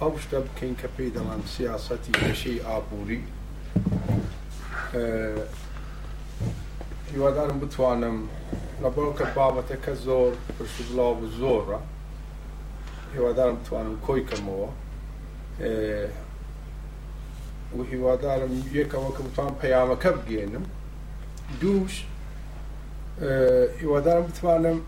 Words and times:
ئەو 0.00 0.12
شتە 0.24 0.38
بکەین 0.44 0.74
کە 0.80 0.88
پێی 0.96 1.10
دەڵان 1.16 1.42
سیاسەتی 1.54 2.12
کەشەی 2.22 2.58
ئابووری 2.68 3.20
هیوادارم 7.12 7.58
بتوانم 7.60 8.16
لەبەر 8.82 9.08
کە 9.18 9.24
بابەتەکە 9.36 9.92
زۆر 10.06 10.32
پرسبڵاو 10.56 11.14
زۆرە 11.40 11.80
هیوادارم 13.14 13.56
توانم 13.66 13.96
کۆی 14.06 14.22
کەمەوە 14.30 14.68
و 17.76 17.82
هیوادارم 17.92 18.52
یەکەوە 18.78 19.10
کە 19.16 19.20
بتوان 19.26 19.52
پەیامەکە 19.62 20.10
بگێنم 20.22 20.64
دووش 21.60 21.96
هیوادارم 23.80 24.24
بتوانم 24.26 24.78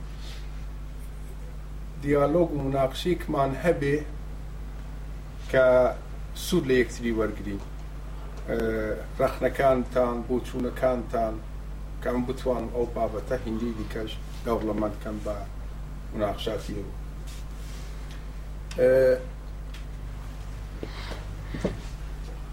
دیالۆگ 2.03 2.51
و 2.53 2.63
مناقشیکمان 2.69 3.51
هەبێ 3.65 3.97
کە 5.53 5.95
سوود 6.47 6.65
لە 6.69 6.75
یەکتری 6.81 7.13
وەرگین 7.19 7.61
رەخنەکانتان 9.21 10.17
بۆ 10.29 10.37
چوونەکانتان 10.47 11.35
کەم 12.05 12.19
بتوان 12.29 12.65
ئەو 12.75 12.85
بابەتە 12.97 13.37
هندی 13.47 13.71
دیکەش 13.79 14.11
دەوڵەمەندکەم 14.45 15.17
بە 15.25 15.37
مناقشاتی 16.13 16.75
و 16.81 16.85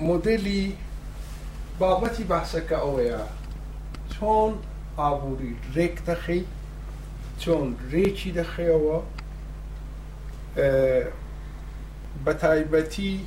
مۆدلی 0.10 0.64
بابەتی 1.82 2.24
باسەکە 2.32 2.78
ئەوەیە 2.84 3.22
چۆن 4.14 4.52
ئابووری 5.00 5.54
ڕێک 5.76 5.96
دەخیت 6.10 6.50
چۆن 7.42 7.66
ڕێکی 7.92 8.32
دەخێەوە 8.40 9.00
بە 12.26 12.34
تایبەتی 12.34 13.20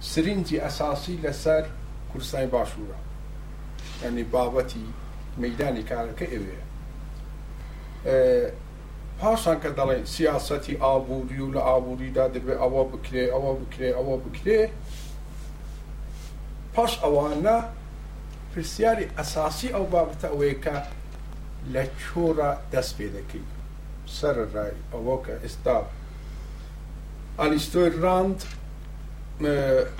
سرنجی 0.00 0.56
ئەساسی 0.64 1.16
لەسەر 1.24 1.64
کورسای 2.12 2.46
باشوورە 2.52 2.98
ینی 4.04 4.24
بابەتی 4.32 4.86
مەدانی 5.42 5.84
کارەکە 5.90 6.26
ئێوەیە 6.32 6.62
پاشان 9.20 9.58
کە 9.62 9.70
دەڵێ 9.78 9.98
سیاسەتی 10.16 10.74
ئابووری 10.84 11.38
و 11.44 11.52
لە 11.54 11.60
ئابووریدا 11.68 12.26
دەبێت 12.34 12.58
ئەوە 12.62 12.82
بکرێ 12.92 13.24
ئەوە 13.34 13.52
بکرێ 13.60 13.90
ئەوە 13.98 14.14
بکرێ 14.24 14.60
پاش 16.74 16.92
ئەوانە 17.02 17.56
پرسیاری 18.52 19.06
ئەساسی 19.18 19.68
ئەو 19.74 19.84
بابەتە 19.94 20.28
ئەوەیەکە 20.32 20.76
لە 21.72 21.82
چۆرە 22.02 22.50
دەست 22.72 22.92
پێ 22.98 23.06
دەکەیت 23.16 23.48
سەر 24.16 24.36
ڕای 24.54 24.72
ئەوە 24.92 25.16
کە 25.24 25.34
ئێستا 25.44 25.78
ئالیستۆر 27.40 27.90
راند 28.04 28.38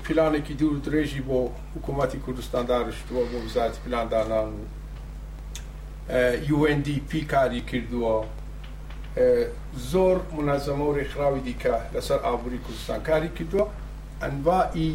پلانێکی 0.05 0.53
دوور 0.59 0.77
درێژی 0.85 1.21
بۆ 1.27 1.39
حکوومەتی 1.75 2.19
کوردستان 2.25 2.65
داشتووە 2.69 3.23
بۆ 3.31 3.37
وزات 3.45 3.73
پلاندانان 3.85 4.49
و 6.09 6.65
UNDP 6.65 7.11
کاری 7.33 7.61
کردووە 7.69 8.15
زۆر 9.91 10.17
منازەمە 10.37 10.85
و 10.89 10.95
ڕێکخراوی 10.97 11.41
دیکە 11.47 11.75
لەسەر 11.93 12.19
ئابووری 12.25 12.59
کوردستان 12.65 12.99
کاری 13.09 13.29
کردووە 13.37 13.65
ئەنوائی 14.21 14.93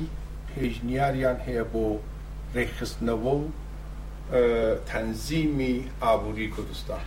هێژنیاریان 0.58 1.38
هەیە 1.46 1.64
بۆ 1.72 1.84
ڕێکخستنەوە 2.56 3.34
و 3.38 3.44
تەنزیمی 4.90 5.76
ئابووری 6.02 6.48
کوردستان 6.54 7.04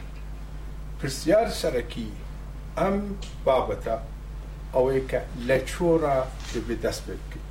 پرسیار 0.99 1.47
سەرەکی 1.61 2.07
ئەم 2.77 2.95
بابەتە 3.45 3.95
ئەوەیە 4.73 5.03
کە 5.09 5.21
لە 5.47 5.57
چۆرە 5.69 6.15
بێ 6.67 6.75
دەست 6.83 7.01
پێ 7.05 7.13
بکەین 7.21 7.45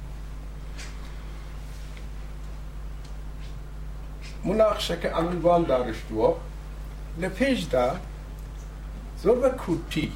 مناقشەکە 4.46 5.08
ئەملوان 5.16 5.62
داڕشتووە 5.70 6.28
لە 7.20 7.28
پێشدا 7.38 7.86
زۆر 9.22 9.36
بە 9.42 9.50
کورتی 9.62 10.08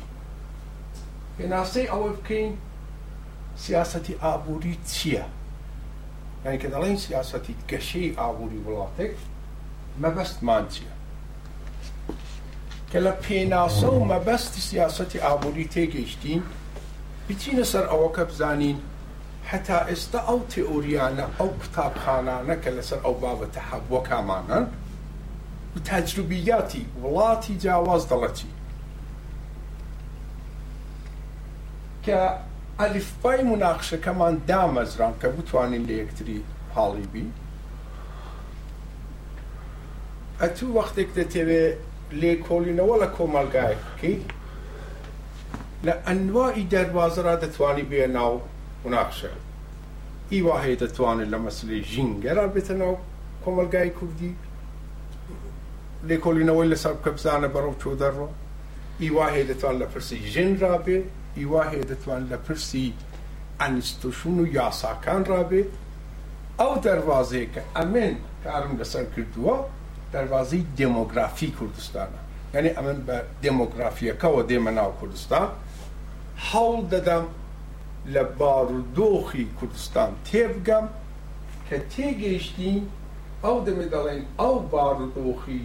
پێناسەی 1.37 1.91
ئەوە 1.93 2.09
بکەین 2.17 2.53
سیاسەتی 3.65 4.15
ئابووری 4.23 4.75
چییە؟ 4.93 5.25
یعنی 6.45 6.59
کە 6.63 6.69
دەڵێن 6.75 6.97
سیاسەتی 7.05 7.55
گەشەی 7.71 8.17
ئابووری 8.19 8.63
وڵاتێک 8.67 9.15
مەبەستمان 10.03 10.65
چییە؟ 10.73 10.95
کە 12.91 12.99
لە 13.07 13.13
پێناسە 13.25 13.89
و 13.97 14.05
مەبەستی 14.13 14.61
سیاسەتی 14.71 15.19
ئابووری 15.27 15.67
تێگەیشتین 15.75 16.43
بچینە 17.29 17.65
سەر 17.73 17.85
ئەوەکە 17.93 18.25
بزانین 18.31 18.79
هەتا 19.51 19.79
ئێستا 19.89 20.21
ئەو 20.29 20.39
تئۆریانە 20.53 21.27
ئەو 21.39 21.51
قوتابخانانە 21.61 22.55
کە 22.63 22.71
لەسەر 22.77 22.99
ئەو 23.05 23.15
بابەتە 23.23 23.61
حەبووە 23.69 24.01
کامانن 24.09 24.65
تەجروبیاتی 25.91 26.83
وڵاتی 27.03 27.55
جیاواز 27.63 28.03
دەڵەتی 28.11 28.51
کە 32.05 32.19
ئەلیفبای 32.81 33.41
مناقشەکەمان 33.51 34.35
دامەزران 34.51 35.15
کە 35.21 35.27
بتوانین 35.37 35.85
لە 35.89 35.95
یەکتری 36.03 36.39
هاڵی 36.75 37.07
بین 37.13 37.31
ئەتوو 40.41 40.75
وەختێک 40.79 41.09
دەتەوێت 41.19 41.77
لێکۆلینەوە 42.21 42.97
لە 43.03 43.09
کۆمەلگایەکەی 43.17 44.17
لە 45.87 45.93
ئەنوای 46.07 46.63
دەواازرا 46.73 47.35
دەتوانی 47.43 47.85
بێ 47.91 48.07
ناو 48.17 48.33
مناقشە 48.85 49.31
هیوا 50.33 50.57
هەیە 50.65 50.79
دەتوانێت 50.83 51.29
لە 51.35 51.39
مەسلی 51.45 51.81
ژینگەرا 51.93 52.47
بێتە 52.55 52.71
ناو 52.81 52.95
کۆمەلگای 53.45 53.91
کوردی 53.99 54.35
لێکۆلینەوەی 56.09 56.69
لەسەر 56.73 56.95
کە 57.05 57.11
بزانە 57.17 57.49
بەڕەو 57.55 57.75
چۆ 57.83 57.91
دەڕۆ 58.03 58.29
ئیوا 59.03 59.27
هەیە 59.35 59.47
دەتوان 59.51 59.75
لە 59.83 59.87
پرسی 59.93 60.19
ژنرا 60.33 60.77
بێ 60.87 60.99
ئیوا 61.39 61.63
هەیە 61.71 61.85
دەتوان 61.91 62.23
لە 62.31 62.37
پرسی 62.47 62.95
ئەنیستوشون 63.61 64.37
و 64.41 64.47
یاساکان 64.57 65.23
ڕابێ 65.31 65.63
ئەو 66.61 66.73
دەواازەیە 66.87 67.47
کە 67.55 67.63
ئەمێن 67.77 68.15
کارم 68.45 68.73
لەسەر 68.81 69.05
کردووە 69.15 69.57
دەواازی 70.15 70.63
دموگرافی 70.81 71.49
کوردستانە 71.59 72.21
یعنی 72.55 72.69
ئەمن 72.77 72.99
بە 73.07 73.17
دموگرافیەکەەوە 73.47 74.43
دێمە 74.51 74.73
ناو 74.79 74.93
کوردستان 75.01 75.49
هەڵ 76.51 76.75
دەدەم 76.93 77.25
لە 78.15 78.23
بارودۆخی 78.41 79.45
کوردستان 79.61 80.11
تێبگەم 80.31 80.87
کە 81.69 81.77
تێگەیشتی 81.93 82.75
ئەو 83.45 83.57
دەمێ 83.67 83.87
دەڵێن 83.95 84.23
ئەو 84.41 84.55
بارودۆخی 84.73 85.63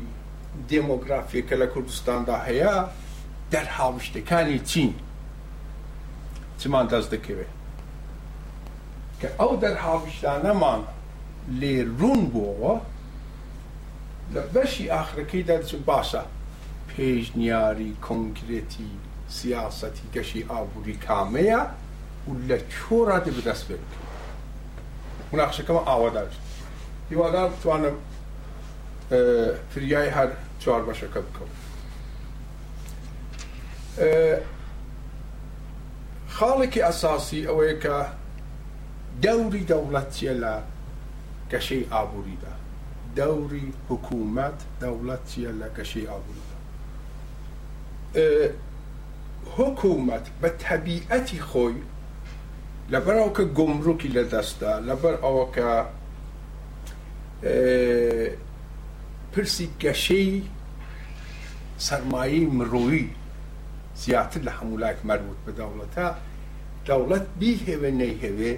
دموگرافیەکە 0.72 1.56
لە 1.62 1.68
کوردستاندا 1.74 2.38
هەیە 2.48 2.76
دەرهاوشتەکانی 3.52 4.60
چین 4.70 4.94
چمان 6.60 6.86
دەست 6.92 7.10
دەکەوێت 7.14 7.52
کە 9.20 9.30
ئەو 9.40 9.54
دەرهاوشتانەمان 9.64 10.82
لێ 11.60 11.76
ڕوون 12.00 12.22
بووەوە 12.34 12.76
لە 14.34 14.42
بەشی 14.54 14.86
ئاخرەکەیدا 14.94 15.58
باشە 15.90 16.24
پێشنیاری 16.90 17.92
کنکرێتی 18.08 18.92
سیاسەتی 19.30 20.06
گەشی 20.16 20.46
ئابووری 20.52 21.00
کامەیە 21.08 21.60
و 22.30 22.34
لە 22.48 22.58
چۆرا 22.74 23.20
دە 23.26 23.32
بەدەست 23.36 23.66
بێت 23.68 23.84
مناقشەکەمە 25.32 25.82
ئاوادار 25.88 26.30
هیوادار 27.10 27.50
بتوانم 27.50 27.96
فریای 29.72 30.10
هەر 30.18 30.30
چوار 30.60 30.82
بەشەکە 30.88 31.20
بکەم 31.26 31.50
خاڵێکی 36.36 36.82
ئەساسی 36.88 37.48
ئەوەیە 37.50 37.76
کە 37.84 37.98
دەوری 39.26 39.64
دەوڵەتیە 39.72 40.34
لە 40.44 40.56
گەشەی 41.52 41.84
ئابووریدا 41.94 42.54
دەوری 43.20 43.68
حکوومەت 43.90 44.60
دەوڵەت 44.82 45.24
چیە 45.32 45.52
لە 45.62 45.68
گەشەی 45.78 46.06
ئابووریدا 46.12 46.58
حکوومەت 49.56 50.26
بە 50.42 50.50
تەبیعەتی 50.64 51.40
خۆی 51.50 51.78
لەبەر 52.94 53.16
ئەو 53.22 53.30
کە 53.38 53.44
گمڕووکی 53.58 54.10
لە 54.18 54.24
دەستە 54.34 54.72
لەبەر 54.90 55.16
ئەوە 55.24 55.46
کە 55.56 55.70
پرسی 59.32 59.68
گەشەی 59.84 60.32
سەرمایی 61.88 62.46
مرۆیی 62.58 63.08
زیاتر 64.04 64.42
لە 64.48 64.52
هەمولاک 64.58 64.98
مەربوط 65.10 65.40
بە 65.46 65.52
دەوڵەتە 65.60 66.08
دەوڵەت 66.88 67.26
بیهێوێ 67.40 67.92
نەیهێوێ 68.02 68.54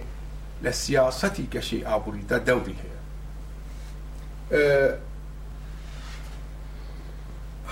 لە 0.63 0.71
سیاسەتی 0.83 1.45
گەشەی 1.53 1.85
ئابووریدا 1.87 2.37
دەوری 2.49 2.77
هەیە 2.81 2.99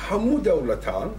هەموو 0.05 0.43
دەوڵەتان 0.47 1.09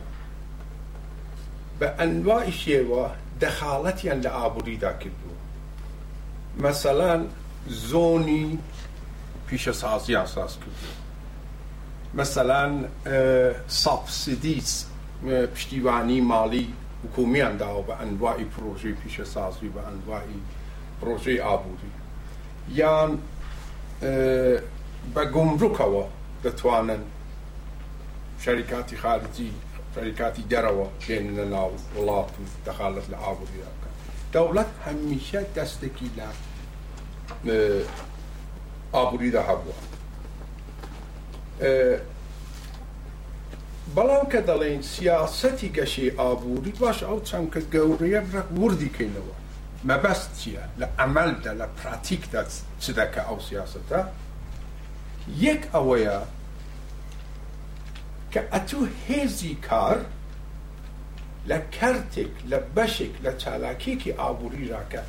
بە 1.80 1.88
ئەنوای 1.98 2.52
شێوە 2.60 3.04
دەخاڵەتیان 3.42 4.20
لە 4.24 4.30
ئابووریدا 4.38 4.92
کردو 5.00 5.32
مەسەلان 6.62 7.22
زۆنی 7.90 8.46
پیشە 9.48 9.72
سازیان 9.82 10.26
ساز 10.26 10.52
کردو 10.62 10.90
مەسەلان 12.18 12.72
سابسیدیس 13.68 14.86
پشتیوانی 15.54 16.20
ماڵی 16.32 16.66
حکومیان 17.04 17.54
داوە 17.60 17.82
بە 17.88 17.94
ئەنوای 18.00 18.44
پرۆژەی 18.52 18.94
پیشە 19.02 19.24
سازی 19.24 19.68
بە 19.74 19.80
انواع 19.90 20.22
پروژه 21.00 21.42
ئابووری 21.42 21.92
یان 22.74 23.18
بە 25.14 25.22
گمڕوکەوە 25.34 26.04
دتوانن 26.44 27.02
شەریکاتی 28.44 28.96
خارجی 28.96 29.52
فەریکاتی 29.94 30.44
دەرەوە 30.52 30.86
بێنە 31.06 31.46
ناو 31.54 31.70
وڵات 31.96 32.32
و 32.40 32.44
دەخالت 32.66 33.06
لە 33.12 33.16
ئابووریدا 33.24 33.70
بکە 33.76 33.90
دەوڵەت 34.34 34.70
هەمیشە 34.86 35.40
دەستێکی 35.56 36.08
لە 36.18 36.28
ئابووریدا 38.94 39.42
هەبووە 39.50 39.78
بەڵام 43.96 44.24
کە 44.32 44.40
دەڵێن 44.48 44.82
سیاسەتی 44.94 45.70
گەشی 45.78 46.06
ئابووری 46.20 46.72
باش 46.80 46.98
ئەو 47.08 47.18
چەند 47.28 47.48
کە 47.54 47.60
گەورەیە 47.74 48.20
وردیکەینەوە 48.60 49.34
مەبەست 49.88 50.30
چییە 50.40 50.64
لە 50.80 50.86
ئەمەلدا 50.98 51.52
لە 51.60 51.66
پراتیکدا 51.76 52.42
چ 52.82 52.84
دەکە 52.98 53.22
ئەو 53.28 53.38
سیاستە 53.48 54.00
یەک 55.46 55.62
ئەوەیە 55.74 56.18
کە 58.32 58.40
ئەتوو 58.52 58.86
هێزی 59.08 59.54
کار 59.68 59.98
لە 61.50 61.58
کارتێک 61.78 62.32
لە 62.50 62.58
بەشێک 62.76 63.14
لە 63.24 63.32
چالاکێکی 63.42 64.12
ئابوووریراکە 64.20 65.02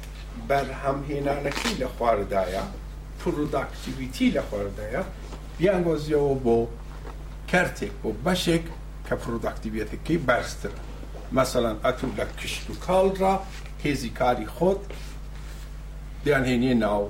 بەرهەمهێنانەکەی 0.49 1.73
لە 1.81 1.87
خواردایە 1.95 2.63
پروداکتیویتی 3.21 4.27
لە 4.35 4.41
خواردایە 4.49 5.03
بیانگۆزیەوە 5.59 6.35
بۆ 6.45 6.57
کارتێک 7.51 7.93
بۆ 8.03 8.09
بەشێک 8.25 8.63
کە 9.07 9.15
پروداکتیویەتەکەی 9.23 10.17
بەرزتر 10.27 10.73
مەسەەن 11.37 11.77
ئەتوو 11.85 12.11
لە 12.19 12.25
کشت 12.39 12.65
و 12.69 12.73
کاڵرا 12.85 13.35
هێزی 13.85 14.09
کاری 14.19 14.47
خۆت 14.55 14.81
دیانهێنیە 16.25 16.75
ناو 16.85 17.01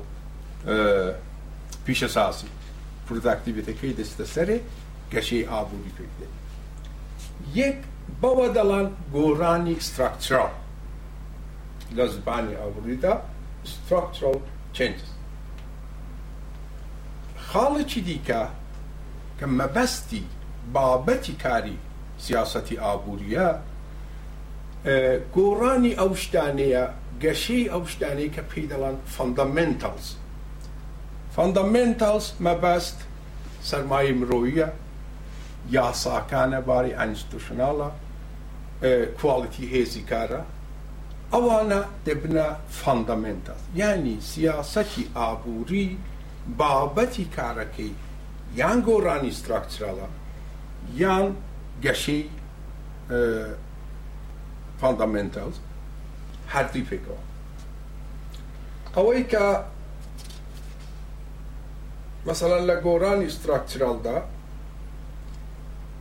پیشە 1.85 2.07
ساسی 2.17 2.47
پروداکتیویەتەکەی 3.07 3.91
دەستە 4.00 4.25
سەرێ 4.35 4.57
گەشەی 5.13 5.44
ئابووری 5.51 5.91
کردێت 5.97 6.33
یەک 7.59 7.77
بەوە 8.21 8.47
دەڵان 8.56 8.88
گۆڕانی 9.15 9.75
ستراکچرا 9.88 10.47
لە 11.97 12.06
زبانی 12.13 12.53
ئابووریدا 12.61 13.13
ستراکچرال 13.73 14.39
چنجز 14.75 15.09
خاڵێکی 17.47 18.01
دیکە 18.07 18.41
کە 19.39 19.45
مەبەستی 19.59 20.23
بابەتی 20.73 21.35
کاری 21.44 21.77
سیاسەتی 22.25 22.75
ئابووریە 22.83 23.50
گۆڕانی 25.35 25.94
ئەو 26.00 26.11
شتانەیە 26.23 26.85
گەشەی 27.23 27.69
ئەو 27.73 27.83
شتانەی 27.94 28.29
کە 28.35 28.41
پێی 28.50 28.65
دەڵان 28.71 28.95
فەندەمنتالز 29.15 30.07
فەندەمنتالز 31.35 32.27
مەبەست 32.47 32.97
سەرمای 33.69 34.11
مرۆیە 34.19 34.67
یاساکانە 35.67 36.61
باری 36.69 36.91
ئەنیستوشنناڵە 37.00 37.89
کواڵیتی 39.19 39.63
هێزی 39.73 40.03
کارە 40.11 40.41
ئەوانە 41.33 41.81
دەبنە 42.06 42.47
فەندەمنتە 42.79 43.56
ینی 43.79 44.17
سیاسەتی 44.33 45.06
ئابووری 45.17 45.88
بابەتی 46.59 47.25
کارەکەی 47.38 47.94
یان 48.59 48.79
گۆڕانی 48.88 49.29
استراکچراڵە 49.33 50.07
یان 51.01 51.25
گەشەی 51.83 52.23
فەندەمنتەل 54.79 55.51
هەردی 56.53 56.83
پێکەوە 56.89 57.21
ئەوەی 58.95 59.23
کە 59.31 59.45
مەسەلا 62.27 62.59
لە 62.69 62.75
گۆڕانی 62.85 63.27
استراکچرالدا 63.29 64.17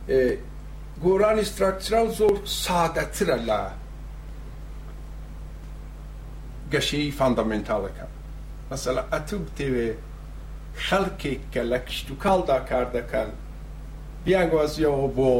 گۆرانی 0.09 1.43
ستراکچرا 1.51 2.01
زۆر 2.19 2.35
سادەترە 2.63 3.37
لە 3.49 3.61
گەشەی 6.73 7.13
فاندەمنتالەکە 7.17 8.05
مەسەلا 8.71 9.01
ئەتوب 9.13 9.45
تێوێ 9.57 9.89
خەڵکێک 10.85 11.41
کە 11.53 11.61
لە 11.71 11.79
کشت 11.87 12.05
و 12.11 12.15
کاڵدا 12.23 12.57
کار 12.69 12.87
دەکەن 12.97 13.29
بیاگوازیەوە 14.25 15.07
بۆ 15.17 15.31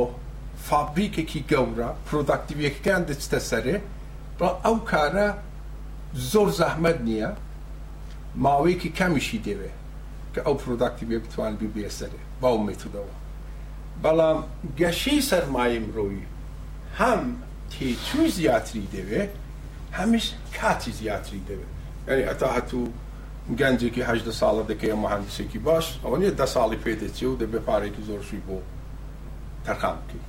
فابریکێکی 0.67 1.41
گەورە 1.51 1.89
پرۆداکتیویەکەکان 2.07 3.01
دەچتە 3.09 3.39
سەرێ 3.49 3.77
بە 4.39 4.49
ئەو 4.63 4.75
کارە 4.91 5.27
زۆر 6.31 6.49
زەحمد 6.59 6.97
نییە 7.07 7.29
ماوەیەکی 8.43 8.89
کەمیشی 8.99 9.39
دەوێ 9.47 9.71
کە 10.33 10.41
ئەو 10.45 10.55
پرۆداکتیویە 10.63 11.19
بتوان 11.23 11.53
بی 11.59 11.69
بێسەرێ 11.75 12.21
باو 12.41 12.57
مێتودەوە 12.67 13.15
بەڵام 14.03 14.37
گەشەی 14.79 15.21
سەرمایم 15.31 15.85
ڕۆوی 15.95 16.21
هەم 16.99 17.21
تێچوی 17.73 18.29
زیاتری 18.37 18.87
دەوێ 18.95 19.23
هەمیش 19.97 20.25
کاتی 20.57 20.91
زیاتری 20.99 21.41
دەوێت 21.49 21.71
ینی 22.11 22.23
ئەتا 22.29 22.49
هەتوو 22.57 22.83
گەنجێکی 23.59 24.03
هەدە 24.09 24.33
ساڵە 24.41 24.63
دەکەی 24.71 24.93
مهندسێکی 25.03 25.59
باش 25.67 25.85
ئەوە 26.03 26.17
نیە 26.21 26.31
دە 26.39 26.45
ساڵی 26.55 26.79
پێدەچی 26.85 27.25
و 27.31 27.35
دەبێ 27.43 27.59
پارێکی 27.67 28.03
زۆرشی 28.09 28.39
بۆ 28.47 28.57
تەرخان 29.65 29.95
بکەی 30.01 30.21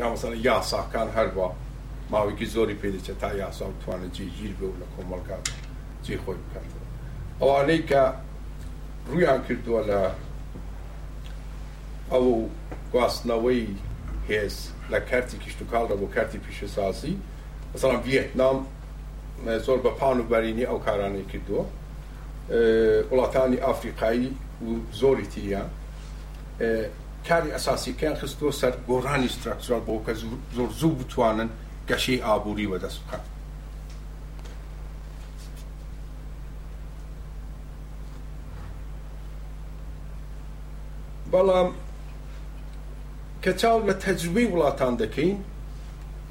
یامەسەن 0.00 0.32
یاساکان 0.48 1.08
هەروە 1.16 1.46
ماوەیەکی 2.12 2.46
زۆری 2.54 2.76
پێدەچێت 2.82 3.18
تا 3.20 3.28
یاسا 3.42 3.66
توانە 3.82 4.08
جێگیر 4.16 4.52
بێ 4.58 4.66
و 4.70 4.78
لە 4.80 4.86
کۆمەلکات 4.94 5.44
جێ 6.04 6.16
خۆی 6.24 6.38
بکات 6.42 6.68
ئەوانەی 7.40 7.82
کە 7.88 8.02
ڕویان 9.10 9.40
کردووە 9.46 9.82
لە 9.90 10.00
ئەو 12.12 12.48
گواستنەوەی 12.92 13.66
هێز 14.28 14.56
لە 14.92 14.98
کارتی 15.10 15.38
کیشت 15.38 15.58
و 15.62 15.64
کاڵدا 15.72 15.96
بۆ 16.00 16.06
کارتی 16.14 16.38
پیشەسازی 16.46 17.14
مثلا 17.74 18.02
ڤێتنام 18.06 18.58
زۆر 19.66 19.78
بە 19.84 19.90
پان 19.98 20.20
و 20.20 20.24
بەرینی 20.32 20.64
ئەو 20.70 20.78
کارانەی 20.86 21.24
کردووە 21.32 21.64
وڵاتانی 23.10 23.58
ئافریقایی 23.62 24.36
و 24.66 24.72
زۆری 25.02 25.26
تریان 25.32 25.68
کاری 27.28 27.50
ئەساسیکەیان 27.56 28.16
خستۆ 28.20 28.50
سەر 28.60 28.74
گۆڕانی 28.88 29.28
ستراکتورال 29.36 29.82
بۆ 29.88 30.00
کە 30.06 30.12
زۆر 30.56 30.68
زوو 30.80 30.94
بتوانن 31.00 31.48
گەشەی 31.90 32.20
ئابووری 32.22 32.66
وەدەست 32.72 32.98
بخات 33.06 33.24
بەڵام 41.32 41.68
کە 43.46 43.52
چاو 43.62 43.88
لە 43.88 43.94
تەجوبی 44.04 44.46
وڵاتان 44.52 44.94
دەکەین 45.02 45.36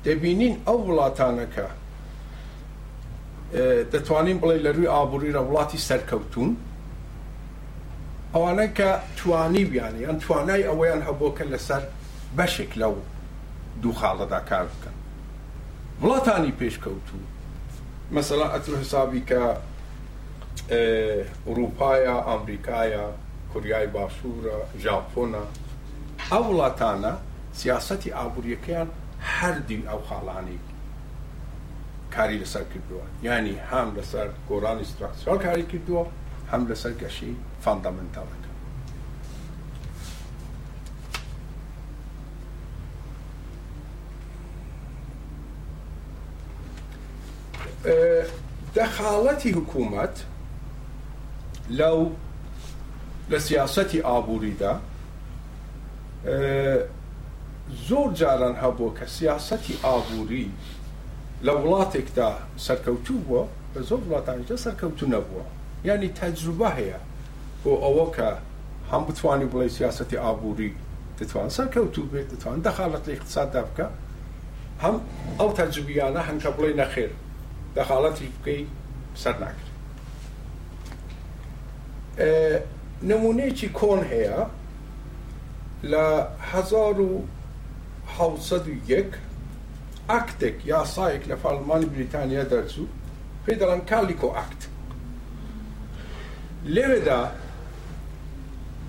دەبینین 0.06 0.56
ئەو 0.68 0.80
وڵاتانەکە 0.88 1.68
دەتوانین 3.94 4.38
بڵێ 4.42 4.58
لە 4.66 4.70
ڕووی 4.76 4.90
ئابوووریرە 4.94 5.40
وڵاتی 5.48 5.78
سەرکەوتون 5.88 6.52
ئەوانە 8.34 8.68
کە 8.78 8.90
توانی 9.18 9.66
بیانی 9.66 10.06
ئەم 10.06 10.18
توانای 10.24 10.64
ئەوەیان 10.70 11.02
هەبووکە 11.08 11.44
لەسەر 11.54 11.84
بەشێک 12.38 12.72
لەو 12.82 12.96
دوو 13.82 13.94
خاڵەدا 14.00 14.40
کار 14.50 14.66
بکەن 14.74 14.96
وڵاتانی 16.02 16.52
پێشکەوتون 16.60 17.24
مەسەلا 18.16 18.48
ئەتر 18.54 18.74
حسابی 18.82 19.24
کە 19.30 19.42
ئوروپایە 21.48 22.16
ئەمریکایە 22.30 23.04
کوریای 23.54 23.88
باشوورە 23.96 24.58
ژاپۆنە 24.84 25.44
ئەو 26.32 26.44
وڵاتانە 26.50 27.12
سیاستی 27.62 28.10
ئابوووریەکەیان 28.16 28.90
هەردین 29.38 29.84
ئەو 29.90 30.00
خاڵانی 30.08 30.60
کاری 32.16 32.38
لەسەر 32.44 32.64
کردووە 32.72 33.06
ینی 33.24 33.56
هەم 33.72 33.88
لەسەر 33.98 34.28
گۆرانی 34.50 34.86
ستراکسیۆل 34.92 35.40
کاری 35.46 35.66
کردووە 35.72 36.04
هەم 36.52 36.62
لەسەر 36.70 36.94
گەشی 37.02 37.34
فاندامنتاڵەکە 37.64 38.52
دەخاڵەتی 48.76 49.50
حکوومەت 49.58 50.16
لەو 51.80 52.00
لە 53.32 53.40
سیاستی 53.40 54.00
ئابووریدا 54.08 54.74
زۆر 57.88 58.10
جاران 58.14 58.56
هەبوو 58.64 58.94
کە 59.00 59.06
سیاسەتی 59.18 59.78
ئابووری 59.84 60.50
لە 61.46 61.52
وڵاتێکدا 61.62 62.30
سەرکەوتوو 62.68 63.20
بووە 63.28 63.44
بە 63.74 63.80
زۆر 63.90 64.00
وڵاتانیدا 64.08 64.58
سەرکەوتو 64.66 65.06
نەبووە 65.14 65.46
ینی 65.88 66.10
تەجروبە 66.22 66.70
هەیە 66.80 67.00
بۆ 67.64 67.72
ئەوە 67.84 68.06
کە 68.16 68.30
هەم 68.92 69.04
بتوانانی 69.10 69.48
بڵێ 69.54 69.68
سیاسەتی 69.78 70.18
ئابووری 70.24 70.72
دەتوان 71.20 71.48
سەرکەوتوو 71.58 72.10
بێت 72.12 72.28
دەتوان 72.34 72.58
دەخالت 72.68 73.04
لە 73.08 73.12
اقتصاددا 73.18 73.62
بکە 73.70 73.88
هەم 74.84 74.96
ئەو 75.40 75.50
تەجربیانە 75.60 76.22
هەنکە 76.30 76.50
بڵێ 76.58 76.72
نەخێر 76.82 77.12
دەخالەتی 77.78 78.28
بکەی 78.36 78.62
سەر 79.22 79.36
ناکرێت 79.44 79.74
نمونەیەکی 83.12 83.70
کۆن 83.80 84.02
هەیە 84.14 84.42
لە 85.94 86.08
1970 86.54 89.14
ئاکتێک 90.10 90.58
یاسایەک 90.74 91.24
لە 91.32 91.36
فالمانی 91.44 91.86
بریتانیا 91.94 92.44
دەرچوو 92.52 92.88
پێی 93.48 93.60
دەڵان 93.62 93.82
کالیکۆ 93.92 94.28
ئاکت 94.38 94.62
لێرەدا 96.74 97.20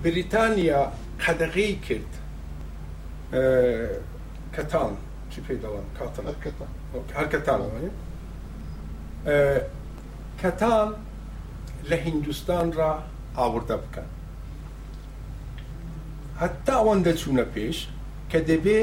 بریتانیا 0.03 0.83
قەدەغی 1.23 1.71
کرد 1.85 2.11
کەتان 4.55 4.91
چی 5.31 5.39
پێی 5.45 5.57
دەڵان 5.63 5.85
کاتە 5.97 6.21
هەرکەتان 7.17 7.83
کەتان 10.41 10.89
لە 11.89 11.95
هندستان 12.05 12.67
را 12.79 12.93
ئاوردە 13.37 13.77
بکەن 13.83 14.09
هەتا 16.43 16.73
ئەوەندە 16.81 17.13
چوونە 17.21 17.45
پێش 17.55 17.77
کە 18.31 18.39
دەبێ 18.49 18.79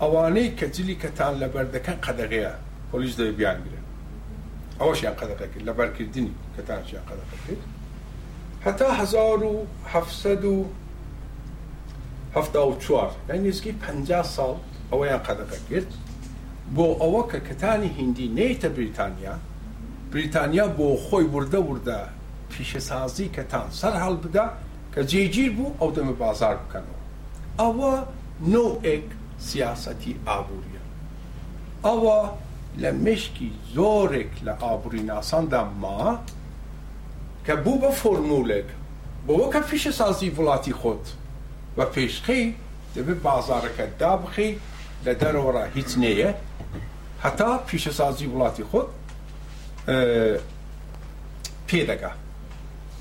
ئەوانەی 0.00 0.50
کە 0.58 0.66
جلی 0.74 0.96
کەتان 1.02 1.32
لەبەردەکە 1.42 1.94
قەدەغەیە 2.04 2.54
پۆلیس 2.90 3.14
دەوێ 3.18 3.32
بیانگرە 3.38 3.80
ئەوەشیان 4.80 5.14
قەدەکە 5.20 5.46
کرد 5.52 5.64
لە 5.68 5.72
بەرکردنی 5.78 6.32
کەتانشیان 6.56 7.04
قەدەکە 7.10 7.36
کرد 7.46 7.62
هەتا 8.66 8.88
1970 9.00 10.42
یان 13.28 13.38
نزگی 13.46 13.72
50 13.80 14.24
ساڵ 14.36 14.54
ئەوەیان 14.92 15.22
قەدەکە 15.26 15.58
کرد 15.70 15.90
بۆ 16.76 16.86
ئەوە 17.02 17.22
کە 17.30 17.38
کەتانی 17.48 17.90
هندی 17.98 18.26
نەیتە 18.38 18.68
بریتانیا 18.76 19.34
بریتانیا 20.12 20.66
بۆ 20.78 20.86
خۆی 21.06 21.26
وردە 21.34 21.60
وردە 21.70 22.00
پیشەسازی 22.50 23.26
کەتان 23.38 23.66
سەر 23.80 23.94
هەڵ 24.02 24.14
بدا 24.24 24.46
کە 24.94 25.02
جێگیر 25.10 25.50
بوو 25.56 25.76
ئەو 25.80 25.90
دەمە 25.96 26.14
بازار 26.24 26.56
بکەنەوە 26.62 26.94
ئەوە 27.60 27.92
نۆئێک 28.54 29.06
سیاسەتی 29.48 30.12
ئابوووریە 30.26 30.82
ئەوە 31.84 32.18
لە 32.82 32.90
مشکی 33.04 33.50
زۆرێک 33.76 34.32
لە 34.46 34.52
ئابووری 34.62 35.02
ناساندا 35.10 35.62
ما 35.82 36.02
کە 37.46 37.54
بوو 37.64 37.80
بە 37.82 37.90
فۆرمولێک 38.00 38.68
بۆەوە 39.26 39.46
کە 39.54 39.60
فیشە 39.68 39.92
سازی 40.00 40.28
وڵاتی 40.36 40.74
خۆت 40.80 41.04
بە 41.76 41.84
پێشخی 41.94 42.42
دەبێت 42.94 43.20
بازارەکە 43.26 43.86
دابخی 44.00 44.50
لە 45.04 45.12
دەرەوەڕ 45.20 45.56
هیچ 45.76 45.90
نەیە 46.04 46.30
هەتا 47.24 47.50
پیشە 47.68 47.92
سازی 48.00 48.26
وڵاتی 48.32 48.64
خۆت 48.70 48.88
پێدەگات 51.68 52.18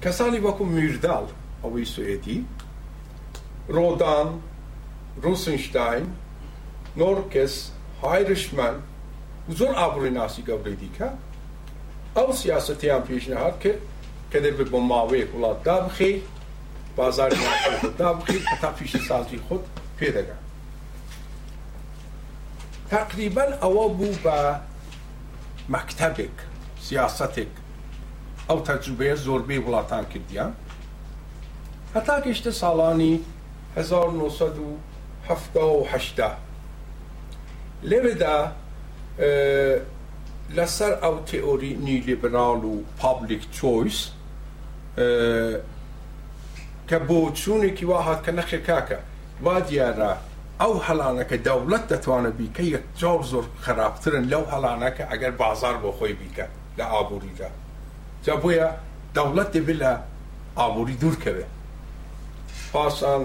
کەسانی 0.02 0.40
وەکو 0.47 0.64
میرداڵ 0.75 1.26
ئەوەی 1.62 1.87
سوئدی 1.95 2.38
ڕۆدان 3.75 4.28
روسنشتاین 5.25 6.07
نۆرکس 6.99 7.54
هایرشمان 8.02 8.76
زۆر 9.59 9.73
ئابڕی 9.80 10.11
ناسی 10.18 10.42
گەورەی 10.49 10.76
دیکە 10.83 11.09
ئەو 12.16 12.28
سیاستیان 12.40 13.02
پێشنەهات 13.09 13.57
کرد 13.62 13.83
کە 14.32 14.38
دەبێت 14.44 14.68
بۆ 14.73 14.78
ماوەیەک 14.90 15.30
وڵات 15.35 15.58
دابخێ 15.66 16.12
بازار 16.97 17.30
دابخیت 17.99 18.44
تا 18.61 18.70
پیشی 18.73 18.99
سازی 19.08 19.38
خود 19.49 19.64
پێدەگا 20.00 20.38
تقریبا 22.90 23.47
ئەوە 23.62 23.85
بوو 23.99 24.14
بە 24.25 24.38
مەکتەبێک 25.75 26.37
سیاستێک 26.87 27.52
ئەو 28.49 28.58
تەجوبەیە 28.68 29.16
زۆربەی 29.26 29.61
وڵاتان 29.66 30.04
کردیان 30.12 30.52
هەتا 31.94 32.16
گەشتە 32.26 32.50
ساڵانی 32.62 33.14
1970 33.76 36.37
لێرەدا 37.88 38.37
لەسەر 40.56 40.92
ئەو 41.02 41.14
تئۆری 41.26 41.73
نیلیبرال 41.87 42.62
و 42.64 42.75
پابلیک 42.99 43.42
چۆیس 43.56 44.00
کە 46.88 46.98
بۆ 47.08 47.32
چوونێکی 47.40 47.84
وا 47.90 48.02
هاات 48.02 48.20
کە 48.26 48.32
نەخێ 48.38 48.58
کاکە 48.68 48.98
وا 49.44 49.60
دیارە 49.68 50.12
ئەو 50.60 50.74
هەڵانەکە 50.86 51.36
دەوڵەت 51.46 51.84
دەتوانە 51.92 52.30
بیکە 52.38 52.62
یەک 52.74 52.82
چاو 53.00 53.18
زۆر 53.32 53.44
خراپترن 53.64 54.24
لەو 54.32 54.44
هەڵانەکە 54.52 55.04
ئەگەر 55.10 55.30
بازار 55.42 55.74
بۆ 55.82 55.90
خۆی 55.98 56.12
بیکە 56.20 56.46
لە 56.78 56.84
ئابووریدا 56.92 57.48
جا 58.24 58.34
بۆیە 58.42 58.68
دەوڵەت 59.16 59.48
دەبێت 59.54 59.78
لە 59.82 59.92
ئابووری 60.58 60.96
دوورکەوێت 61.02 61.50
پاسان 62.72 63.22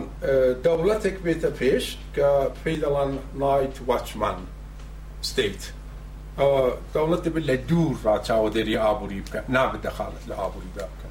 دەوڵەتێک 0.63 1.15
بێتە 1.25 1.49
پێش 1.59 1.85
کە 2.15 2.27
پێی 2.63 2.77
دەڵان 2.83 3.11
لایت 3.41 3.75
واچمان 3.87 4.37
ستیت 5.29 5.61
دەوڵەت 6.95 7.21
دەبێت 7.27 7.45
لە 7.49 7.55
دوور 7.69 7.95
ڕاچاوە 8.05 8.49
دەری 8.55 8.75
ئابووری 8.83 9.23
بکە 9.25 9.39
نابێت 9.55 9.81
دەخالت 9.85 10.23
لە 10.29 10.35
ئابووریدا 10.41 10.85
بکە 10.93 11.02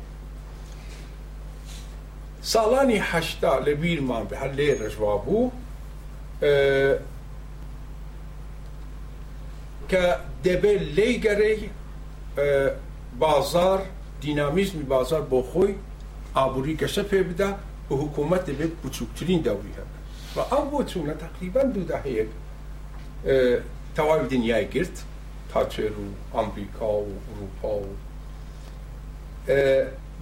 ساڵانی 2.43 2.99
هەشتا 3.13 3.63
لە 3.65 3.69
بیرمان 3.75 4.27
بە 4.29 4.35
هەر 4.37 4.53
لێرەژوا 4.59 5.15
بوو 5.25 5.51
کە 9.91 10.05
دەبێت 10.45 10.81
لی 10.97 11.15
گەرەی 11.25 11.61
بازار 13.19 13.81
دینامیزمی 14.23 14.83
بازار 14.83 15.23
بۆ 15.31 15.41
خۆی 15.51 15.75
ئابووری 16.37 16.79
گەشە 16.83 17.03
پێ 17.11 17.23
بدا 17.31 17.51
بە 17.89 17.95
حکوومەت 18.03 18.43
دەبێت 18.51 18.73
بچووکترین 18.85 19.41
داوری 19.47 19.75
هەبێت 19.79 20.03
و 20.37 20.39
ئەم 20.53 20.65
بۆ 20.73 20.79
چوونە 20.91 21.15
تقریبان 21.25 21.67
دوو 21.73 21.89
داهەیەک 21.93 22.31
تەواوی 23.97 24.27
دنیای 24.33 24.69
گرت 24.75 24.97
تاچێر 25.53 25.95
و 26.03 26.07
ئەمریکا 26.37 26.91
و 27.05 27.09
ئوروپا 27.29 27.73
و 27.85 27.89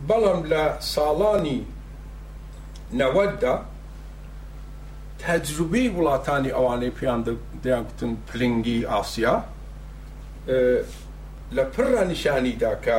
بەڵام 0.08 0.40
لە 0.52 0.62
ساڵانی 0.94 1.60
نەوەدا 2.98 3.54
تەجروبی 5.22 5.88
وڵاتانی 5.96 6.50
ئەوانەی 6.56 6.90
پیان 6.98 7.20
دیانگوتن 7.62 8.12
پلنگی 8.28 8.86
ئاسیا 8.92 9.34
لە 11.56 11.64
پڕە 11.74 12.02
نیشانیدا 12.10 12.72
کە 12.84 12.98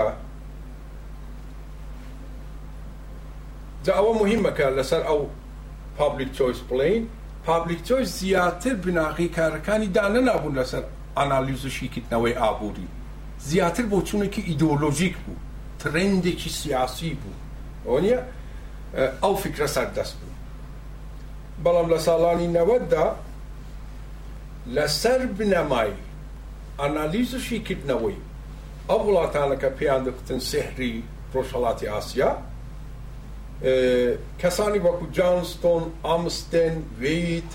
جا 3.85 3.93
ئەوە 3.97 4.13
مهمەکە 4.21 4.65
لەسەر 4.77 5.01
ئەو 5.09 5.19
پابلیک 5.97 6.31
چۆیس 6.37 6.59
پلین 6.69 7.03
پابلیک 7.45 7.81
چۆیس 7.87 8.07
زیاتر 8.19 8.73
بناغی 8.83 9.27
کارەکانی 9.37 9.89
دانە 9.97 10.21
نابوون 10.29 10.53
لەسەر 10.59 10.83
ئانالیزشیکردنەوەی 11.17 12.33
ئابووری 12.43 12.87
زیاتر 13.39 13.83
بۆ 13.85 13.99
چونێکی 14.07 14.41
ئیدۆلۆژیک 14.49 15.15
بوو 15.25 15.39
ترندێکی 15.79 16.49
سیاسی 16.49 17.13
بوو 17.21 17.33
ئەو 17.85 17.99
نیە 18.05 18.19
ئەو 18.97 19.35
فکرە 19.43 19.67
سەردەست 19.75 20.15
بوو 20.21 20.33
بەڵام 21.63 21.87
لە 21.93 21.99
ساڵانی 22.07 22.51
نەوەتدا 22.57 23.05
لەسەر 24.75 25.21
بنەمای 25.37 25.91
ئەنالیزشی 26.79 27.59
کردنەوەی 27.67 28.17
ئەو 28.89 29.01
وڵاتانەکە 29.07 29.69
پێیان 29.79 30.01
دەکتن 30.07 30.39
سحری 30.51 30.93
ڕۆژهڵاتی 31.33 31.87
ئاسیا 31.93 32.31
کەسانی 34.41 34.79
وەکو 34.85 35.05
جانستۆن 35.17 35.83
ئامستێن 36.05 36.75
ویت 36.99 37.51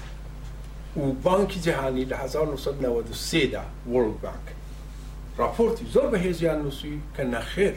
و 0.97 1.03
بانکی 1.27 1.61
جیهانی 1.61 2.05
لە 2.11 2.17
1993دا 2.29 3.63
وەرلد 3.93 4.19
بانک 4.25 4.47
راپۆرتی 5.41 5.85
زۆر 5.95 6.07
بەهێزیان 6.13 6.59
نووسی 6.65 7.01
کە 7.17 7.23
نەخێر 7.35 7.75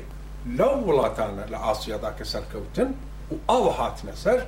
لەو 0.57 0.75
وڵاتانە 0.89 1.45
لە 1.53 1.57
ئاسیادا 1.65 2.09
کە 2.19 2.23
سەرکەوتن 2.33 2.91
و 3.31 3.35
ئاوە 3.51 3.73
هاتنە 3.79 4.15
سەر 4.23 4.39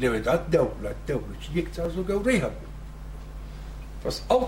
لەوێدا 0.00 0.34
دەوڵەت 0.52 0.98
دەوروکی 1.08 1.50
یەک 1.58 1.68
تاز 1.74 1.92
و 2.00 2.04
گەورەی 2.10 2.42
هەبوو 2.44 2.70
پس 4.02 4.16
ئەو 4.30 4.42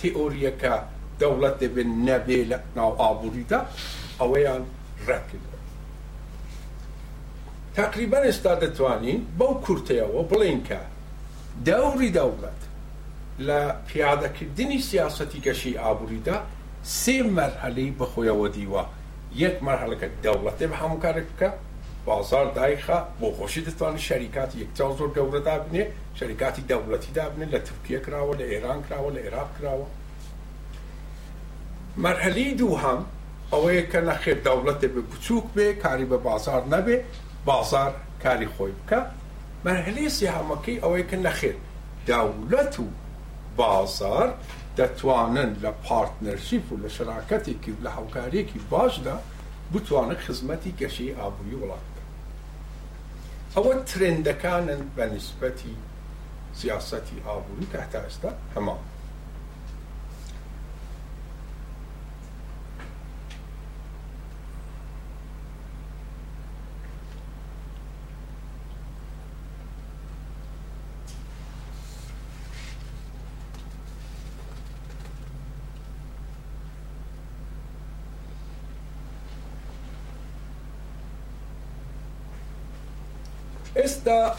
تئۆریەکە 0.00 0.74
دەوڵەت 1.20 1.56
دەبێن 1.62 1.90
نەبێ 2.08 2.40
لە 2.50 2.58
ناو 2.76 2.90
ئابوووریدا 3.00 3.60
ئەوەیان 4.20 4.62
ڕکرد 5.08 5.48
تقریبان 7.76 8.22
ئێستا 8.30 8.54
دەتوانین 8.64 9.20
بەو 9.38 9.52
کورتەوە 9.64 10.20
بڵین 10.30 10.60
کە 10.68 10.80
دەوری 11.68 12.10
دەوڵەت 12.18 12.60
لە 13.48 13.60
پیادەکردنی 13.88 14.80
سیاسەتی 14.90 15.40
گەشی 15.46 15.78
ئابوووریدا 15.82 16.36
سێ 17.00 17.16
مەرحەلەی 17.36 17.94
بەخۆیەوە 17.98 18.48
دیوە 18.56 18.84
یەک 19.42 19.56
مەرحەلەکە 19.66 20.08
دەوڵەتێ 20.24 20.66
بە 20.70 20.76
هەموو 20.82 21.02
کارێک 21.04 21.28
بکە 21.34 21.50
بازار 22.04 22.52
دایخە 22.54 22.98
بۆ 23.20 23.28
خۆشی 23.36 23.60
دەتوانانی 23.66 24.00
شەریکاتی 24.08 24.56
یەکتا 24.64 24.86
زۆر 24.98 25.08
گەورە 25.16 25.40
دابنێ 25.48 25.84
شەریکاتی 26.18 26.62
دەوڵەتی 26.70 27.10
دابنێ 27.18 27.46
لە 27.54 27.58
تورکیە 27.66 28.00
کراوە 28.06 28.34
لە 28.40 28.44
ئێران 28.52 28.78
کراوە 28.86 29.10
لە 29.16 29.20
عێراق 29.24 29.48
کراوە 29.56 29.86
مەرحەلی 32.04 32.48
دوو 32.60 32.76
هەم 32.84 33.00
ئەوەیە 33.52 33.84
کە 33.92 34.00
نەخێر 34.08 34.36
دەوڵەتێ 34.46 34.88
بە 34.94 35.00
بچووک 35.10 35.46
بێ 35.56 35.68
کاری 35.82 36.06
بە 36.12 36.16
بازار 36.28 36.62
نەبێ 36.74 36.96
بازار 37.48 37.92
کاری 38.22 38.48
خۆی 38.54 38.72
بکە 38.78 39.00
مەرحلی 39.64 40.08
سیهامەکەی 40.18 40.80
ئەوەیە 40.82 41.04
کە 41.10 41.16
نەخێر 41.26 41.56
دەوڵەت 42.08 42.74
و 42.84 42.86
بازار 43.60 44.28
دەتوانن 44.78 45.50
لە 45.64 45.70
پارتنەرشیف 45.86 46.64
و 46.72 46.76
لە 46.82 46.88
شراکەتێکی 46.96 47.72
لە 47.84 47.90
هاوکارێکی 47.96 48.60
باشدا 48.72 49.16
بتوانن 49.72 50.16
خزمەتی 50.26 50.72
گەشی 50.80 51.10
ئابووی 51.18 51.58
وڵات 51.60 51.91
او 53.56 53.72
ترند 53.84 54.28
كان 54.28 54.88
بالنسبه 54.96 55.54
سياستي 56.54 57.16
ابو 57.26 57.64
تحت 57.72 57.94
استا 57.94 58.36
تمام 58.54 58.76
ئێستا 84.02 84.34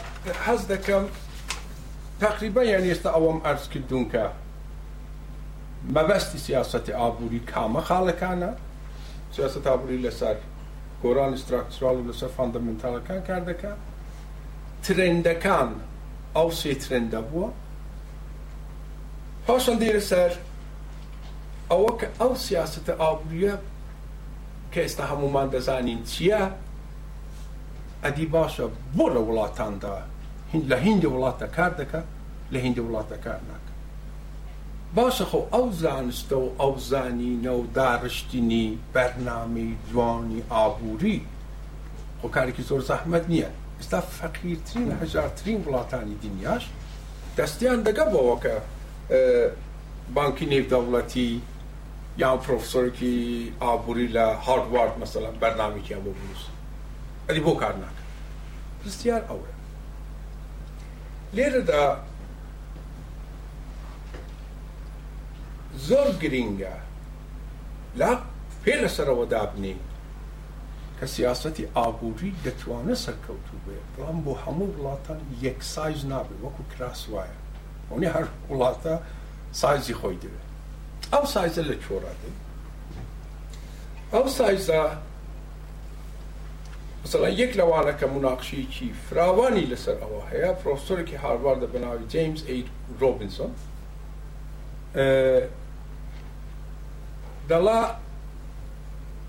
حەز 0.46 0.60
دەکەم 0.72 1.04
تقریبا 2.20 2.62
یان 2.72 2.84
ئێستا 2.94 3.10
ئەوەم 3.16 3.38
ئەرز 3.46 3.64
کردوون 3.72 4.06
کە 4.12 4.24
مەبەستی 5.94 6.38
سیاسەتی 6.46 6.92
ئابووری 7.00 7.40
کامە 7.50 7.80
خاڵەکانە 7.88 8.50
سیاست 9.36 9.66
ئابووری 9.68 9.98
لەسەر 10.06 10.36
گۆران 11.02 11.32
استراکسوال 11.36 11.96
و 11.98 12.06
لەسەر 12.12 12.30
فاندەمنتالەکان 12.36 13.20
کار 13.28 13.42
دەکە 13.50 13.72
ترندەکان 14.82 15.70
ئەو 16.36 16.48
سێ 16.60 16.74
ترندە 16.82 17.20
بووە 17.30 17.48
پاشان 19.46 19.76
دیرە 19.82 20.02
سەر 20.10 20.32
ئەوە 21.70 21.90
کە 22.00 22.06
ئەو 22.20 22.30
سیاستە 22.46 22.92
ئابووریە 23.02 23.54
کە 24.72 24.80
ئێستا 24.86 25.04
هەمومان 25.10 25.48
دەزانین 25.54 26.00
چییە 26.10 26.42
ئەدی 28.04 28.26
باشە 28.32 28.64
بۆ 28.96 29.04
لە 29.14 29.20
وڵاتاندا 29.26 29.96
لە 30.70 30.76
هندی 30.86 31.06
وڵاتە 31.12 31.46
کار 31.56 31.72
دەکات 31.80 32.06
لە 32.52 32.56
هندی 32.66 32.80
وڵاتە 32.86 33.16
کار 33.24 33.40
ناکە 33.50 33.72
باشە 34.96 35.24
خۆ 35.30 35.40
ئەو 35.52 35.66
زانستە 35.82 36.36
و 36.44 36.48
ئەو 36.60 36.74
زانینە 36.90 37.52
و 37.60 37.64
داڕشتنی 37.78 38.66
بەرنامی 38.94 39.68
جوانی 39.90 40.40
ئابووری 40.50 41.20
خۆ 42.22 42.28
کارێکی 42.36 42.62
زۆر 42.70 42.80
زەحمد 42.90 43.24
نییە 43.32 43.48
ئستا 43.80 44.00
فەقیرترین 44.18 44.90
هەژارترین 45.02 45.58
وڵاتانی 45.66 46.16
دنیاش 46.24 46.64
دەستیان 47.36 47.80
دەگە 47.88 48.04
بەوە 48.12 48.36
کە 48.44 48.54
بانکی 50.16 50.46
نێودەوڵەتی 50.52 51.30
یان 52.22 52.38
پرۆفسۆرکی 52.44 53.14
ئابووری 53.62 54.08
لە 54.16 54.24
هاردوارد 54.46 54.92
مەسەلا 55.02 55.30
بەرنامێکیان 55.42 56.02
بۆ 56.04 56.10
بنووس 56.16 56.44
ئەدی 57.28 57.40
بۆ 57.46 57.54
کار 57.62 57.72
ناکە 57.82 57.93
پرسیار 58.84 59.22
ئەوە 59.30 59.50
لێرەدا 61.36 61.84
زۆر 65.88 66.08
گرینگە 66.22 66.76
لا 68.00 68.10
پێ 68.64 68.74
لەسەرەوە 68.82 69.24
دابنی 69.34 69.76
کە 70.98 71.06
سیاسەتی 71.16 71.70
ئابووری 71.76 72.30
دەتوانە 72.44 72.94
سەرکەوتو 73.04 73.56
بێ 73.64 73.78
بەڵام 73.94 74.18
بۆ 74.24 74.32
هەموو 74.44 74.74
وڵاتان 74.78 75.20
یەک 75.44 75.58
سایز 75.74 76.00
نابێت 76.12 76.38
وەکو 76.44 76.62
کراس 76.72 77.00
وایە 77.14 77.36
ئەوەی 77.90 78.10
هەر 78.16 78.26
وڵاتە 78.50 78.94
سایزی 79.60 79.94
خۆی 80.00 80.18
دەوێت 80.22 80.46
ئەو 81.12 81.24
سایزە 81.34 81.62
لە 81.70 81.76
چۆڕاتی 81.84 82.32
ئەو 84.12 84.24
سایزە 84.38 84.80
مثلا 87.04 87.28
یەک 87.30 87.56
لەوانەکە 87.60 88.04
مناقشیکی 88.06 88.92
فراوانی 89.10 89.66
لەسەر 89.72 89.96
ئەوە 90.02 90.22
هەیە 90.32 90.52
پرۆفسۆرێکی 90.64 91.14
هاروار 91.24 91.56
دە 91.62 91.66
بەناوی 91.76 92.06
جیمس 92.08 92.40
ئەید 92.48 92.66
ڕۆبنسۆن 93.00 93.52
دەڵا 97.50 97.80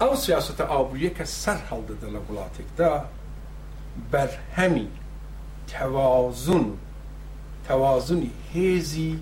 ئەو 0.01 0.13
سیاستە 0.25 0.63
ئابووویە 0.73 1.09
کە 1.17 1.25
سەر 1.41 1.59
هەڵدەدە 1.69 2.07
لە 2.15 2.19
وڵاتێکدا 2.25 2.93
بەرهەمی 4.11 4.88
تەوازن 5.71 6.65
تەوازنی 7.67 8.31
هێزی 8.53 9.13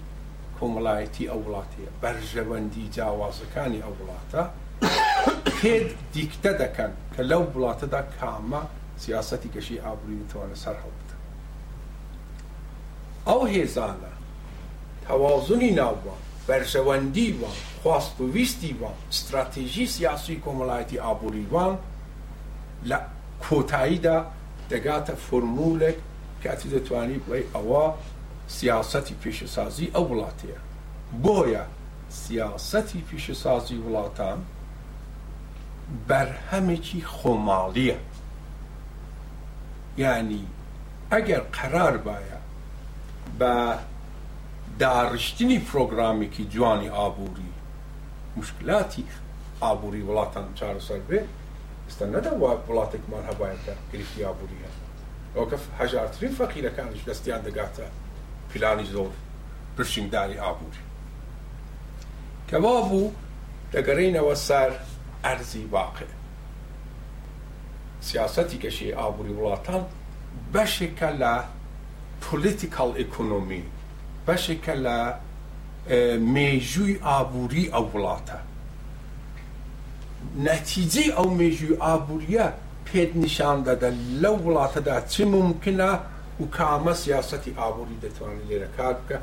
کۆمەڵایەتی 0.59 1.25
ئەو 1.31 1.39
وڵاتەیە 1.47 1.91
بەرژەوەندی 2.01 2.85
جیاوازەکانی 2.95 3.79
ئەو 3.83 3.93
وڵاتە 4.01 4.43
پێ 5.61 5.75
دیکتە 6.13 6.51
دەکەن 6.61 6.91
کە 7.17 7.21
لەو 7.21 7.43
وڵاتەدا 7.56 8.02
کامە 8.19 8.62
سیاستی 8.97 9.49
گەشی 9.56 9.80
ئابرووی 9.86 10.23
توانە 10.32 10.58
سەر 10.63 10.73
هەڵبدە 10.84 11.15
ئەو 13.28 13.41
هێزانە 13.54 14.12
تەوازنی 15.08 15.71
ناوە 15.80 16.15
بەرژەوەندی 16.47 17.32
وە 17.41 17.52
خواست 17.82 18.21
و 18.21 18.32
ویستی 18.32 18.76
وە 18.82 18.91
استراتیژی 19.13 19.86
سیاسی 19.93 20.41
کۆمەڵایەتی 20.45 20.99
ئابوووریوان 21.02 21.78
لە 22.89 22.97
کۆتاییدا 23.43 24.17
دەگاتە 24.71 25.13
فرمولێک 25.28 25.97
کاتی 26.43 26.69
دەتوانی 26.73 27.19
بڵێ 27.26 27.39
ئەوە 27.56 27.86
سیاستی 28.47 29.15
پیشەسازی 29.23 29.88
ئەو 29.95 30.06
وڵاتەیە 30.12 30.60
بۆیە 31.23 31.65
سیاستی 32.10 33.02
پیشەسازی 33.10 33.78
وڵاتان 33.86 34.39
بەرهەمێکی 36.10 37.01
خۆماڵیە 37.15 37.99
یعنی 40.03 40.43
ئەگەر 41.12 41.41
قەرار 41.58 41.95
باە 42.06 42.19
بە 43.39 43.53
داڕشتنی 44.82 45.60
پرۆگرامێکی 45.69 46.43
جوانی 46.53 46.89
ئابووری 46.97 47.51
مشکلاتی 48.38 49.06
ئابووری 49.63 50.06
وڵاتان 50.08 50.47
چارەسەر 50.60 51.01
بێ 51.10 51.21
ئستا 51.88 52.06
نەدا 52.13 52.32
وڵاتێکمان 52.69 53.23
هەبایەکە 53.29 53.73
گرفتی 53.91 54.23
ئابووریە 54.25 54.69
ئەوکە 55.36 55.58
هەژارترین 55.79 56.34
فەقیرەکانش 56.39 57.01
دەستیان 57.08 57.41
دەگاتە 57.47 57.88
پیلانی 58.49 58.88
زۆر 58.93 59.12
پرشنگداری 59.77 60.41
ئابووری 60.43 60.84
کەوا 62.49 62.77
بوو 62.89 63.12
دەگەڕینەوە 63.73 64.36
سەر 64.47 64.71
ئەرزی 65.25 65.63
واقع 65.71 66.05
سیاستی 68.07 68.57
گەشی 68.63 68.89
ئابووری 68.99 69.33
وڵاتان 69.39 69.83
بەشێکە 70.53 71.09
لە 71.21 71.33
پلیتیکال 72.21 72.91
ئەکۆنۆمی 72.99 73.63
بەشێکە 74.27 74.73
لە 74.86 74.97
مێژووی 76.36 76.95
ئابووری 77.07 77.65
ئەو 77.73 77.86
وڵاتە 77.95 78.39
نەتیجی 80.47 81.07
ئەو 81.17 81.27
مێژووی 81.39 81.77
ئابووریە 81.83 82.47
پێت 82.88 83.12
نیشان 83.23 83.57
دەدە 83.67 83.89
لەو 84.21 84.36
وڵاتەدا 84.45 84.97
چ 85.13 85.15
ممکنە 85.36 85.91
و 86.41 86.45
کامە 86.57 86.93
سیاستی 87.03 87.51
ئابووری 87.59 87.97
دەتوانێت 88.05 88.45
لێرە 88.49 88.69
کار 88.77 88.93
بکە 88.99 89.17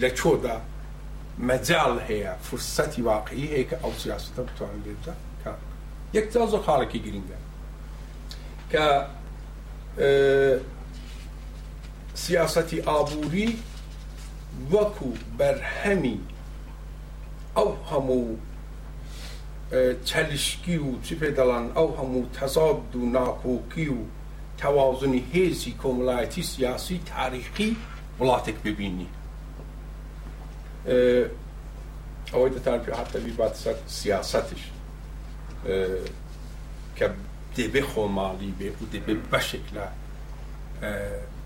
لە 0.00 0.08
چۆدا 0.18 0.56
مەجاال 1.46 1.96
هەیە 2.08 2.32
فرسەتی 2.46 3.02
واقعی 3.08 3.46
ئەیکە 3.54 3.74
ئەو 3.82 3.92
سیاستە 4.02 4.40
بتوان 4.48 4.76
بێتە 4.84 5.12
کار 5.44 5.58
یەک 6.16 6.26
تا 6.32 6.40
زۆر 6.52 6.62
خاڵێکی 6.66 7.00
گرنگە 7.06 7.38
کە 8.72 8.86
سیاسەتی 12.22 12.80
ئابووری 12.88 13.50
وەکو 14.72 15.10
بەرهەمی 15.38 16.18
ئەو 17.56 17.70
هەموو 17.90 18.26
چەلیشکی 20.08 20.76
و 20.76 20.86
چی 21.06 21.14
پێدەڵان 21.20 21.64
ئەو 21.76 21.88
هەموو 21.98 22.30
تەزاد 22.36 22.90
و 22.98 23.02
ناکۆکی 23.16 23.88
و 23.96 24.00
تەوازنی 24.60 25.22
هێزی 25.32 25.72
کۆمەڵایەتی 25.82 26.42
سیاسی 26.52 26.96
تاریخی 27.14 27.70
وڵاتێک 28.18 28.58
ببینی 28.64 29.08
ئەوەی 30.88 32.52
دەتان 32.56 32.80
پێ 32.84 32.92
هاتەوی 33.00 33.32
بات 33.40 33.54
سەر 33.64 33.76
سیاستش 33.98 34.62
کە 36.96 37.06
دێبێ 37.56 37.82
خۆماڵی 37.92 38.52
بێ 38.58 38.68
و 38.76 38.84
دەبێ 38.94 39.14
بەشێک 39.32 39.66
لە 39.76 39.84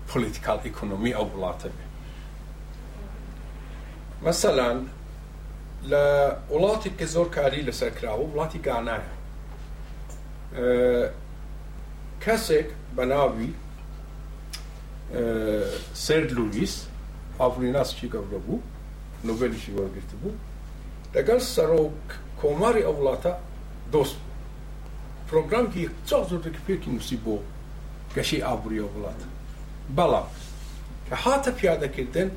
پلیتیکال 0.09 0.59
ئیکۆنۆمی 0.65 1.13
ئەو 1.17 1.27
وڵاتە 1.33 1.69
بێ 1.75 1.85
مەسەلاان 4.25 4.79
لە 5.91 6.05
وڵاتی 6.53 6.91
کە 6.99 7.05
زۆر 7.13 7.27
کاری 7.35 7.61
لەسەر 7.69 7.91
کراوە 7.97 8.25
وڵاتی 8.31 8.59
گانایە 8.67 9.11
کەسێک 12.23 12.67
بەناوی 12.97 13.49
سرد 16.05 16.29
لویس 16.37 16.75
ئافریناس 17.39 17.89
چی 17.97 18.07
گەورە 18.13 18.39
بوو 18.45 18.59
نوبلیشی 19.27 19.71
وەرگرت 19.75 20.11
بوو 20.21 20.37
لەگەڵ 21.15 21.39
سەرۆک 21.55 22.07
کۆماری 22.41 22.83
ئەو 22.87 22.95
وڵاتە 22.99 23.31
دۆست 23.93 24.17
پرۆگرامکی 25.29 25.83
چا 26.07 26.17
زۆرێک 26.29 26.57
پێکی 26.67 26.89
نووسی 26.93 27.17
بۆ 27.25 27.35
گەشی 28.15 28.43
ئابوووریە 28.45 28.85
وڵات 28.93 29.21
بەڵام 29.97 30.27
کە 31.07 31.15
هاتە 31.23 31.49
پیادەکردن 31.59 32.29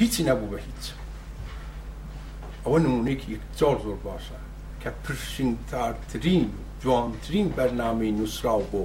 هیچی 0.00 0.22
نەبوو 0.28 0.50
بە 0.52 0.58
هیچ 0.66 0.84
ئەوە 2.64 2.78
نمونێکی 2.86 3.34
زۆر 3.60 3.76
زۆر 3.84 3.98
باشە 4.08 4.38
کە 4.82 4.88
پرشنگتارترین 5.04 6.44
جوانترین 6.82 7.46
بەرنامەی 7.56 8.10
نووسراو 8.18 8.62
بۆ 8.72 8.84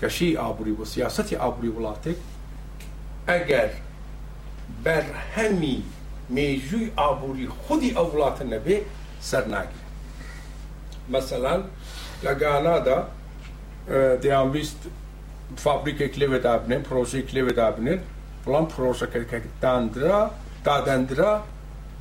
گەشی 0.00 0.36
ئابووری 0.40 0.72
بۆ 0.78 0.84
سیاستی 0.94 1.36
ئابووری 1.42 1.70
وڵاتێک 1.76 2.18
ئەگەر 3.30 3.70
بەرهەمی 4.84 5.78
مێژووی 6.34 6.90
ئابووری 7.00 7.46
خودی 7.62 7.90
ئەو 7.96 8.06
وڵاتە 8.14 8.44
نەبێ 8.52 8.76
سەرناگیر 9.30 9.84
مەسەلان 11.12 11.60
لە 12.24 12.32
گانادا 12.42 12.98
دەیانویست 14.22 14.80
فابریکێک 15.64 16.12
لێوێ 16.20 16.38
دابنێن 16.46 16.82
پرۆژێک 16.88 17.28
لێوێ 17.34 17.52
دابنێت 17.60 18.02
بەڵام 18.44 18.66
پرۆژەکەکەدانرا 18.74 20.22
دادەندرا 20.66 21.32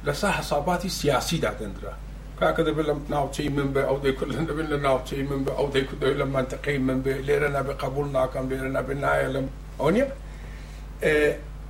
لەسەر 0.08 0.32
حساباتی 0.40 0.90
سیاسی 1.00 1.38
دادەندرا 1.46 1.94
کاکە 2.40 2.62
دەبێت 2.68 2.86
لە 2.90 2.96
ناوچەی 3.14 3.50
من 3.58 3.68
بە 3.76 3.82
ئەو 3.90 3.98
دەیکرد 4.06 4.32
دەبێت 4.50 4.68
لە 4.74 4.78
ناوچەی 4.88 5.24
من 5.30 5.40
بە 5.46 5.52
ئەو 5.58 5.68
دەیکرد 5.76 6.02
لە 6.22 6.26
منتەقەی 6.36 6.78
من 6.88 6.98
بێ 7.04 7.14
لێرە 7.28 7.50
نەبێ 7.58 7.74
قبول 7.84 8.08
ناکەم 8.18 8.46
لێرە 8.52 8.70
نەبێ 8.78 8.94
نایە 9.04 9.30
لەم 9.36 9.48
ئەو 9.80 9.90
نیە 9.96 10.08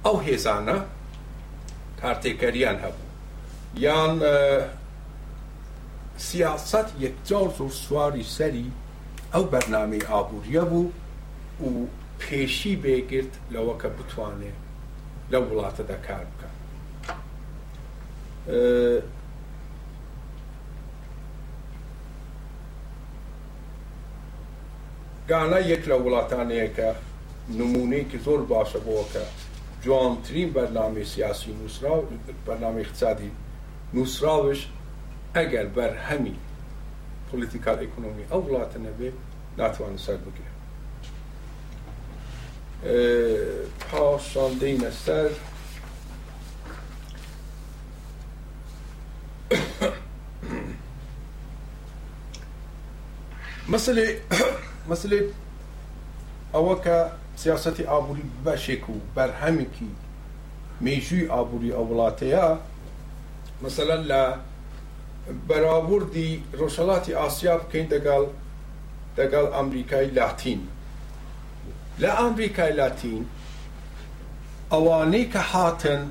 ئەو 0.05 0.17
هێزانە 0.27 0.77
کارتێکەریان 2.01 2.77
هەبوو 2.83 3.05
یان 3.83 4.15
سیاست 6.29 6.87
یەکجار 7.05 7.47
زۆر 7.57 7.71
سواری 7.83 8.23
سەری 8.35 8.67
ئەو 9.33 9.43
بەرنامەی 9.51 10.07
ئابوووریە 10.09 10.63
بوو 10.71 10.91
و 11.65 11.69
پێشی 12.21 12.75
بێگرت 12.83 13.33
لەوە 13.53 13.73
کە 13.81 13.89
بتوانێت 13.97 14.59
لە 15.31 15.37
وڵاتەدا 15.45 15.97
کار 16.07 16.25
بکە 16.31 16.49
گانا 25.29 25.59
یەک 25.71 25.83
لە 25.91 25.95
وڵاتانەیە 26.05 26.67
کە 26.77 26.89
نمونەیەکی 27.59 28.19
زۆر 28.25 28.41
باشە 28.51 28.79
بۆکە 28.85 29.25
جوانترین 29.87 30.49
برنامه 30.51 31.03
سیاسی 31.03 31.53
نوسرا 31.53 32.03
برنامه 32.45 32.81
اقتصادی 32.81 33.31
نوسراوش 33.93 34.67
اگر 35.33 35.65
بر 35.65 35.93
همین 35.95 36.35
پولیتیکال 37.31 37.79
اکنومی 37.79 38.23
او 38.29 38.47
وڵاتە 38.47 38.77
نەبێ 38.83 39.11
ناتوانێت 39.57 40.01
سەر 40.05 40.17
بگرێت 42.83 42.93
اه، 43.89 43.99
پاشان 43.99 44.53
دین 44.53 44.89
سەر 45.05 45.31
مسئله 53.73 54.05
مسئله 54.91 55.17
ئەوە 56.53 56.75
سیاستی 57.41 57.83
ئابووری 57.93 58.25
بەشێک 58.45 58.83
و 58.89 58.95
بەرهەمێکی 59.15 59.89
مێژووی 60.85 61.29
ئابووری 61.33 61.71
ئەو 61.77 61.85
وڵاتەیە 61.91 62.47
مثلەن 63.65 64.01
لە 64.11 64.23
بەراوردی 65.49 66.29
ڕۆژەڵاتی 66.59 67.13
ئاسیا 67.19 67.53
بکەین 67.61 67.87
دەگەڵ 67.93 68.23
دەگەڵ 69.17 69.45
ئەمریکای 69.55 70.07
لاتین 70.17 70.61
لە 72.01 72.09
ئەمریکای 72.19 72.73
لاتین 72.79 73.23
ئەوانەی 74.73 75.25
کە 75.33 75.41
هاتن 75.51 76.01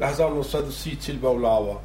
لە 0.00 0.06
1930 0.10 1.20
بەولاوە 1.22 1.76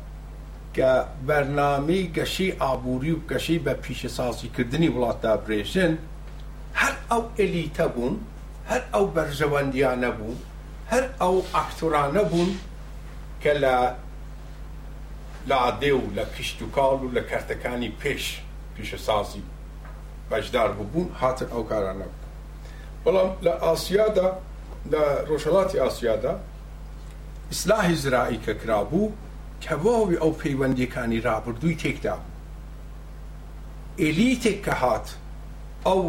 کە 0.75 0.91
بەرنامەی 1.27 2.03
گەشی 2.17 2.49
ئابووری 2.61 3.11
و 3.15 3.21
گەشەی 3.31 3.59
بە 3.65 3.73
پیشەسازیکردنی 3.85 4.89
وڵات 4.95 5.17
دابرێژن 5.25 5.93
هەر 6.79 6.95
ئەو 7.11 7.23
ئەلیتە 7.37 7.85
بوون 7.95 8.13
هەر 8.69 8.81
ئەو 8.93 9.05
بەرژەوەندیانە 9.15 10.09
بوون 10.17 10.37
هەر 10.91 11.05
ئەو 11.21 11.35
ئاکتورانە 11.53 12.23
بوون 12.31 12.49
کە 13.41 13.53
لە 13.63 13.75
لادێ 15.49 15.91
و 16.01 16.01
لە 16.17 16.25
کشت 16.37 16.61
و 16.61 16.65
کاڵ 16.75 16.99
و 17.03 17.11
لە 17.17 17.21
کەرتەکانی 17.29 17.91
پێش 18.01 18.23
پیشە 18.75 18.97
سازی 19.07 19.43
بەشدار 20.31 20.71
بوون 20.77 21.09
هاتن 21.19 21.49
ئەو 21.53 21.63
کارانە 21.69 22.05
بوو 22.11 22.29
بەڵام 23.05 23.31
لە 23.45 23.53
ئاسیادا 23.63 24.29
لە 24.91 25.01
ڕۆژەڵاتی 25.29 25.75
ئاسیادا 25.79 26.35
ئیسلاحی 27.51 27.95
زراعی 27.95 28.39
کە 28.45 28.49
کرابوو 28.61 29.11
کەواوی 29.63 30.17
ئەو 30.21 30.31
پەیوەندیەکانی 30.41 31.21
رابرردووی 31.27 31.77
تێکدا 31.83 32.17
ئێلیتێک 33.99 34.59
کە 34.65 34.73
هات 34.81 35.07
ئەو 35.85 36.01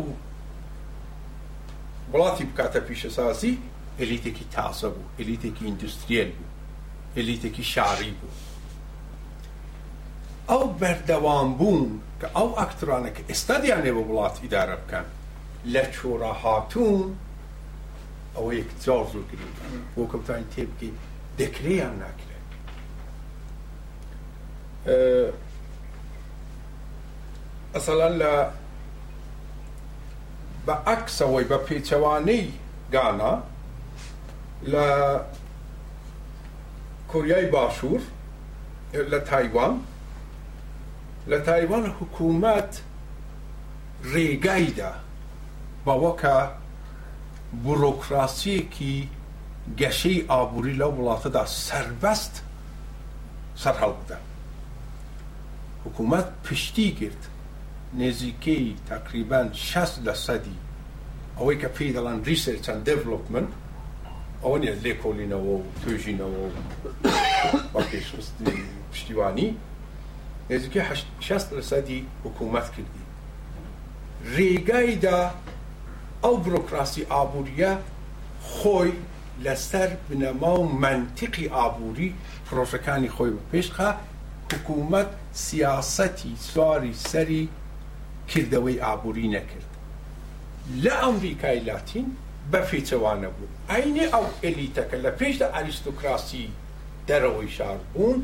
وڵاتی 2.13 2.45
بکاتە 2.49 2.79
پیشەسازی 2.89 3.55
ئەلیتێکی 4.01 4.47
تازە 4.57 4.89
بوو 4.95 5.09
ئەلیتێکی 5.19 5.65
ئیندستریل 5.65 6.31
بوو 6.37 6.51
ئەلیتێکی 7.17 7.61
شاری 7.73 8.15
بوو 8.21 8.35
ئەو 10.51 10.65
بەردەوام 10.81 11.49
بوون 11.59 12.01
کە 12.21 12.27
ئەو 12.37 12.49
ئەکترانە 12.61 13.11
کە 13.17 13.23
ئێستادیانێ 13.31 13.91
بە 13.97 14.03
وڵات 14.11 14.37
ئیدارە 14.43 14.77
بکەن 14.83 15.07
لە 15.73 15.83
چۆرە 15.95 16.33
هاتوون 16.43 17.09
ئەوە 18.37 18.51
یەک 18.61 18.71
جار 18.85 19.05
زۆرگری 19.13 19.49
بۆ 19.97 20.03
کەوتانی 20.13 20.47
تێبکی 20.55 20.91
دەکریان 21.39 21.95
ناکرێت 22.03 22.47
ئەسەلان 27.75 28.13
لە 28.23 28.33
بە 30.67 30.75
ئەکسەوەی 30.87 31.47
بە 31.51 31.59
پێچەوانەی 31.67 32.49
گانا 32.95 33.35
لە 34.73 34.87
کوریای 37.11 37.47
باشوور 37.55 38.01
لە 39.13 39.19
تایوان 39.31 39.75
لە 41.31 41.39
تایوان 41.47 41.85
حکوومەت 41.99 42.73
ڕێگایدا 44.13 44.93
بەوەکە 45.85 46.39
بۆڕۆکراسیەکی 47.65 48.95
گەشەی 49.81 50.25
ئابووری 50.31 50.75
لەو 50.81 50.93
وڵاتەدا 50.99 51.45
سربەست 51.67 52.35
سەر 53.63 53.75
هەڵبدا 53.83 54.19
حکوومەت 55.85 56.29
پشتی 56.45 56.89
گرت 57.01 57.23
نێزیکەی 57.99 58.77
تقریبان 58.89 59.49
6 59.53 60.01
لە 60.07 60.15
سەدی 60.27 60.57
ئەوەی 61.39 61.61
کە 61.63 61.69
پێی 61.77 61.93
دەڵان 61.97 62.19
ریسرچ 62.29 62.65
ئەند 62.69 62.85
دڤلوپمنت 62.89 63.51
ئەوە 64.43 64.59
نیە 64.63 64.75
لێکۆلینەوە 64.85 65.53
و 65.57 65.63
توژینەوە 65.83 66.39
و 66.41 66.51
پشتیوانی 68.93 69.57
نێزیکە 70.51 70.83
6 71.21 71.43
لە 71.57 71.63
سەدی 71.71 72.01
حکوومەت 72.25 72.69
کردی 72.75 73.03
ڕێگایدا 74.35 75.21
ئەو 76.25 76.37
بۆکراسی 76.45 77.03
ئابوووریە 77.13 77.73
خۆی 78.55 78.93
لەسەر 79.45 79.91
بنەما 80.09 80.53
و 80.61 80.69
منتیقی 80.83 81.47
ئابووری 81.57 82.09
پرۆژەکانی 82.47 83.11
خۆی 83.17 83.33
بە 83.37 83.43
پێشخە 83.53 83.89
حکوومەت 84.53 85.11
سیاسەتی 85.47 86.33
سواری 86.49 86.95
سەری 87.11 87.49
کردەوەی 88.33 88.81
ئابووری 88.87 89.33
نەکرد 89.37 89.69
لە 90.85 90.95
ئەمریکای 91.05 91.59
لاتین 91.69 92.09
بە 92.53 92.57
فێچەوانە 92.71 93.29
بوون 93.35 93.51
ئاینێ 93.71 94.07
ئەو 94.15 94.25
ئەلیتەکە 94.45 94.97
لە 95.05 95.11
پێشدا 95.21 95.47
ئەلیستوکراسی 95.57 96.47
دەرەوەی 97.09 97.49
شار 97.57 97.79
بوون 97.95 98.21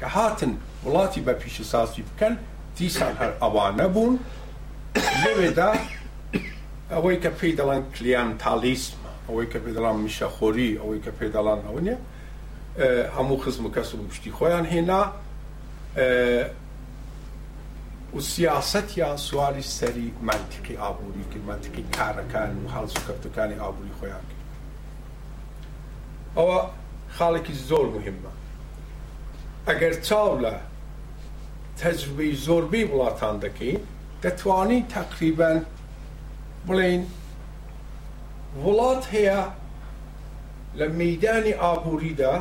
کە 0.00 0.06
هاتن 0.16 0.52
وڵاتی 0.86 1.20
بە 1.26 1.32
پیش 1.42 1.56
ساسی 1.72 2.02
بکەن 2.08 2.34
دیسان 2.78 3.14
هەر 3.20 3.32
ئەوانە 3.42 3.86
بوون 3.96 4.14
لەوێدا 5.22 5.70
ئەوەی 6.92 7.16
کە 7.22 7.30
پێی 7.38 7.52
دەڵان 7.58 7.82
کلیان 7.96 8.28
تالیسم 8.42 8.92
ئەوەی 9.28 9.46
کە 9.52 9.58
پێدەڵان 9.64 9.96
میشەخۆری 10.04 10.70
ئەوەی 10.80 11.00
کە 11.04 11.10
پێدەڵان 11.18 11.60
ئەوە 11.66 11.80
نیە 11.86 11.96
هەموو 13.16 13.36
خزم 13.44 13.64
و 13.66 13.70
کەس 13.74 13.88
و 13.94 14.10
شتی 14.16 14.30
خۆیان 14.38 14.66
هێنا 14.72 15.02
و 18.14 18.20
سیاستیان 18.20 19.16
سوالی 19.16 19.62
سەری 19.62 20.10
منتیقی 20.22 20.76
ئابووری 20.76 21.24
کرد 21.32 21.42
منتیقی 21.46 21.84
کارەکان 21.98 22.50
و 22.62 22.68
هەڵز 22.74 22.92
و 22.96 23.00
کەفتەکانی 23.08 23.54
ئابووری 23.62 23.90
خۆیان 24.00 24.24
کرد 24.30 24.42
ئەوە 26.36 26.58
خاڵێکی 27.18 27.52
زۆر 27.68 27.86
مهمە 27.96 28.32
ئەگەر 29.68 29.94
چاو 30.08 30.38
لە 30.44 30.54
تەجربەی 31.82 32.34
زۆربەی 32.46 32.84
وڵاتان 32.88 33.36
دەکەین 33.46 33.80
دەتوانین 34.22 34.86
تقریبان 34.96 35.58
بڵین 36.68 37.02
وڵات 38.64 39.04
هەیە 39.14 39.40
لە 40.78 40.86
مەدانی 40.98 41.52
ئابووریدا 41.60 42.34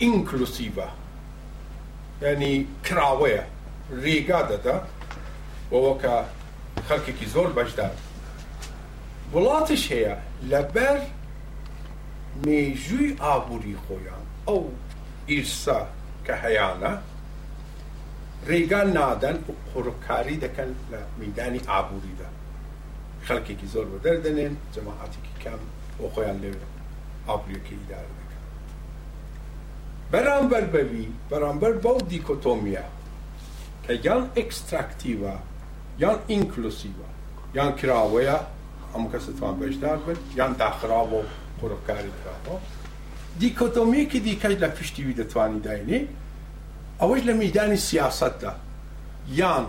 ئینکلوسیڤە 0.00 0.88
ینی 2.22 2.54
کراوەیە 2.88 3.42
ڕێگا 4.02 4.40
دەدا 4.50 4.76
بۆەوەکە 5.70 6.14
خەڵکێکی 6.88 7.26
زۆر 7.34 7.48
بەشدار 7.58 7.94
وڵاتش 9.32 9.82
هەیە 9.94 10.14
لەبەر 10.50 10.98
مێژووی 12.46 13.16
ئابووری 13.24 13.76
خۆیان 13.84 14.24
ئەو 14.48 14.62
ئیرسا 15.30 15.80
کە 16.26 16.34
هەیەە 16.44 16.90
ڕێگان 18.48 18.88
نادەن 18.98 19.36
و 19.48 19.52
قڕکاری 19.72 20.36
دەکەن 20.44 20.70
لە 20.92 21.00
میدانی 21.20 21.60
ئابووریدا 21.70 22.30
خەڵکێکی 23.26 23.68
زۆر 23.74 23.86
بەدەردەنێن 23.92 24.54
جەماعاتێکی 24.74 25.34
کام 25.42 25.62
بۆ 25.98 26.06
خۆیان 26.14 26.38
لێ 26.42 26.50
ئابلوکی 27.28 27.76
دارن 27.92 28.25
برامبر 30.10 30.60
ببی 30.60 31.08
برامبر 31.30 31.72
با 31.72 31.98
دیکوتومیا 31.98 32.80
که 33.86 34.00
یان 34.04 34.30
اکسترکتیوا 34.36 35.34
یان 35.98 36.18
اینکلوسیوا 36.26 37.04
یان 37.54 37.74
کراویا 37.74 38.40
اما 38.94 39.08
کسی 39.12 39.32
تو 39.40 39.46
هم 39.46 39.54
بیشتر 39.56 39.96
بید 39.96 40.16
یان 40.36 40.52
دخراو 40.52 41.12
و 41.18 41.22
قربکاری 41.60 42.08
دیکوتومی 43.38 44.06
که 44.06 44.20
دیکش 44.20 44.44
لپیش 44.50 44.92
ده 45.16 45.24
توانی 45.24 45.60
دینی 45.60 46.08
اوش 47.00 47.20
لمیدانی 47.22 47.76
سیاست 47.76 48.38
ده 48.40 48.52
یان 49.28 49.66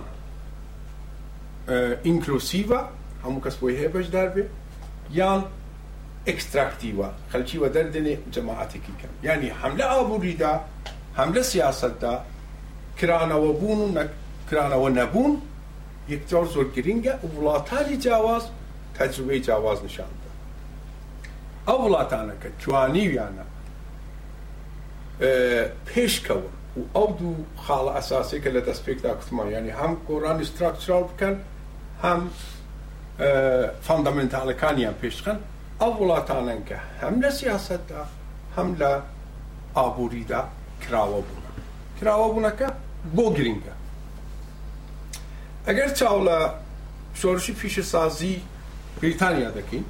اینکلوسیوا 2.04 2.90
همون 3.26 3.42
کس 3.42 3.56
بایه 3.56 3.88
بیشتر 3.88 4.28
بید 4.28 4.46
یان 5.12 5.46
ئەکستراکتیوە 6.28 7.10
خەلکیوە 7.34 7.70
دەردنێ 7.76 8.16
جەماعاتێکی 8.36 8.94
کەم 9.00 9.14
ینی 9.30 9.50
هەم 9.64 9.74
لە 9.80 9.84
ئابووریدا 9.92 10.54
هەم 11.20 11.30
لە 11.36 11.40
سیاستدا 11.50 12.14
کرانەوە 13.00 13.52
بوون 13.62 13.82
و 13.98 14.04
کرانەوە 14.50 14.90
نەبوون 15.00 15.34
یەکجار 16.14 16.46
زۆر 16.54 16.66
گرنگە 16.76 17.14
و 17.24 17.28
وڵاتانی 17.36 17.96
جیاواز 18.04 18.44
تەجروبەی 19.00 19.40
جیاواز 19.48 19.80
نیشاندا 19.86 20.32
ئەو 21.68 21.78
وڵاتانە 21.86 22.36
کە 22.42 22.48
جوانیویانە 22.62 23.46
پێشکەون 25.92 26.44
و 26.78 26.82
ئەو 26.96 27.10
دوو 27.20 27.36
خاڵە 27.66 27.92
ئەساسێکە 27.98 28.50
لە 28.56 28.62
دەستپێکدا 28.68 29.10
کوتمان 29.20 29.48
ینی 29.58 29.72
هەم 29.80 29.92
گۆڕانی 30.08 30.46
ستراکچرال 30.52 31.04
بکەن 31.10 31.36
هەم 32.04 32.22
فەندەمنتالەکانیان 33.86 34.96
پێشخن 35.04 35.40
Allah 35.80 36.26
ki, 36.66 36.74
hem 37.02 37.20
de 37.22 37.32
siyasette 37.32 37.96
hem 38.56 38.78
de 38.80 39.02
aburida 39.76 40.50
kirava 40.82 41.16
buna. 41.22 41.64
Kirava 42.00 42.34
buna 42.36 42.56
ki 42.56 42.66
bo 43.16 43.34
giringa. 43.36 43.74
Eğer 45.68 45.96
çavla 45.96 46.56
şorşi 47.14 47.54
fişi 47.54 47.84
sazi 47.84 48.40
Britanya'daki 49.04 49.84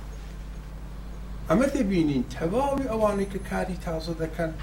ama 1.49 1.73
de 1.73 1.89
binin 1.91 2.23
tevavi 2.23 2.89
avani 2.91 3.29
ki 3.29 3.39
kari 3.49 3.79
taze 3.85 4.19
deken 4.19 4.53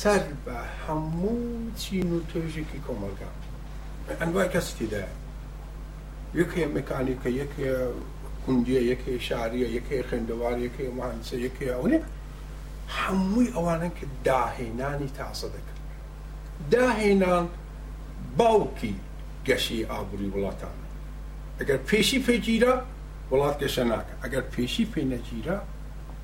سر 0.00 0.22
به 0.44 0.54
همون 0.86 1.72
چین 1.82 2.12
و 2.16 2.18
توژکی 2.32 2.78
کمال 2.86 3.14
کرد 3.20 4.22
انواع 4.22 4.46
کسی 4.54 4.86
ده 4.92 5.02
یکی 6.40 6.64
مکانیک 6.76 7.20
کوندیە 8.48 8.80
یەکێ 8.92 9.14
شاریە 9.28 9.66
یەکەی 9.76 10.02
خوێندەوار 10.08 10.56
یەکەی 10.66 10.90
مانسە 10.98 11.34
یەکێ 11.46 11.66
ئەوێ 11.74 11.96
هەمووی 12.98 13.48
ئەوانە 13.54 13.90
کە 13.98 14.04
داهێنانی 14.28 15.10
تاسە 15.18 15.46
دەکەن 15.54 15.78
داهێنان 16.74 17.46
باوکی 18.38 18.94
گەشی 19.48 19.84
ئابووری 19.90 20.28
وڵاتان 20.34 20.76
ئەگەر 21.60 21.78
پێشی 21.88 22.18
پێگیرە 22.26 22.74
وڵات 23.32 23.56
گەشە 23.62 23.84
ناکە 23.90 24.12
ئەگەر 24.22 24.44
پێشی 24.54 24.84
پێی 24.92 25.06
نەگیرە 25.12 25.56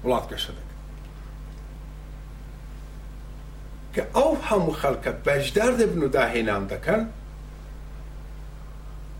وڵات 0.05 0.25
گەشە 0.33 0.53
دەکە 0.59 0.75
کە 3.95 4.03
ئەو 4.17 4.31
هەموو 4.47 4.77
خەڵکە 4.81 5.13
بەشدار 5.27 5.73
دەبن 5.81 6.01
و 6.05 6.09
داهێنان 6.17 6.65
دەکەن 6.73 7.03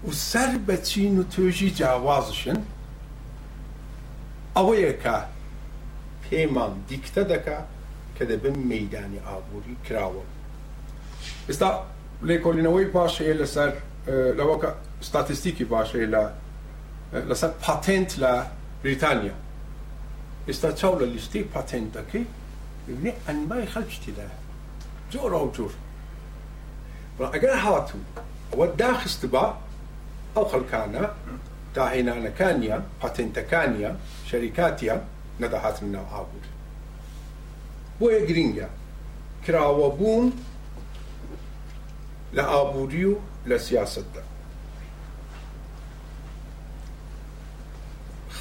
و 0.07 0.11
سەر 0.31 0.51
بەچین 0.67 1.15
و 1.21 1.25
توێژی 1.33 1.71
جیاوازشن 1.79 2.61
ئەوەیە 4.57 4.93
کە 5.03 5.17
پێمان 6.25 6.73
دیکتە 6.91 7.23
دەکا 7.33 7.59
کە 8.17 8.23
دەبن 8.31 8.57
مەدانی 8.71 9.21
ئابووری 9.27 9.77
کراوە 9.87 10.25
ئستا 11.51 11.69
لێکۆلینەوەی 12.29 12.89
باشەیە 12.97 13.35
لەسەر 13.41 13.71
لەوە 14.39 14.57
کە 14.63 14.71
ستاتستیکی 15.09 15.67
باشەیە 15.75 16.09
لە 16.15 16.23
لەسەر 17.31 17.51
پاتنت 17.65 18.11
لە 18.23 18.33
بریتانیا 18.83 19.37
ئێستا 20.49 20.69
چاو 20.81 20.95
لە 21.01 21.05
لیستی 21.15 21.43
پاتنتەکەی 21.55 22.25
ببینێ 22.87 23.13
ئەنمای 23.27 23.67
خەلشتی 23.73 24.13
لە 24.19 24.27
جۆرە 25.13 25.39
و 25.45 25.51
جۆر 25.57 25.73
ئەگەر 27.35 27.55
هاتوو 27.67 28.01
ئەوە 28.53 28.67
داخست 28.83 29.23
بە 29.33 29.45
ئەو 30.37 30.45
خەلکانە 30.53 31.05
داهێنانەکانیان 31.77 32.83
پاتنتەکانیان 33.03 33.97
شەریکاتیان 34.31 35.01
نەداهاتن 35.41 35.87
ناو 35.97 36.07
ئابوور 36.15 36.47
بۆیە 38.01 38.23
گرینگە 38.29 38.69
کراوە 39.45 39.89
بوون 39.99 40.33
لە 42.37 42.43
ئابووری 42.53 43.05
و 43.05 43.15
لە 43.51 43.57
سیاستدا 43.59 44.23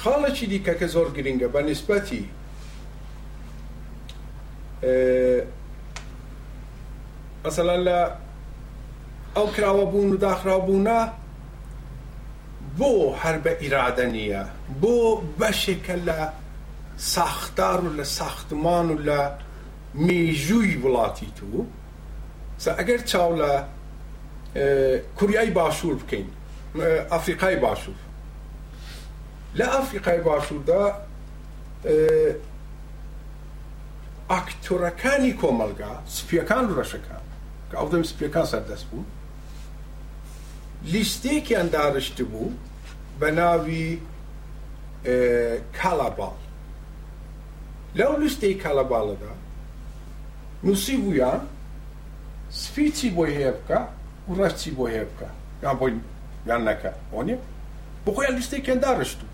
خاڵەی 0.00 0.44
دیکە 0.52 0.74
کە 0.80 0.86
زۆر 0.94 1.08
گرینگە 1.16 1.48
بە 1.54 1.60
نسبەتی 1.70 2.24
ئەسەلا 7.44 7.76
لە 7.86 7.98
ئەو 9.36 9.46
کراوە 9.56 9.84
بوون 9.92 10.12
و 10.12 10.16
داخراوبوونا 10.16 11.00
بۆ 12.80 12.90
هەر 13.22 13.36
بە 13.44 13.50
ئیرادە 13.62 14.06
نییە 14.14 14.44
بۆ 14.82 14.98
بەشێکە 15.40 15.96
لە 16.08 16.20
ساختار 17.14 17.80
و 17.84 17.96
لە 17.96 18.04
ساختمان 18.04 18.88
و 18.90 18.98
لە 19.08 19.20
مێژووی 20.06 20.74
وڵاتی 20.82 21.30
تو 21.38 21.50
ئەگەر 22.78 23.00
چاو 23.10 23.32
لە 23.40 23.52
کوریای 25.18 25.50
باشوور 25.58 25.94
بکەین 26.02 26.28
ئەفریقای 27.10 27.56
باشوور 27.64 28.00
لە 29.58 29.66
ئەفریقای 29.74 30.20
باشووردا 30.28 30.84
ئاکتۆرەکانی 34.30 35.32
کۆمەلگا 35.40 35.92
سپیەکان 36.18 36.64
و 36.68 36.72
ڕەشەکان 36.82 37.24
کە 37.70 37.74
ئەو 37.78 37.88
دەم 37.92 38.02
سپیەکان 38.12 38.46
سەردەست 38.52 38.84
بوو 38.90 39.04
لیستێکیان 40.92 41.66
داڕشت 41.74 42.18
بوو 42.30 42.52
بە 43.20 43.28
ناوی 43.38 43.86
کاڵاباڵ 45.80 46.34
لەو 47.98 48.12
لستەی 48.22 48.54
کاڵەباڵەدا 48.62 49.32
نووسی 50.64 50.96
بوویان 51.02 51.40
سفیچی 52.62 53.08
بۆی 53.16 53.32
هەیە 53.36 53.52
بکە 53.58 53.78
و 54.28 54.32
ڕەچی 54.38 54.70
بۆ 54.76 54.84
هەیە 54.92 55.04
بکە 55.10 55.28
یان 55.62 55.76
بۆی 55.80 55.92
یان 56.48 56.60
نەکە 56.68 56.92
بۆنی 57.12 57.36
بخۆیان 58.06 58.34
لیستی 58.36 58.62
کێنداڕشت 58.66 59.20
و 59.24 59.28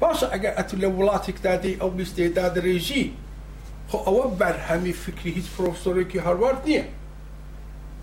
باشە 0.00 0.26
ئەگەر 0.32 0.52
ئەت 0.58 0.70
لە 0.82 0.88
وڵاتێکدادی 0.96 1.78
ئەو 1.80 1.90
لیستێدا 1.98 2.46
درێژی 2.56 3.04
خۆ 3.90 3.96
ئەوە 4.06 4.24
بەرهەمی 4.40 4.94
فکری 5.04 5.30
هیچ 5.36 5.46
پرۆفسۆرێکی 5.56 6.24
هەروارد 6.26 6.60
نییە 6.68 6.84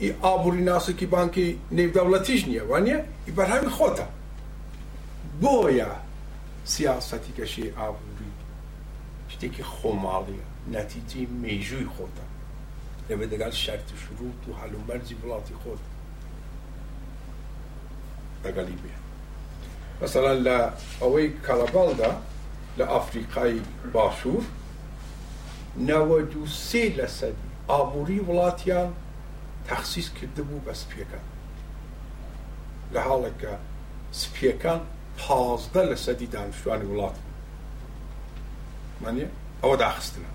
ئی 0.01 0.09
ئابووری 0.23 0.63
ناسێکی 0.69 1.07
بانکی 1.15 1.47
نێودەوڵەتیش 1.77 2.41
نییە 2.49 2.63
وانە 2.69 2.97
ئی 3.25 3.31
بەرهەمی 3.37 3.71
خۆتە 3.77 4.07
بۆیە 5.43 5.87
سیاسەتی 6.71 7.33
کەشی 7.37 7.65
ئابووری 7.79 8.31
شتێکی 9.33 9.63
خۆماڵیە 9.73 10.45
نەتیجی 10.73 11.23
مێژووی 11.43 11.91
خۆتە 11.95 12.25
لەبێ 13.09 13.25
دەگەل 13.33 13.53
شەرت 13.63 13.87
و 13.93 13.97
شروط 14.03 14.41
و 14.47 14.57
هەلومەرجی 14.59 15.15
وڵاتی 15.21 15.55
خۆت 15.61 15.83
دەگەلی 18.43 18.77
بێ 18.83 18.93
مثلا 20.03 20.33
لە 20.45 20.57
ئەوەی 21.01 21.27
کەڵەباڵدا 21.45 22.11
لە 22.77 22.85
ئافریقای 22.91 23.55
باشوور 23.93 24.43
نەوە 25.89 26.19
دو 26.31 26.43
سێ 26.67 26.83
لە 26.99 27.07
سەد 27.17 27.35
ئابووری 27.69 28.25
وڵاتیان 28.27 28.89
تەخصیص 29.67 30.07
کرده 30.17 30.41
بوو 30.47 30.61
بە 30.65 30.73
سپیەکان 30.81 31.25
لە 32.93 32.99
حاڵەکە 33.07 33.53
سپیەکان 34.21 34.81
پازدە 35.17 35.83
لە 35.89 35.95
سەدی 35.95 36.27
دانیشتوانی 36.27 36.85
وڵات 36.91 37.15
منە 39.03 39.27
ئەوە 39.63 39.75
داخستنە 39.85 40.31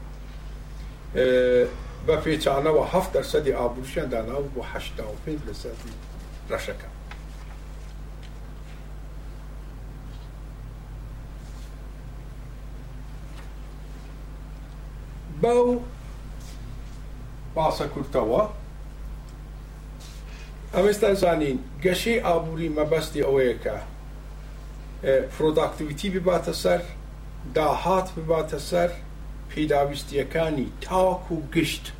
بە 2.07 2.14
پێچانەوە 2.25 2.83
هەفت 2.93 3.11
دەرسەدی 3.16 3.53
ئابووشیان 3.59 4.09
داناو 4.12 4.49
بۆ 4.55 4.61
هەشتا 4.73 5.05
و 5.12 5.16
پێ 5.25 5.33
لە 5.49 5.55
سەدی 5.62 5.95
ڕەشەکە 6.51 6.88
بەو 15.43 15.81
باسە 17.57 17.85
کورتەوە 17.95 18.43
ئەمێستا 20.75 21.12
زانین 21.23 21.59
گەشەی 21.85 22.23
ئابووری 22.25 22.69
مەبەستی 22.79 23.23
ئەوەیەکە 23.29 23.77
فرۆداکتیویتی 25.05 26.09
بباتە 26.15 26.53
سەر 26.63 26.81
داهات 27.55 28.09
بباتە 28.17 28.59
سەر 28.71 28.91
پێداویستیەکانی 29.51 30.67
تاواک 30.81 31.33
و 31.33 31.37
گشت 31.55 31.93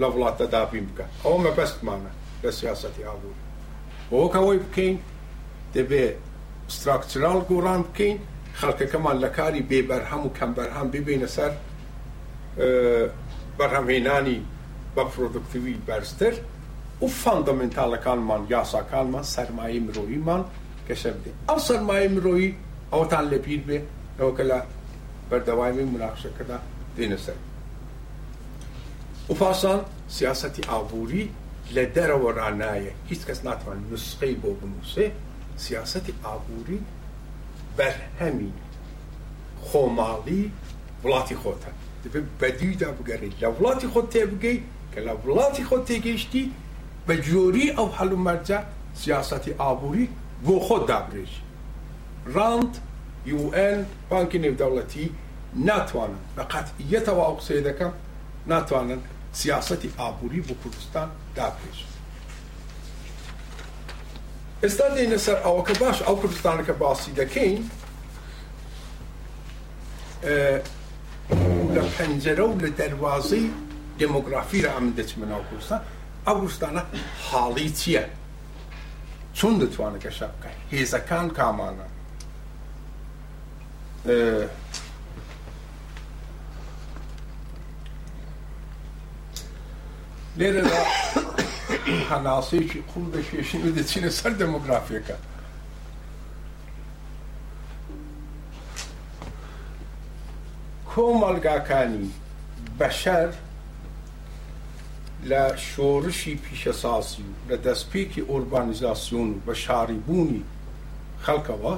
لە 0.00 0.06
وڵاتە 0.12 0.44
دابین 0.54 0.86
بکە 0.90 1.04
ئەوە 1.24 1.38
مەبەستمانە 1.46 2.12
لە 2.44 2.50
سیاستی 2.60 3.02
ئابوور 3.08 3.36
بۆکەوەی 4.10 4.58
بکەین 4.64 4.96
دەبێت 5.74 6.16
استراکچرال 6.70 7.40
گۆڕان 7.50 7.80
بکەین 7.88 8.16
خەڵکەکەمان 8.60 9.16
لە 9.24 9.28
کاری 9.36 9.62
بێبەرهەم 9.70 10.22
و 10.26 10.30
کەمبەرهەم 10.38 10.88
ببینە 10.94 11.28
سەر 11.36 11.52
بەرهەمهێنانی 13.58 14.38
بە 14.94 15.02
فرۆدکتوی 15.12 15.76
بەرزتر 15.88 16.34
و 17.02 17.06
فاندەمنتالەکانمان 17.22 18.42
یاساکانمان 18.54 19.24
سەرمایی 19.34 19.80
مرۆیمان 19.86 20.42
کەشە 20.88 21.10
بدێ 21.18 21.30
ئەو 21.48 21.58
سەرمای 21.66 22.08
مرۆیی 22.14 22.50
ئەوتان 22.92 23.24
لەپیر 23.32 23.60
بێ 23.68 23.78
ئەوە 24.18 24.32
کە 24.36 24.44
لە 24.50 24.58
بەردەوامی 25.30 25.86
مناقشەکەدا 25.94 26.58
دێنە 26.96 27.18
سەر 27.24 27.38
وپاسان 29.30 29.80
سیاسەتی 30.16 30.62
ئابووری 30.70 31.24
لە 31.74 31.82
دەرەوە 31.96 32.28
ڕانایە 32.40 32.92
هیچ 33.10 33.20
کەس 33.28 33.40
ناتوان 33.48 33.78
نسقەی 33.92 34.34
بۆ 34.42 34.50
بنووسێ 34.60 35.06
سیاسەتی 35.64 36.12
ئابووری 36.24 36.80
بەرهەمی 37.76 38.52
خۆماڵی 39.66 40.42
وڵاتی 41.02 41.36
خۆتە 41.42 41.70
دەبێ 42.02 42.20
بەدیدا 42.40 42.88
بگەڕیت 42.98 43.34
لە 43.42 43.48
وڵاتی 43.56 43.88
خۆت 43.92 44.06
تێ 44.12 44.22
بگەیت 44.32 44.62
کە 44.92 45.00
لە 45.06 45.12
وڵاتی 45.26 45.64
خۆت 45.68 45.82
تێگەیشتی 45.88 46.44
بە 47.06 47.14
جۆری 47.28 47.66
ئەو 47.76 47.88
هەلومەرجە 47.98 48.58
سیاسەتی 49.02 49.52
ئابووری 49.60 50.06
بۆ 50.46 50.54
خۆت 50.66 50.84
دابرێژی 50.90 51.40
ڕاند 52.36 52.72
یUN 53.32 53.78
بانکی 54.10 54.38
نێودەوڵەتی 54.44 55.06
ناتوانن 55.68 56.20
بە 56.36 56.42
قەتیەتەوە 56.52 57.22
ئەو 57.28 57.34
قسەی 57.40 57.62
دەکەم 57.68 57.92
ناتوانن 58.52 59.00
سیاستی 59.40 59.88
ئابووری 59.98 60.40
بۆ 60.48 60.54
کوردستان 60.62 61.08
دابێژ 61.36 61.78
ئێستا 64.62 64.86
دێنە 64.96 65.18
سەر 65.26 65.38
ئەوە 65.44 65.62
کە 65.68 65.74
باش 65.82 65.98
ئەو 66.06 66.16
کوردستانەکە 66.22 66.74
باسی 66.82 67.12
دەکەین 67.20 67.62
لە 71.74 71.82
پەنجەرە 71.96 72.44
و 72.50 72.54
لە 72.64 72.70
دەواازەی 72.80 73.46
دموگرافی 74.02 74.60
رە 74.64 74.70
ئەم 74.74 74.86
دەچ 74.98 75.10
منەوە 75.20 75.44
کوردستان 75.48 75.80
ئەو 76.26 76.34
کوردستانە 76.40 76.82
حاڵی 77.26 77.68
چییە؟ 77.80 78.04
Цундетваника 79.34 80.10
шапка. 80.10 80.48
He 80.70 80.78
is 80.78 80.94
a 80.94 81.00
kan 81.06 81.30
kamana. 81.30 81.88
Ee, 84.06 84.48
Лерера 90.36 90.84
Ханасыч 92.08 92.82
Кулдашевич 92.92 93.54
медицина 93.54 94.10
сар 94.10 94.32
демографика. 94.34 95.16
Комалгакани 100.94 102.10
Башар 102.78 103.32
لە 105.30 105.42
شۆڕشی 105.70 106.34
پیشەساسی 106.44 107.22
و 107.28 107.34
لە 107.48 107.56
دەستپێکی 107.66 108.26
ئۆربانیزاسیۆن 108.30 109.28
و 109.36 109.40
بە 109.46 109.54
شاریبوونی 109.64 110.42
خەڵکەوە 111.24 111.74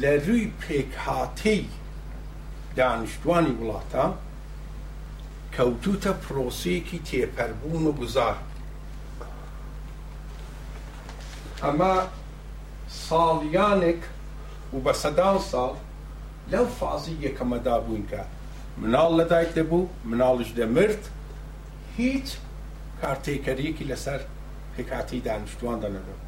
لە 0.00 0.10
ڕووی 0.26 0.52
پێکهاتەی 0.62 1.62
دانیشتوانی 2.76 3.56
وڵاتە 3.60 4.06
کەوتوتە 5.56 6.12
پرۆسەیەکی 6.22 7.02
تێپەربوون 7.08 7.84
و 7.86 7.92
گوزار 8.00 8.36
ئەمە 11.64 11.94
ساڵیانێک 13.06 14.00
و 14.74 14.78
بە 14.84 14.92
سەدان 15.02 15.38
ساڵ 15.50 15.72
لەو 16.52 16.66
فازی 16.78 17.16
یەکەمەدا 17.24 17.76
بووین 17.84 18.04
کە 18.10 18.20
مناڵ 18.80 19.10
لەدایک 19.18 19.50
دەبوو 19.58 19.88
مناڵش 20.10 20.50
دەمرد 20.58 21.04
هیچ 22.02 22.28
کارتێکەریەکی 23.04 23.84
لەسەر 23.90 24.20
پێکاتی 24.76 25.20
دانیشتوان 25.26 25.78
دەنەبێت 25.84 26.20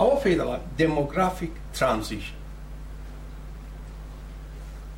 ئەوە 0.00 0.16
پێدەڵات 0.22 0.62
دموگرافیک 0.80 1.52
ترانزیش 1.74 2.26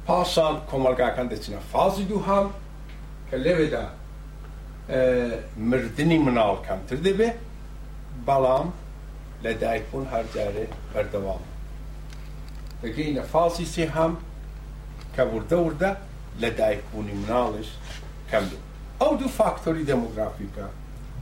پاشان 0.07 0.55
کۆمەلگاکان 0.70 1.26
دەچینە 1.32 1.61
فازی 1.72 2.05
دووهام 2.11 2.49
کە 3.28 3.36
لەوێدا 3.44 3.84
مردنی 5.68 6.18
مناڵ 6.26 6.57
کەمتر 6.66 6.99
دەبێت 7.07 7.36
بەڵام 8.28 8.68
لە 9.44 9.51
دایکبوون 9.62 10.07
هەرجارێ 10.12 10.66
بەردەوام 10.92 11.42
دەگەینە 12.82 13.22
فازی 13.32 13.66
سێهام 13.74 14.12
کە 15.14 15.22
وردە 15.34 15.59
وردە 15.66 15.90
لە 16.42 16.49
دایکبوونی 16.61 17.14
مناڵش 17.22 17.70
کەم 18.32 18.44
بێت 18.51 18.64
ئەو 19.01 19.14
دوو 19.20 19.28
فاکتۆری 19.38 19.84
دەموگرافیکە 19.92 20.66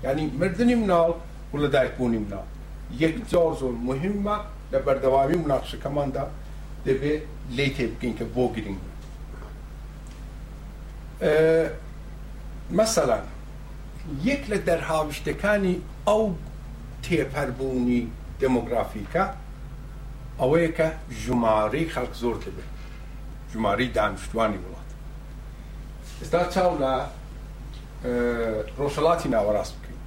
ینی 0.04 0.24
مردنی 0.40 0.74
مناڵ 0.82 1.08
و 1.54 1.56
لە 1.66 1.68
دایکبوونی 1.74 2.18
مناڵ 2.24 2.46
یەک 3.02 3.16
جار 3.30 3.52
زۆر 3.60 3.74
مهمە 3.88 4.36
لە 4.72 4.78
بەردەوامی 4.86 5.36
مناقشەکەماندا 5.44 6.24
دەبێت 6.86 7.20
لی 7.56 7.70
تێ 7.76 7.84
بکەین 7.92 8.14
کە 8.18 8.24
بۆ 8.34 8.44
گرنگ 8.54 8.80
مەسەلا 12.78 13.18
یەک 14.28 14.42
لە 14.50 14.58
دەرهاوشتەکانی 14.68 15.76
ئەو 16.08 16.24
تێپەربوونی 17.04 18.02
دموگرافیکە 18.42 19.24
ئەوەیە 20.40 20.70
کە 20.78 20.88
ژمارەی 21.24 21.86
خەڵک 21.94 22.14
زۆر 22.22 22.36
دەبێت 22.44 22.70
ژمارەی 23.52 23.88
دانیشتوانی 23.96 24.58
وڵات 24.64 24.88
ئێستا 26.20 26.40
چاو 26.54 26.74
لە 26.84 26.94
ڕۆژەڵاتی 28.78 29.28
ناوەڕاست 29.34 29.72
بکەین 29.78 29.98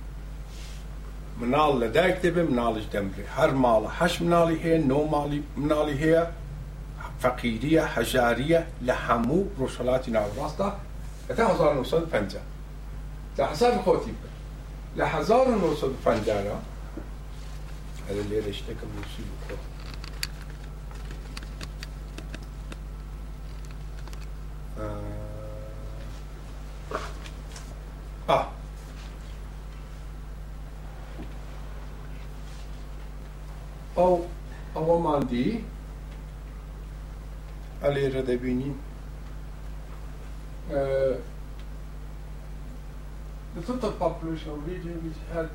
مناڵ 1.40 1.72
لە 1.82 1.88
دایک 1.96 2.18
دەبێ 2.26 2.42
مناڵیش 2.52 2.86
دەمرێ 2.94 3.24
هەر 3.38 3.52
ماڵە 3.64 3.90
هەش 4.00 4.14
مناڵی 4.24 4.58
هەیە 4.64 4.80
نۆ 4.92 5.02
ماڵی 5.14 5.40
مناڵی 5.62 5.96
هەیە 6.04 6.24
فەقیریە 7.22 7.84
هەژاریە 7.96 8.62
لە 8.88 8.96
هەموو 9.06 9.42
ڕۆژەڵاتی 9.60 10.12
ناوەڕاستدا 10.16 10.70
تا 11.38 11.44
1950 11.48 12.40
لە 13.38 13.44
حساب 13.52 13.74
خۆتی 13.86 14.14
بکە 14.18 14.32
لە 14.98 15.06
1950 15.06 16.60
لێرە 18.32 18.52
شتەکەم 18.60 18.90
نووسی 18.96 19.24
بکەوە 19.40 19.69
Ah. 28.32 28.48
O, 33.98 34.22
o 34.76 34.96
aman 34.96 35.30
değil. 35.30 35.62
Ali 37.86 38.14
Redebi'nin 38.14 38.78
uh, 40.70 40.76
the 43.56 43.62
total 43.68 43.92
population 43.92 44.52
of 44.52 44.58
region 44.68 44.94
which 45.04 45.20
had 45.34 45.46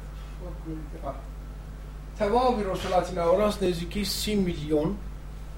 ah, 1.06 1.14
تبابر 2.18 2.66
وصلاتنا 2.70 3.22
اوراس 3.28 3.62
نزدیکی 3.62 4.04
سی 4.04 4.34
میلیون 4.36 4.96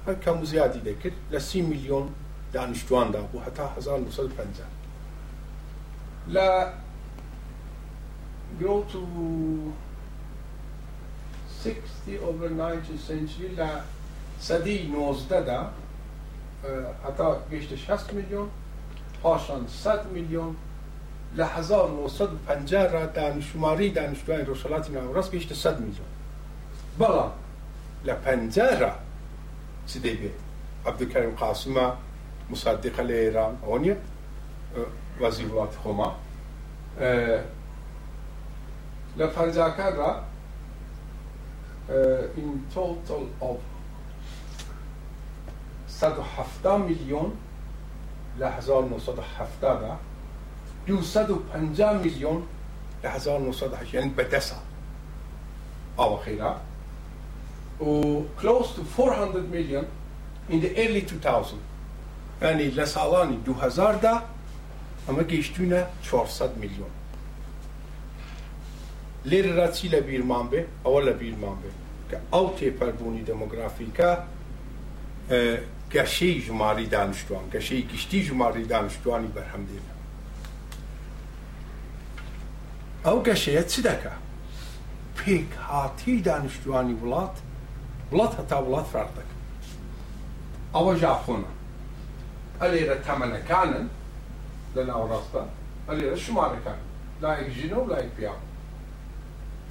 هر 0.06 0.14
کم 0.14 0.44
زیادی 0.44 0.78
دکر 0.80 1.12
لسی 1.30 1.62
میلیون 1.62 2.08
دانشجوان 2.52 3.10
دا 3.12 3.22
بو 3.32 3.40
حتی 3.40 3.62
1950 3.78 4.66
لا 6.28 6.72
go 8.60 8.82
to 8.90 9.72
60 11.48 12.18
over 12.24 12.48
90 12.48 12.98
سنچری 12.98 13.58
صدی 14.40 14.88
19 14.94 15.40
ده 15.40 15.58
حتی 17.06 17.22
گشت 17.56 17.76
60 17.76 18.12
میلیون 18.12 18.48
پاشان 19.22 19.66
100 19.68 20.06
میلیون 20.10 20.56
ل 21.36 21.40
1950 21.42 22.86
را 22.86 23.06
دانشماری 23.06 23.42
شماری 23.42 23.90
دانشگاه 23.90 24.36
رسالت 24.42 24.90
نوراس 24.90 25.30
گشت 25.30 25.54
100 25.54 25.80
میلیون 25.80 26.06
بلا 26.98 27.32
ل 28.04 28.12
50 28.12 28.78
را 28.78 28.92
سیدی 29.86 30.10
بی 30.10 30.30
عبدالکریم 30.86 31.30
قاسمه 31.34 31.92
مصدق 32.50 33.00
لیران 33.00 33.58
اونیه 33.62 33.96
وزیر 35.20 35.48
خوما 35.82 36.16
uh, 37.00 37.02
La 39.18 39.28
Farja 39.28 39.70
Carra, 39.70 40.24
eh, 41.88 42.28
in 42.36 42.66
total 42.70 43.30
of 43.40 43.58
170 45.86 46.76
million, 46.86 47.32
La 48.38 48.50
Hazar 48.56 48.82
no 48.84 48.96
Sadhaftada, 48.98 49.96
250 50.86 51.94
million, 52.04 52.46
La 53.02 53.08
Hazar 53.12 53.40
no 53.40 53.52
Sadhajan 53.52 54.12
Betesa, 54.14 54.58
Avakhira, 55.98 56.58
close 58.36 58.74
to 58.74 58.84
400 58.84 59.48
million 59.50 59.86
in 60.50 60.60
the 60.60 60.70
early 60.76 61.00
2000. 61.00 61.58
Yani 62.42 62.74
La 62.76 62.82
Salani, 62.84 63.42
Duhazarda, 63.42 64.24
Ama 65.08 65.22
geçtiğine 65.22 65.84
400 66.12 66.50
milyon. 66.56 66.88
لێرەدا 69.30 69.68
چی 69.76 69.88
لە 69.92 70.00
بیرمان 70.08 70.46
بێ 70.50 70.62
ئەوە 70.84 71.00
لە 71.06 71.12
بیرمان 71.20 71.56
بێ 71.62 71.70
کە 72.10 72.18
ئەو 72.32 72.46
تێپەربوونی 72.58 73.22
دەموگرافیکە 73.30 74.10
گەشەی 75.94 76.36
ژماری 76.46 76.86
دانیشتوان 76.94 77.44
گەشەی 77.54 77.80
گشتی 77.90 78.20
ژماری 78.28 78.64
دانیشتوانی 78.72 79.30
بەرهەمدێنە 79.36 79.94
ئەو 83.06 83.18
گەشەیە 83.28 83.62
چی 83.70 83.80
دەکە 83.88 84.14
پێک 85.18 85.50
هاتی 85.70 86.16
دانیشتوانی 86.28 86.94
وڵات 87.02 87.36
وڵات 88.12 88.32
هەتا 88.40 88.58
وڵات 88.66 88.86
فرار 88.92 89.10
دەکە 89.18 89.34
ئەوە 90.74 90.92
ژاخۆنە 91.02 91.50
ئەلێرە 92.62 92.96
تەمەنەکانن 93.06 93.86
لە 94.74 94.82
ناوڕاستە 94.88 95.42
ئەلێرە 95.88 96.16
شمارەکان 96.24 96.78
لایەک 97.22 97.48
ژینە 97.56 97.78
و 97.80 97.86
لایەک 97.92 98.12
پیاوە 98.18 98.40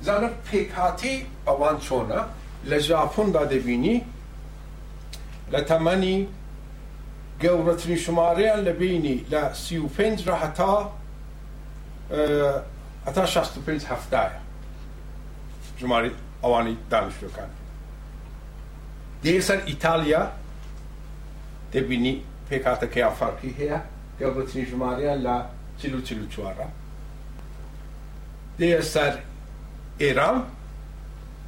زانە 0.03 0.29
پێکاتی 0.49 1.15
ئەوان 1.47 1.75
چۆنە 1.85 2.19
لە 2.69 2.77
ژاپۆندا 2.87 3.43
دەبینی 3.53 3.97
لە 5.53 5.59
تەمەنی 5.69 6.17
گەورەترین 7.43 7.99
شمارەیان 8.05 8.59
لە 8.67 8.71
بینی 8.79 9.17
لە 9.31 9.41
سی 9.63 9.77
و 9.79 9.87
پێنج 9.95 10.17
ڕەحتا 10.27 10.73
هەتا 13.05 13.25
65 13.25 13.81
هەفتایە 13.91 14.39
ژماری 15.79 16.11
ئەوانی 16.43 16.75
دانیشتەکان 16.91 17.49
دێسەر 19.23 19.59
ئیتالیا 19.69 20.23
دەبینی 21.73 22.15
پێکاتەکەیان 22.49 23.13
فەرقی 23.19 23.51
هەیە 23.59 23.79
گەورەترین 24.19 24.65
ژماریان 24.71 25.17
لە 25.27 25.35
چ 25.79 25.85
و 25.97 26.01
چ 26.07 26.09
چوارە 26.33 26.67
دێسەر 28.59 29.13
ئێران 30.01 30.37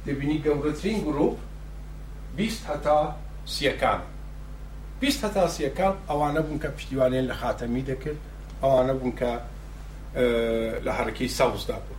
دەبینی 0.06 0.38
گەورەترین 0.44 0.98
گرروپ 1.06 1.36
بیست 2.36 2.62
هەتا 2.70 2.98
سیەکان 3.54 4.00
بیست 5.00 5.20
هەتا 5.24 5.44
سیەکان 5.56 5.94
ئەوانە 6.08 6.40
بوون 6.44 6.58
کە 6.62 6.68
پشتیوانێن 6.76 7.24
لە 7.30 7.34
خاتەمی 7.40 7.82
دەکرد 7.90 8.20
ئەوانە 8.62 8.92
بوون 8.98 9.12
کە 9.20 9.32
لە 10.86 10.92
هەرەکەی 10.98 11.30
ساوزدا 11.38 11.78
بوو 11.84 11.96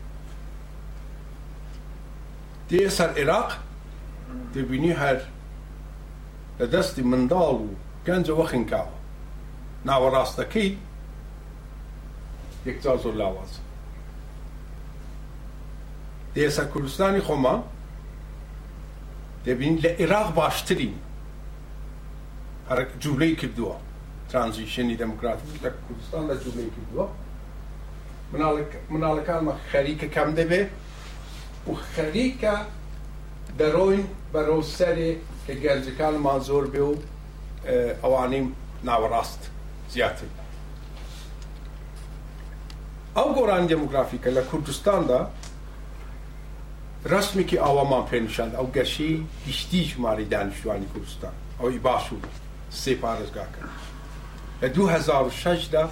دێ 2.69 2.89
سەر 2.97 3.09
عێراق 3.19 3.49
دەبینی 4.55 4.93
هەر 5.01 5.19
لە 6.59 6.65
دەستی 6.73 7.03
منداڵ 7.11 7.49
و 7.63 7.69
گەنجەوە 8.07 8.45
خینکاوە 8.51 8.93
ناوەڕاستەکەی 9.87 10.69
یەکجار 12.67 12.97
زۆر 13.03 13.15
لاوازە 13.21 13.59
ئێستا 16.37 16.63
کوردستانی 16.73 17.21
خۆمان 17.27 17.59
دەبین 19.45 19.75
لە 19.83 19.89
عێراق 20.01 20.29
باشترین 20.37 20.93
جوولەی 23.03 23.33
کردووە 23.41 23.75
ترانزیشنی 24.29 24.95
دموکراتیک 24.99 25.61
لە 25.65 25.71
کوردستان 25.85 26.23
لە 26.29 26.35
جوولەی 26.43 26.69
کردووە 26.75 27.07
مناڵەکانمە 28.91 29.53
خەریکە 29.71 30.07
کەم 30.15 30.29
دەبێ 30.39 30.61
و 31.69 31.73
خەریکە 31.93 32.55
دەڕۆین 33.59 34.03
بەرەو 34.33 34.61
سەرێ 34.77 35.11
کە 35.45 35.53
گەنجەکانمان 35.63 36.39
زۆر 36.49 36.65
بێ 36.73 36.81
و 36.89 36.95
ئەوانیم 38.03 38.47
ناوەڕاست 38.87 39.41
زیاتر 39.93 40.27
ئەو 43.17 43.29
گۆران 43.37 43.63
دموگرافیکە 43.73 44.29
لە 44.37 44.41
کوردستاندا 44.51 45.21
رسمی 47.05 47.43
که 47.43 47.61
آوامان 47.61 48.05
پینشند 48.05 48.55
او 48.55 48.71
گشی 48.71 49.25
گشتی 49.47 49.85
شماری 49.85 50.25
دانشجوانی 50.25 50.85
کردستان 50.95 51.31
او 51.59 51.65
ایباشو 51.65 52.15
سپارزگاه 52.69 53.45
کرد 54.61 54.73
دو 54.73 54.87
هزار 54.87 55.23
و 55.27 55.29
شش 55.29 55.69
ده 55.71 55.87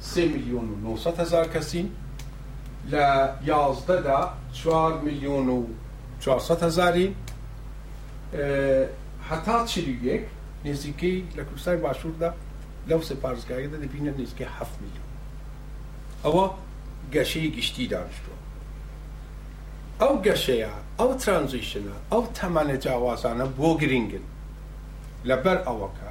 سه 0.00 0.28
میلیون 0.28 0.70
و 0.84 0.90
نوست 0.90 1.06
هزار 1.20 1.48
کسی 1.48 1.90
ل 2.90 2.96
یازده 3.44 4.00
ده 4.02 4.28
چوار 4.52 5.00
میلیون 5.00 5.48
و 5.48 5.66
چوارست 6.20 6.62
هزاری 6.62 7.14
حتی 9.30 9.52
چلو 9.66 10.04
یک 10.04 10.20
نزدیکی 10.64 11.28
لکرستان 11.36 11.80
باشور 11.80 12.12
ده 12.12 12.32
لو 12.88 13.02
سپارزگاه 13.02 13.66
ده 13.66 13.76
ده 13.76 13.86
بینه 13.86 14.10
نزدیکی 14.10 14.44
هفت 14.44 14.76
میلیون 14.80 15.06
او 16.44 16.50
گشی 17.12 17.50
گشتی 17.52 17.86
دانشجو 17.86 18.37
ئەو 20.02 20.14
گەشەیە 20.26 20.70
ئەو 21.00 21.10
ترانزیشنە 21.22 21.94
ئەو 22.12 22.22
تەمانە 22.38 22.76
جیاوازانە 22.84 23.46
بۆ 23.58 23.68
گرنگن 23.80 24.26
لەبەر 25.28 25.58
ئەوەکە 25.66 26.08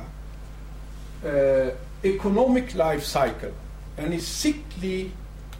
ئیکۆنۆمیک 2.05 2.69
لایف 2.81 3.01
سایکل 3.15 3.53
ئەنی 3.99 4.19
سیکلی 4.39 4.99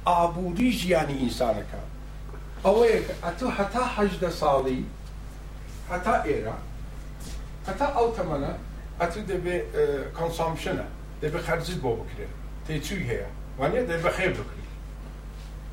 ئابووری 0.10 0.70
ژیانی 0.80 1.16
ئینسانەکە 1.22 1.82
ئەوەیە 2.66 3.00
ئەتۆ 3.26 3.48
هەتا 3.58 3.84
حەدە 3.96 4.30
ساڵی 4.42 4.82
هەتا 5.92 6.16
ئێرە 6.30 6.58
هەتا 7.68 7.88
ئەو 7.98 8.08
تەمەە 8.18 8.54
ئەتو 9.00 9.20
دەبێ 9.32 9.56
کۆنسامشنە 10.18 10.88
دەبێ 11.24 11.40
خەرجیت 11.48 11.80
بۆ 11.84 11.92
بکرێت 12.00 12.34
تێچوی 12.66 13.04
هەیە 13.10 13.30
وانە 13.60 13.82
دەبە 13.92 14.12
خێ 14.18 14.28
بکری 14.38 14.68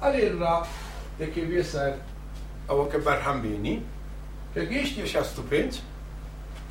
ئەلێرا 0.02 0.56
دەکەوێ 1.20 1.62
سەر 1.72 1.94
ئەوە 2.68 2.86
کە 2.92 2.98
بەرهەم 3.06 3.38
بینی 3.44 3.76
پێگەیشتی 4.54 5.04
65 5.08 5.72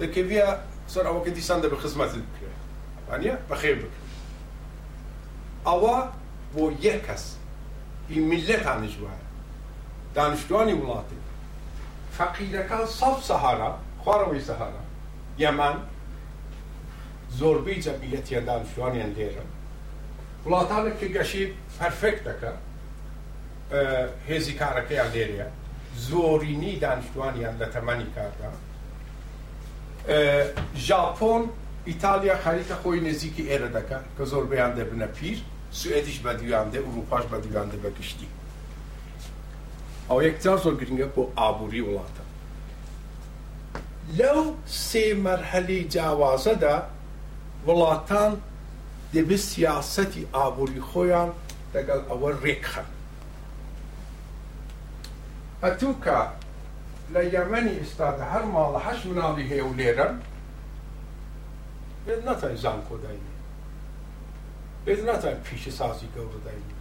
دەکەویە 0.01 0.47
سەر 0.93 1.05
ئەوەکە 1.09 1.29
دیسان 1.37 1.59
دە 1.61 1.65
بە 1.71 1.77
خزمەت 1.83 2.11
بکرێت 2.17 2.59
ئەنیە 3.11 3.35
بەخێ 3.49 3.71
بکرێت 3.81 4.09
ئەوە 5.67 5.97
بۆ 6.55 6.63
یەک 6.87 7.01
کەس 7.07 7.25
ئی 8.09 8.19
میلەتانش 8.29 8.95
وایە 9.03 9.23
دانیشتوانی 10.17 10.75
وڵاتی 10.81 11.19
فەقیرەکە 12.17 12.79
سەف 12.99 13.17
سەهارا 13.29 13.71
خوارەوەی 14.03 14.43
سەهارا 14.49 14.83
یەمان 15.43 15.77
زۆربەی 17.39 17.81
جەمیەتە 17.85 18.37
دانیشتوانیان 18.49 19.11
لێرە 19.17 19.45
وڵاتانێک 20.45 20.95
کە 20.99 21.07
گەشی 21.15 21.43
پەرفێکت 21.77 22.23
دەکە 22.27 22.51
هێزی 24.29 24.53
کارەکەیان 24.61 25.09
لێرەیە 25.15 25.49
زۆرینی 25.97 26.75
دانیشتوانیان 26.79 27.53
لە 27.59 27.65
تەمەنی 27.73 28.07
کاردا 28.15 28.49
ژاپۆن 30.87 31.41
ئیتالیا 31.87 32.35
خەریتە 32.45 32.75
خۆی 32.83 32.99
نزیکی 33.09 33.43
ئێرە 33.49 33.69
دەکات 33.77 34.03
کە 34.17 34.23
زۆر 34.25 34.45
بەیان 34.51 34.71
دەبنە 34.77 35.07
پیر 35.19 35.37
سوئدیش 35.71 36.19
بە 36.25 36.33
دیواندێ 36.39 36.77
وروپاش 36.87 37.23
بە 37.31 37.35
دیواندە 37.43 37.77
بە 37.83 37.89
گشتی 37.99 38.27
ئەو 40.09 40.17
یەکجار 40.27 40.57
زۆر 40.63 40.75
گرنگە 40.81 41.07
بۆ 41.15 41.23
ئابووری 41.39 41.81
وڵاتە 41.87 42.23
لەو 44.19 44.41
سێ 44.87 45.03
مەرحەلی 45.23 45.79
جیاوازەدا 45.93 46.75
وڵاتان 47.67 48.31
دەبێت 49.13 49.41
سیاسەتی 49.51 50.23
ئابووری 50.35 50.81
خۆیان 50.89 51.29
لەگەڵ 51.73 52.01
ئەوە 52.09 52.29
ڕێکخەن 52.43 52.89
هەتوو 55.63 55.95
کە 56.05 56.17
لە 57.13 57.21
یەمەنی 57.35 57.73
ئێستادا 57.79 58.25
هەر 58.33 58.43
ماڵە 58.55 58.79
هەش 58.87 58.99
مناڵی 59.09 59.45
هەیە 59.51 59.65
و 59.69 59.77
لێرە 59.79 60.07
بێت 62.05 62.21
ناتوانین 62.27 62.57
زان 62.63 62.79
کۆداینی 62.89 63.33
بێت 64.85 64.99
ناتوانین 65.09 65.41
پیشە 65.47 65.71
سازی 65.79 66.07
گەورە 66.15 66.39
داینی 66.45 66.75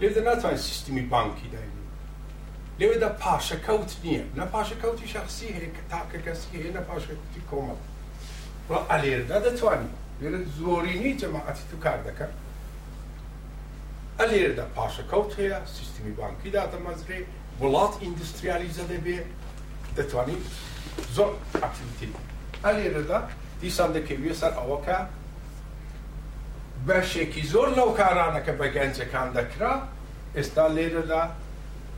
لێدە 0.00 0.20
ناتوانین 0.28 0.58
سیستمی 0.68 1.02
بانکی 1.14 1.48
داینی 1.54 1.82
لێوێدا 2.78 3.10
پاشەکەوت 3.22 3.90
نییە 4.04 4.24
نە 4.38 4.44
پاشەکەوتی 4.54 5.06
شخصی 5.14 5.48
هەیە 5.56 5.70
کە 5.76 5.82
تاکە 5.92 6.18
کەسی 6.26 6.56
هەیە 6.62 6.72
نە 6.78 6.82
پاشەکەوتی 6.88 7.42
کۆمەڵ 7.50 7.78
ئەلێردا 8.90 9.38
دەتوانین 9.46 9.92
لێرە 10.20 10.40
زۆرینی 10.58 11.12
جەماعەتی 11.20 11.64
تو 11.70 11.76
کار 11.84 12.00
دەکەن 12.08 12.32
ئەلێردا 14.20 14.66
پاشەکەوت 14.76 15.30
هەیە 15.40 15.58
سیستمی 15.76 16.12
بانکی 16.20 16.50
داتە 16.56 16.78
مەزرێ 16.86 17.20
وڵات 17.62 17.94
ئیندستریالیزە 18.04 18.84
دەبێ 18.92 19.18
دەتوانیت 19.96 20.44
زۆر 21.16 21.30
ئاکتیویتی 21.62 22.08
ئەلێرەدا 22.64 23.18
دیسان 23.62 23.90
دەکەویە 23.96 24.34
سەر 24.40 24.52
ئەوەکە 24.60 24.98
بەشێکی 26.88 27.42
زۆر 27.52 27.68
لەو 27.78 27.88
کارانەکە 28.00 28.52
بە 28.60 28.66
گەنجەکان 28.76 29.28
دەکرا 29.38 29.74
ئێستا 30.36 30.66
لێرەدا 30.76 31.22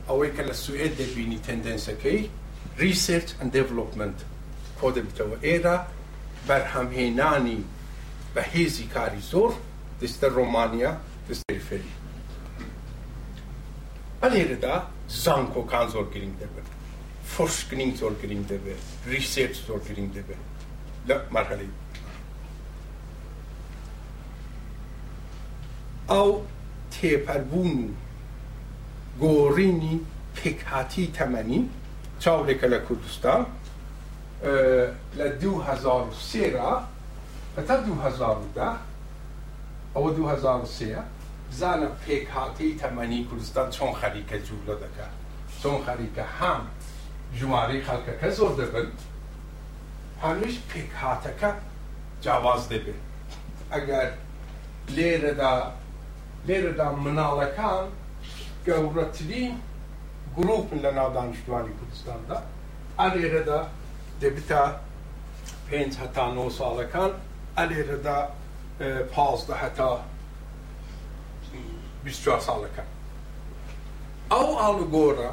ئەوەی 0.07 0.31
کە 0.35 0.43
لە 0.49 0.55
سوئێت 0.63 0.93
دەبینی 1.01 1.39
تەندەنسەکەی 1.45 2.21
ریسرچ 2.83 3.27
ئەند 3.39 3.51
دڤلوپمنت 3.55 4.17
کۆ 4.79 4.87
دەبیتەوە 4.95 5.35
ئێرە 5.45 5.77
بەرهەمهێنانی 6.47 7.59
بە 8.33 8.41
هێزی 8.53 8.87
کاری 8.93 9.21
زۆر 9.31 9.51
دەستە 10.01 10.27
ڕۆمانیا 10.37 10.93
دەستری 11.27 11.61
فێری 11.67 11.91
ئەلێرەدا 14.23 14.77
زانکۆ 15.09 15.61
کان 15.71 15.87
زۆر 15.93 16.03
گرنگ 16.13 16.35
دەبێت 16.41 16.65
فۆش 17.33 17.55
گرنگ 17.71 17.91
زۆر 18.01 18.13
گرنگ 18.23 18.43
دەبێت 18.51 18.81
ریسێت 19.13 19.53
زۆر 19.67 19.79
گرنگ 19.87 20.09
دەبێت 20.17 20.43
لە 21.07 21.15
مەرحەلی 21.33 21.69
ئەو 26.11 26.29
تێپەربوون 26.93 27.73
و 27.77 27.95
گۆڕینی 29.21 29.95
پێکهاتی 30.37 31.05
تەمەنی 31.17 31.61
چاولێکە 32.23 32.67
لە 32.73 32.79
کوردستان 32.87 33.41
لە 35.19 35.27
2023 35.41 36.51
بەتا 37.55 37.75
2010 37.85 38.75
ئەوە 39.95 40.09
2023 40.15 41.14
زانە 41.59 41.87
پێک 42.05 42.25
هاتی 42.35 42.69
تەمەنی 42.81 43.21
کوردستان 43.29 43.67
چۆن 43.75 43.91
خەریکە 44.01 44.37
جوولە 44.47 44.75
دەکات 44.83 45.13
چۆن 45.61 45.77
خەریکە 45.85 46.23
هەم 46.39 46.61
ژمارەی 47.39 47.81
خەکەکە 47.89 48.27
زۆر 48.37 48.53
دەبن 48.59 48.87
هەمیش 50.23 50.55
پێک 50.69 50.91
هاتەکە 51.01 51.49
جیاواز 52.23 52.61
دەبێت 52.71 53.01
ئەگەر 53.73 54.07
لێرەدا 54.95 55.53
لێرەدا 56.47 56.87
مناڵەکان 57.03 57.85
گەورەترین 58.67 59.53
گروپن 60.37 60.77
لە 60.85 60.91
ناودانشتوانی 60.97 61.73
کوردستاندا 61.79 62.37
ئەلێرەدا 62.99 63.61
دەبتە 64.21 64.61
پێنج 65.67 65.91
هەتا 66.01 66.25
نۆ 66.37 66.45
ساڵەکان 66.57 67.11
ئەلێرەدا 67.57 68.19
پازدە 69.13 69.55
هەتا 69.63 69.91
ساڵەکە 72.13 72.83
ئەو 74.31 74.47
ئاڵوگۆرە 74.61 75.31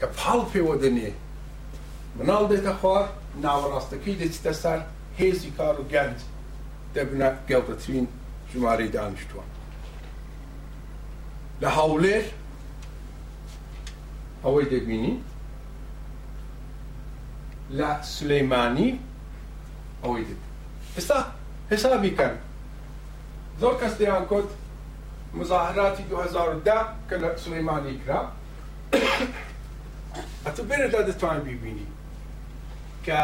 کە 0.00 0.06
پاڵ 0.18 0.40
پێوە 0.52 0.74
دەنێ 0.82 1.10
مناڵ 2.18 2.44
دێتە 2.50 2.72
خوار 2.80 3.06
ناوەڕاستەکەی 3.42 4.16
دەچتە 4.20 4.52
سەر 4.62 4.80
هێزی 5.18 5.50
کار 5.58 5.74
و 5.80 5.84
گەنج 5.92 6.18
دەبنە 6.94 7.28
گەڵدەترین 7.50 8.06
ژمارەی 8.52 8.90
دانیشتوان 8.94 9.48
لە 11.62 11.68
هاولێر 11.76 12.24
ئەوەی 14.44 14.66
دەبینی 14.72 15.14
لە 17.78 17.90
سلەیمانی 18.16 18.90
ئەوەی 20.02 20.22
دەبین 20.28 20.44
ئێستا 20.96 21.18
حسابی 21.72 22.12
کەن 22.18 22.34
زۆر 23.60 23.74
کەس 23.80 23.94
دەیان 24.00 24.24
کۆت 24.30 24.48
مظاهراتی 25.38 26.02
2010 26.02 26.72
کە 27.10 27.12
لە 27.22 27.28
سلەیمانی 27.44 28.00
کرا 28.06 28.20
ئەتە 30.46 30.60
بێرەدا 30.68 31.00
دەتوان 31.10 31.40
ببینی 31.48 31.86
کە 33.06 33.20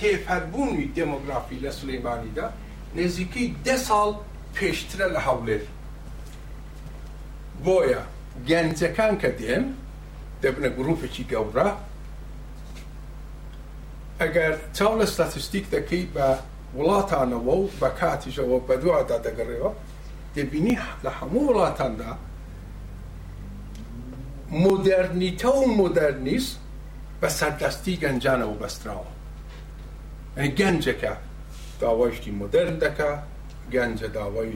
تێفەربوونی 0.00 0.86
دموگرافی 0.96 1.60
لە 1.64 1.70
سلەیمانیدا 1.78 2.46
نزیکەی 2.96 3.50
ده 3.64 3.76
ساڵ 3.76 4.12
پێشترە 4.54 5.08
لە 5.14 5.20
هەولێر 5.26 5.62
بۆیە 7.64 8.02
گەنجەکان 8.48 9.14
کە 9.22 9.30
دێن 9.40 9.64
دەبنە 10.42 10.68
گرروپێکی 10.76 11.24
گەورە 11.32 11.68
ئەگەر 14.20 14.54
چاو 14.76 14.92
لە 15.00 15.06
ستاتستیک 15.06 15.66
دەکەی 15.74 16.04
بە 16.14 16.26
وڵاتانەوە 16.76 17.54
و 17.62 17.68
بە 17.80 17.88
کاتیشەوە 18.00 18.56
بە 18.68 18.74
دووادا 18.82 19.18
دەگەڕێەوە 19.26 19.72
دەبینی 20.38 20.78
لە 21.04 21.10
هەموو 21.20 21.42
وڵاتاندا 21.50 22.12
مۆدررنیتە 24.64 25.48
و 25.58 25.62
مۆدررنیست 25.80 26.56
بە 27.20 27.28
سەردەستی 27.38 27.94
گەنجانەوە 28.02 28.54
بەستراوە 28.62 29.10
گەنجەکە 30.60 31.12
داوایشتی 31.80 32.30
مۆدررن 32.40 32.76
دەکا 32.84 33.12
گەنجە 33.74 34.08
داوای 34.16 34.54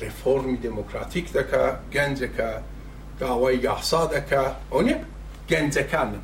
ڕفۆرمی 0.00 0.56
دموکراتیک 0.66 1.26
دەکا 1.38 1.64
گەنجەکە 1.96 2.48
داوای 3.20 3.56
یاسا 3.66 4.02
دەکا 4.16 4.44
ئەوە 4.72 4.96
گەنجەکانن 5.50 6.22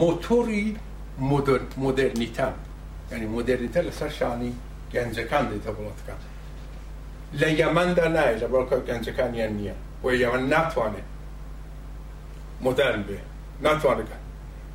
مۆتۆری 0.00 0.66
مۆدررنیتان 1.30 2.54
ینی 3.12 3.26
مۆدررنیتە 3.34 3.80
لەسەر 3.88 4.12
شانی 4.18 4.52
گەنجەکان 4.94 5.44
دێتە 5.50 5.70
وڵاتەکان 5.78 6.20
لە 7.36 7.48
یەمەندا 7.60 8.06
نایە 8.16 8.36
لە 8.42 8.46
بەڵکە 8.52 8.76
گەنجەکانیان 8.88 9.52
نییە 9.58 9.74
بۆ 10.02 10.08
یەمە 10.22 10.38
ناتوانێت 10.54 11.08
مدەرن 12.66 13.02
بێ 13.08 13.18
ناتوانەکە 13.66 14.16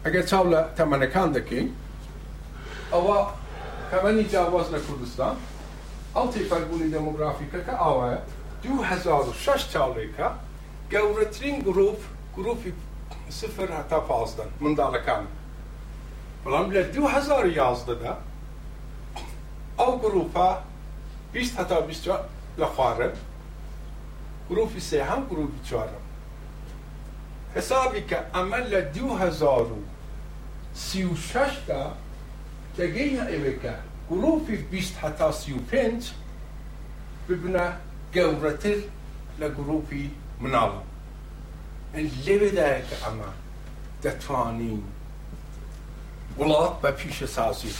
ئەگەر 0.05 0.25
چاو 0.31 0.45
لە 0.53 0.61
تەمەنەکان 0.79 1.29
دەکەین 1.37 1.69
ئەوە 2.93 3.19
تەمەنی 3.95 4.25
جیاواز 4.31 4.67
لە 4.75 4.79
کوردستان 4.87 5.37
ئەڵتی 6.17 6.43
فەربوونی 6.51 6.89
دەموگرافیکەکە 6.95 7.75
ئاوایە 7.83 8.19
2006 8.63 9.49
چاڵێکە 9.73 10.29
گەورەترین 10.95 11.59
گرروپ 11.67 12.01
گرروپی 12.37 12.73
سفر 13.39 13.69
هەتا 13.79 13.99
پازدەن 14.09 14.51
منداڵەکان 14.65 15.23
بەڵام 16.43 16.69
لە 16.75 16.83
2011دا 16.95 18.15
ئەو 19.79 19.93
گرروپە 20.03 20.49
20 21.33 21.59
هەتا 21.59 21.79
20 21.81 22.07
لە 22.61 22.65
خوارن 22.75 23.13
گرروپی 24.51 24.81
سێهام 24.81 25.23
گرروپی 25.31 25.61
چوارم 25.71 26.03
حسابی 27.55 28.03
کە 28.11 28.19
ئەمە 28.35 28.61
لە 28.73 28.81
2036دا 30.83 31.85
Dagegen, 32.77 33.21
Rebecca, 33.27 33.75
gelovig 34.11 34.65
بيست 34.71 34.97
حتى 34.99 35.33
سيو 35.33 35.57
Jugend, 35.57 36.05
ببنا 37.29 37.81
جورتر 38.15 38.77
لجروبي 39.41 40.11
من 40.41 40.55
الله 40.55 40.83
اللي 41.95 42.39
بدايك 42.39 42.85
أما 43.09 43.33
دتوانين 44.05 44.83
ولات 46.39 46.79
به 46.83 46.91
پیش 46.91 47.25
سازی 47.25 47.73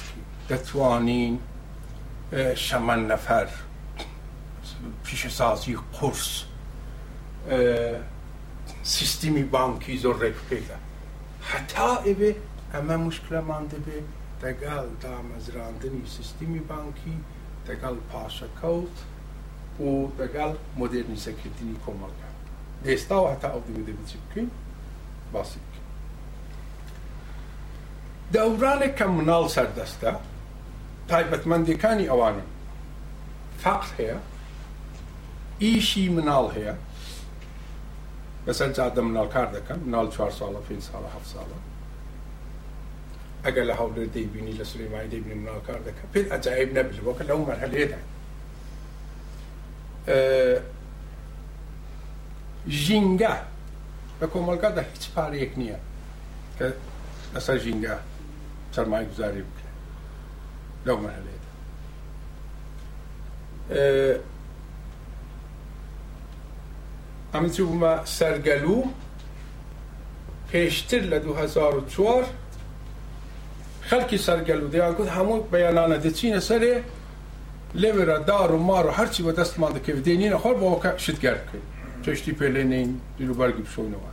دتوانین 0.51 1.41
آه، 2.33 2.55
شمن 2.55 3.09
نفر 3.09 3.49
فيش 5.05 5.27
سازي 5.27 5.75
قرص 6.01 6.45
آه، 7.49 8.01
سيستمي 8.85 9.43
بانكي 9.43 9.99
زور 9.99 10.19
ريك 10.19 10.35
حتى 11.49 11.81
إبه 12.05 12.35
اما 12.75 12.97
مشکل 12.97 13.39
مانده 13.39 13.79
به 13.87 14.03
دەگەڵ 14.45 14.87
دامەزراندنی 15.05 16.07
سیستمی 16.17 16.59
بانکی 16.71 17.17
دەگەڵ 17.67 17.97
پاشەکەوت 18.13 18.97
بۆ 19.79 19.89
دەگەڵ 20.21 20.53
مدررنیزەکردنی 20.81 21.77
کۆمەڵگە 21.87 22.31
ئێستا 22.87 23.17
و 23.23 23.27
هەتا 23.33 23.49
ئەو 23.53 23.63
دەبچی 23.89 24.17
بکەین 24.23 24.49
باسی 25.33 25.61
بکەین 25.65 25.87
دەورانێک 28.35 28.93
کە 28.99 29.07
مناڵ 29.17 29.45
سەردەستە 29.57 30.13
تایبەتمەندەکانی 31.11 32.07
ئەوانن 32.11 32.49
فەقر 33.63 33.91
هەیە 33.99 34.19
ئیشی 35.63 36.05
مناڵ 36.17 36.47
هەیە 36.57 36.75
بەسەر 38.47 38.71
جادە 38.79 39.01
مناڵ 39.09 39.29
کار 39.35 39.49
دەکەم 39.57 39.79
مناڵ 39.87 40.07
4 40.13 40.31
ساڵە 40.39 40.61
5 40.69 40.83
ساڵە 40.91 41.09
7 41.19 41.33
ساڵە 41.35 41.59
اگر 43.45 43.63
لحول 43.65 44.07
دی 44.07 44.23
بینی 44.25 44.53
لسولی 44.53 44.89
مای 44.89 45.09
دی 45.09 45.21
بینی 45.21 45.41
مناکار 45.41 45.79
دکا 45.79 46.09
پید 46.13 46.33
اتعیب 46.33 46.79
نبیل 46.79 47.01
وکل 47.07 47.27
لهم 47.27 47.39
مرحله 47.41 47.87
ده 50.07 50.63
جینگا 52.69 53.35
به 54.21 54.27
کمالگا 54.27 54.71
در 54.71 54.85
هیچ 54.93 55.11
پاره 55.17 55.43
یک 55.43 55.53
نیا 55.57 55.77
که 56.59 56.73
اصلا 57.37 57.59
جینگا 57.59 57.97
سرمایه 58.73 59.09
گذاری 59.09 59.43
بکنه 59.43 59.61
لهم 60.87 61.01
مرحله 61.05 61.29
ده 61.31 61.35
امی 67.35 67.51
تو 67.51 67.73
ما 67.75 67.87
أه، 67.93 68.05
سرگلو 68.05 68.85
پیشتر 70.53 70.97
أه، 70.97 71.03
لدو 71.05 71.35
هزار 71.35 71.77
و 71.77 71.87
چوار 71.87 72.25
خەڵکی 73.91 74.19
سەرگەل 74.19 74.63
و 74.63 74.69
دیاگوت 74.69 75.09
هەموو 75.17 75.43
بەیانانە 75.53 75.99
دەچینە 76.05 76.41
سەرێ 76.49 76.75
لەوێرە 77.83 78.19
دار 78.29 78.51
و 78.55 78.59
مار 78.69 78.85
و 78.87 78.93
هەرچی 78.99 79.23
بە 79.27 79.33
دەستمان 79.39 79.73
دەکەوت 79.77 80.01
دێنینە 80.07 80.39
خۆر 80.43 80.57
بەوەکە 80.61 80.91
شتگەر 81.05 81.37
بکەین 81.43 81.65
چشتی 82.05 82.33
پێلێنین 82.39 82.91
دیروبەرگی 83.19 83.63
بشۆینەوە 83.67 84.11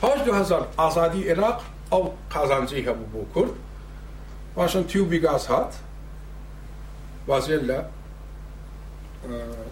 پاش 0.00 0.20
2000 0.26 0.64
ئازادی 0.80 1.22
عێراق 1.28 1.58
ئەو 1.92 2.04
قازانجی 2.34 2.84
هەبوو 2.88 3.10
بۆ 3.14 3.22
کورد 3.34 3.50
باشن 4.56 4.82
تیوبی 4.90 5.18
گاز 5.24 5.46
هات 5.46 5.72
وازێن 7.28 7.62
لە 7.70 7.78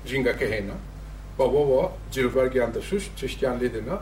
ژینگەکە 0.09 0.47
هێنا 0.53 0.79
بەبەوە 1.39 1.85
جیروبەرگیان 2.13 2.71
دەشوش 2.77 3.05
چشتیان 3.19 3.57
لێدەنا 3.61 3.99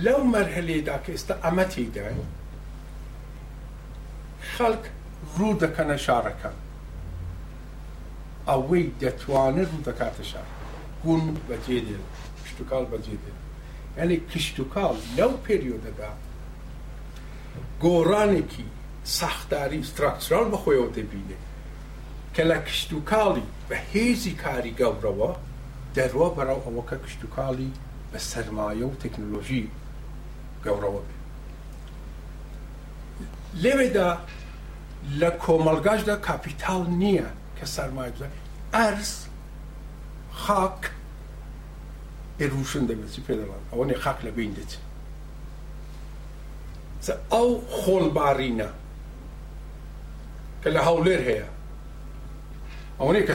لەو 0.00 0.20
مەرهلێدا 0.32 0.96
کە 1.04 1.10
ئێستا 1.14 1.34
ئەمە 1.44 1.64
تێداین 1.74 2.20
خەڵک 4.54 4.82
ڕوو 5.36 5.58
دەکەنە 5.64 5.96
شارەکە 6.04 6.50
ئەوەی 8.48 8.86
دەتوانێت 9.00 9.68
ڕوو 9.72 9.82
دەکاتە 9.88 10.24
شار 10.30 10.46
گون 11.04 11.24
بەجێ 11.48 11.78
دێت 11.88 12.04
کشتتوکال 12.42 12.84
بەجێ 12.92 13.16
دێت 13.24 13.38
یعنی 13.98 14.16
کشتتوکال 14.32 14.96
لەو 15.16 15.32
پێریۆدەدا 15.44 16.10
گۆڕانێکی 17.82 18.66
سەختداری 19.18 19.80
ستراکسرال 19.90 20.46
بەخۆیەوە 20.52 20.88
دەبینێت 20.96 21.44
کە 22.34 22.42
لە 22.50 22.58
کشتتوکاڵی 22.68 23.46
بە 23.68 23.76
هێزی 23.92 24.34
کاری 24.42 24.76
گەورەوە 24.80 25.32
دەروە 25.96 26.28
بەرەو 26.36 26.60
ئەوە 26.66 26.82
کە 26.88 26.96
کشتتوکالی 27.04 27.70
بە 28.12 28.18
سەرمایە 28.30 28.86
و 28.88 28.98
تەکنۆلۆژی 29.02 29.66
گەورەوە 30.64 31.00
بێ 31.06 31.18
لێوێدا 33.62 34.08
لە 35.20 35.30
کۆمەلگاشدا 35.42 36.16
کاپیتال 36.28 36.82
نییە 37.02 37.28
کە 37.58 37.64
سەرمای 37.74 38.10
بزە 38.14 38.28
ئەرز 38.74 39.12
خاک 40.42 40.80
ئێروشن 42.40 42.84
دەبێتی 42.90 43.20
پێدەڵان 43.26 43.62
ئەوەی 43.70 43.98
خاک 44.02 44.18
لە 44.26 44.30
بین 44.36 44.52
دێت 44.56 44.72
ئەو 47.32 47.48
خۆڵبارینە 47.78 48.70
کە 50.62 50.68
لە 50.74 50.80
هەولێر 50.88 51.20
هەیە 51.28 51.48
ئەوەیە 53.00 53.22
کە 53.28 53.34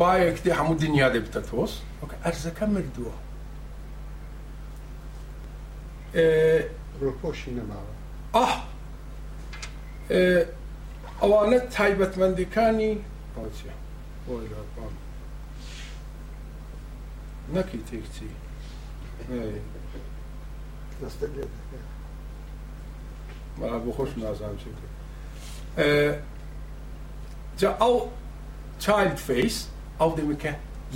باەک 0.00 0.36
دێ 0.44 0.52
هەموو 0.58 0.74
دنیا 0.84 1.08
دەبێتە 1.14 1.40
تۆست 1.48 1.78
ئەرزەکە 2.24 2.66
مردووە 2.74 3.14
ڕۆپۆشی 6.14 7.50
نەماوە 7.58 7.92
ئاه 8.34 8.54
ئەوانە 11.20 11.58
تایبەتمەندەکانی 11.74 12.92
پاچە 13.34 13.72
بۆی 14.26 14.46
لاپام 14.52 14.92
نەکی 17.54 17.80
تێکچی 17.88 18.28
بۆ 23.84 23.92
خۆش 23.96 24.10
نازان 24.22 24.54
چ 24.62 24.64
کرد 24.64 24.92
جا 27.60 27.70
ئەو 27.82 27.94
چایلد 28.84 29.18
فیس 29.26 29.56
ئەو 30.00 30.10
دەمەکە 30.18 30.52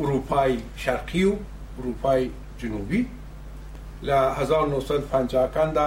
ئوروپای 0.00 0.58
شەرقی 0.76 1.24
و 1.24 1.34
ئوروپای 1.78 2.30
جنوبی 2.58 3.08
لە 4.02 4.18
1950کاندا 4.40 5.86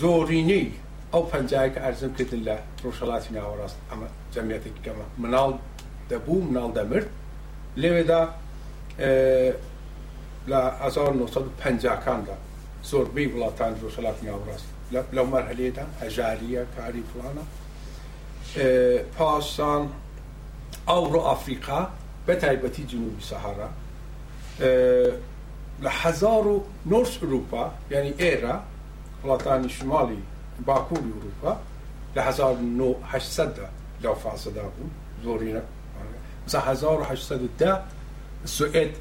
زۆرینەی 0.00 0.68
ئەو 1.12 1.22
پنجایکە 1.32 1.80
ئەرزم 1.86 2.12
کرد 2.18 2.32
لە 2.46 2.56
ڕۆژەڵاتی 2.84 3.32
ناوەڕاست 3.36 3.76
ئەمە 3.90 4.08
جەمیەتێکەمە 4.34 5.06
مناڵ 5.22 5.50
دەبوو 6.10 6.44
مناڵ 6.48 6.70
دەمرد 6.76 7.08
لێوێدا 7.80 8.22
لە 10.50 10.60
1950کاندا 10.86 12.36
زۆربەی 12.90 13.26
وڵاتان 13.34 13.72
ڕۆژەڵاتی 13.82 14.22
ناوەڕاست 14.28 14.68
لەو 15.16 15.26
مەرهلێدا 15.32 15.84
هەژاریە 16.02 16.62
کاری 16.76 17.02
فلانە 17.10 17.44
پاسان 19.18 19.82
ئەوڕۆ 20.88 21.20
ئافریقا 21.28 21.80
بە 22.26 22.34
تایبەتی 22.36 22.84
جنوبی 22.92 23.22
سەهارا 23.30 23.68
لە 25.84 25.90
حزار 26.00 26.46
و 26.52 26.54
نۆرس 26.90 27.12
ئوروپا 27.22 27.62
ینی 27.90 28.12
ئێرە 28.22 28.56
وڵاتانی 29.24 29.68
شمالی 29.76 30.20
باکووری 30.66 31.10
ئوروپا 31.16 31.52
لە 32.16 32.20
1970 32.20 33.56
لەو 34.02 34.14
فاسەدا 34.22 34.64
بوو 34.74 34.88
زۆرینە 35.24 35.62
ده 37.58 37.72
سوئد 38.44 38.92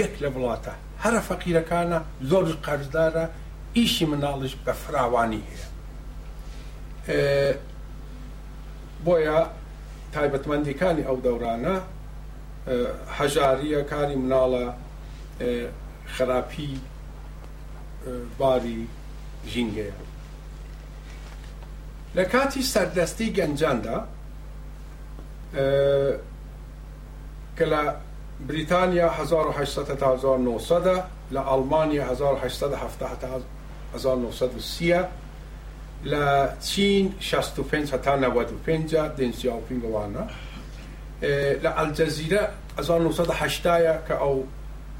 یەک 0.00 0.12
لە 0.22 0.28
وڵاتە 0.34 0.70
هەرە 1.04 1.20
فەقیرەکانە 1.28 1.98
زۆر 2.30 2.46
قەرزدارە 2.66 3.24
ئیشی 3.78 4.06
مناڵش 4.06 4.52
بە 4.66 4.70
فراوانی 4.82 5.42
هەیە 5.42 5.68
بۆیە 9.06 9.40
تایبەتمەندیەکانی 10.14 11.02
ئەو 11.08 11.18
دەورانە 11.26 11.76
هەژاریە 13.18 13.82
کاری 13.90 14.14
مناڵە 14.22 14.64
خراپی 16.06 16.74
باری 18.38 18.80
ژینگەیە 19.50 19.96
لە 22.16 22.24
کاتی 22.32 22.62
سەردەستی 22.62 23.28
گەنجاندا 23.38 23.98
کە 27.58 27.64
لە 27.72 27.82
بریتانیا 28.48 29.08
1900 29.10 31.06
لە 31.32 31.40
ئەلمانیا 31.42 32.04
1970 32.04 33.44
لە 36.04 36.48
چین 36.60 37.14
65 37.20 37.90
تا 37.90 38.16
95 38.16 38.96
دنجیا 38.96 39.54
و 39.56 39.62
پینگوانە 39.68 40.28
لە 41.64 41.70
ئەلجەزیرە 41.78 42.42
1970ە 42.78 43.94
کە 44.06 44.14
ئەو 44.24 44.36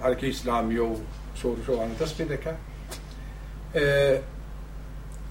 هەرکی 0.05 0.27
ئیسلامیە 0.33 0.85
و 0.93 0.97
سۆژۆوانە 1.41 1.95
دەست 2.01 2.15
پێ 2.19 2.25
دەکە 2.33 2.55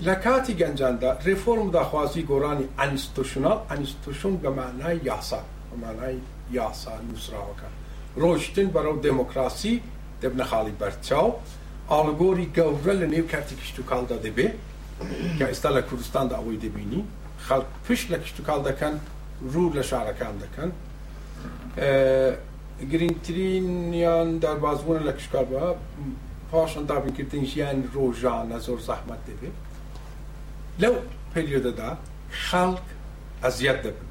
لە 0.07 0.15
کاتی 0.25 0.53
گەنجاندا 0.61 1.11
ریفۆرم 1.27 1.69
داخوازی 1.77 2.21
گۆرانی 2.31 2.65
ئەنیستوشنال 2.79 3.59
ئەنیستوشن 3.69 4.33
گەمانای 4.43 4.97
یاسا 5.09 5.41
ئەمانای 5.71 6.17
یاسا 6.59 6.93
نووسراوەکە 7.07 7.67
ڕۆشتن 8.21 8.67
بەرەو 8.75 8.97
دموکراسی 9.07 9.73
دەبنە 10.21 10.45
خاڵی 10.49 10.73
بەرچاو 10.81 11.29
ئالگۆری 11.91 12.47
گەورە 12.57 12.93
لە 13.01 13.07
نێو 13.13 13.25
کاتی 13.31 13.55
کشتتوکالدا 13.61 14.17
دەبێ 14.25 14.47
کە 15.37 15.45
ئێستا 15.51 15.69
لە 15.77 15.81
کوردستاندا 15.89 16.35
ئەوەی 16.39 16.57
دەبینی 16.63 17.01
خەڵک 17.47 17.67
پشت 17.87 18.05
لە 18.13 18.17
کشتتوکال 18.23 18.59
دەکەن 18.69 18.95
ڕوو 19.49 19.73
لە 19.75 19.83
شارەکان 19.89 20.35
دەکەن 20.43 20.71
گرنگترینیان 22.91 24.29
دەربازبوون 24.43 25.01
لە 25.07 25.13
کشکاربە 25.17 25.63
پاشان 26.51 26.85
دابینکردن 26.91 27.43
ژیان 27.51 27.77
ڕۆژانە 27.93 28.57
زۆر 28.65 28.79
زەحمت 28.87 29.21
دەبێت 29.27 29.55
لەو 30.81 30.95
پریۆدەدا 31.33 31.89
خەڵک 32.45 32.85
ئەزیەت 33.43 33.79
دەبن 33.85 34.07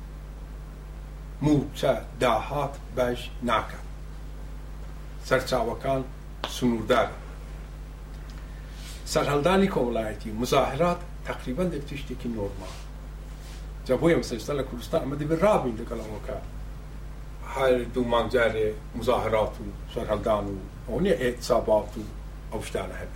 موچە 1.44 1.92
داهات 2.22 2.74
بەش 2.96 3.20
ناکەن 3.48 3.84
سەرچاوەکان 5.28 6.00
سنووردار 6.56 7.08
سەرهەلدانی 9.12 9.68
کۆوڵایەتی 9.74 10.30
مزاهرات 10.42 11.00
تقریبا 11.30 11.64
دەفتیشتێکی 11.74 12.28
نۆرمال 12.36 12.74
زبای 13.90 14.14
مسجد 14.16 14.50
ها 14.50 14.56
لکرستان 14.56 15.02
همه 15.02 15.16
دی 15.16 15.24
به 15.24 15.36
راه 15.36 15.64
بینده 15.64 15.84
که 15.84 15.90
هر 17.46 17.72
دو 17.78 18.04
منجر 18.04 18.72
مظاهرات 18.96 19.48
و 19.50 19.64
سرحلدان 19.94 20.46
و 20.46 20.56
اونی 20.86 21.10
اعتصابات 21.10 21.88
و 21.98 22.54
اوشتانه 22.56 22.94
هستند 22.94 23.10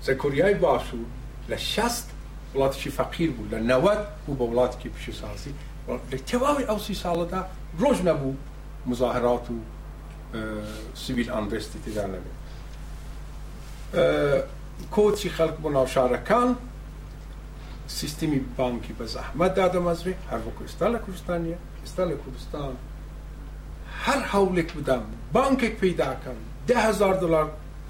سرکوریای 0.00 0.54
باشد 0.54 0.94
و 0.94 1.06
لشست 1.52 2.10
ولادشی 2.54 2.90
فقیر 2.90 3.30
بود 3.30 3.54
لنود 3.54 3.98
بود 4.26 4.40
ولاد 4.40 4.78
که 4.78 4.88
پیش 4.88 5.16
سال 5.16 5.36
سی 5.36 5.54
ولی 5.88 6.22
تواوی 6.26 6.64
او 6.64 6.78
سی 6.78 6.94
سال 6.94 7.26
دا 7.26 7.46
روز 7.78 8.02
نبود 8.04 8.38
مظاهرات 8.86 9.50
و 9.50 9.54
سویل 10.94 11.30
اندرستی 11.30 11.78
دیدن 11.78 12.10
چی 15.16 15.28
خلق 15.28 15.56
بودن 15.56 15.76
و 15.76 15.86
sistemi 17.90 18.42
banki 18.58 18.98
bazah 19.00 19.34
madde 19.36 19.62
adam 19.62 19.86
azmi, 19.86 20.14
har 20.30 20.38
wo 20.38 20.50
kristal 20.58 20.98
Kurdistan 21.04 21.44
je, 21.46 21.56
kristal 21.80 22.10
Kurdistan. 22.24 22.74
Har 24.04 24.20
havlik 24.20 24.74
budam, 24.74 25.02
ek 25.62 25.78
peyda 25.80 26.16
kam, 26.24 26.34
10000 26.68 27.20
dolar, 27.20 27.46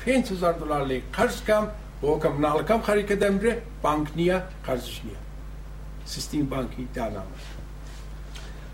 5000 0.07 0.61
dolarlik 0.61 1.05
qarz 1.15 1.45
kam, 1.47 1.69
wo 2.03 2.19
kam 2.21 2.41
nalkam 2.41 2.81
harikadam 2.83 3.39
re, 3.43 3.59
bank 3.83 4.17
niya, 4.17 4.43
qarz 4.67 5.01
niya. 5.05 5.19
Sistemi 6.07 6.51
banki 6.51 6.87
dana. 6.95 7.23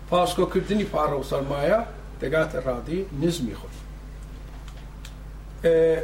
Pasko 0.09 0.49
kirdini 0.49 0.85
paro 0.85 1.23
sarmaya, 1.23 1.85
degat 2.21 2.53
radi 2.65 3.05
nizmi 3.21 3.53
khod. 3.53 3.71
Ee, 5.63 6.03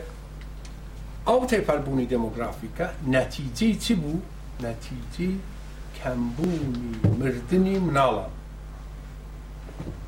bunu 1.86 2.10
demografika 2.10 2.94
netice 3.08 3.80
çi 3.80 4.04
bu? 4.04 4.20
نەتیجی 4.62 5.32
کەمبوونی 5.98 7.08
مردنی 7.20 7.76
مناڵە 7.88 8.26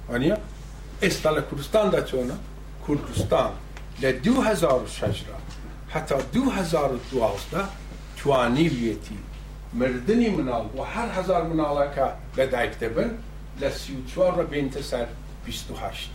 وانە 0.09 0.35
ئێستا 1.03 1.29
لە 1.37 1.41
کوردستاندا 1.49 2.01
چۆنە 2.09 2.37
کوردستان 2.85 3.51
لە 4.01 4.05
2006 4.13 5.23
حتا 5.89 6.17
2012 6.21 7.63
توانی 8.17 8.69
بێتی 8.69 9.19
مردنی 9.73 10.29
مناڵ 10.37 10.63
بۆ 10.73 10.81
هەر 10.93 11.09
هزار 11.17 11.43
مناڵەکە 11.51 12.07
لە 12.37 12.45
دایکتە 12.53 12.87
بن 12.95 13.11
لە 13.61 13.69
سیچوار 13.69 14.31
ڕبێنتە 14.41 14.81
سەر 14.81 15.07
28 15.47 16.09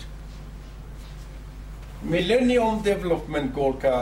میلنیۆم 2.03 2.76
دڤلوپمنت 2.87 3.51
گۆڵکە 3.57 3.97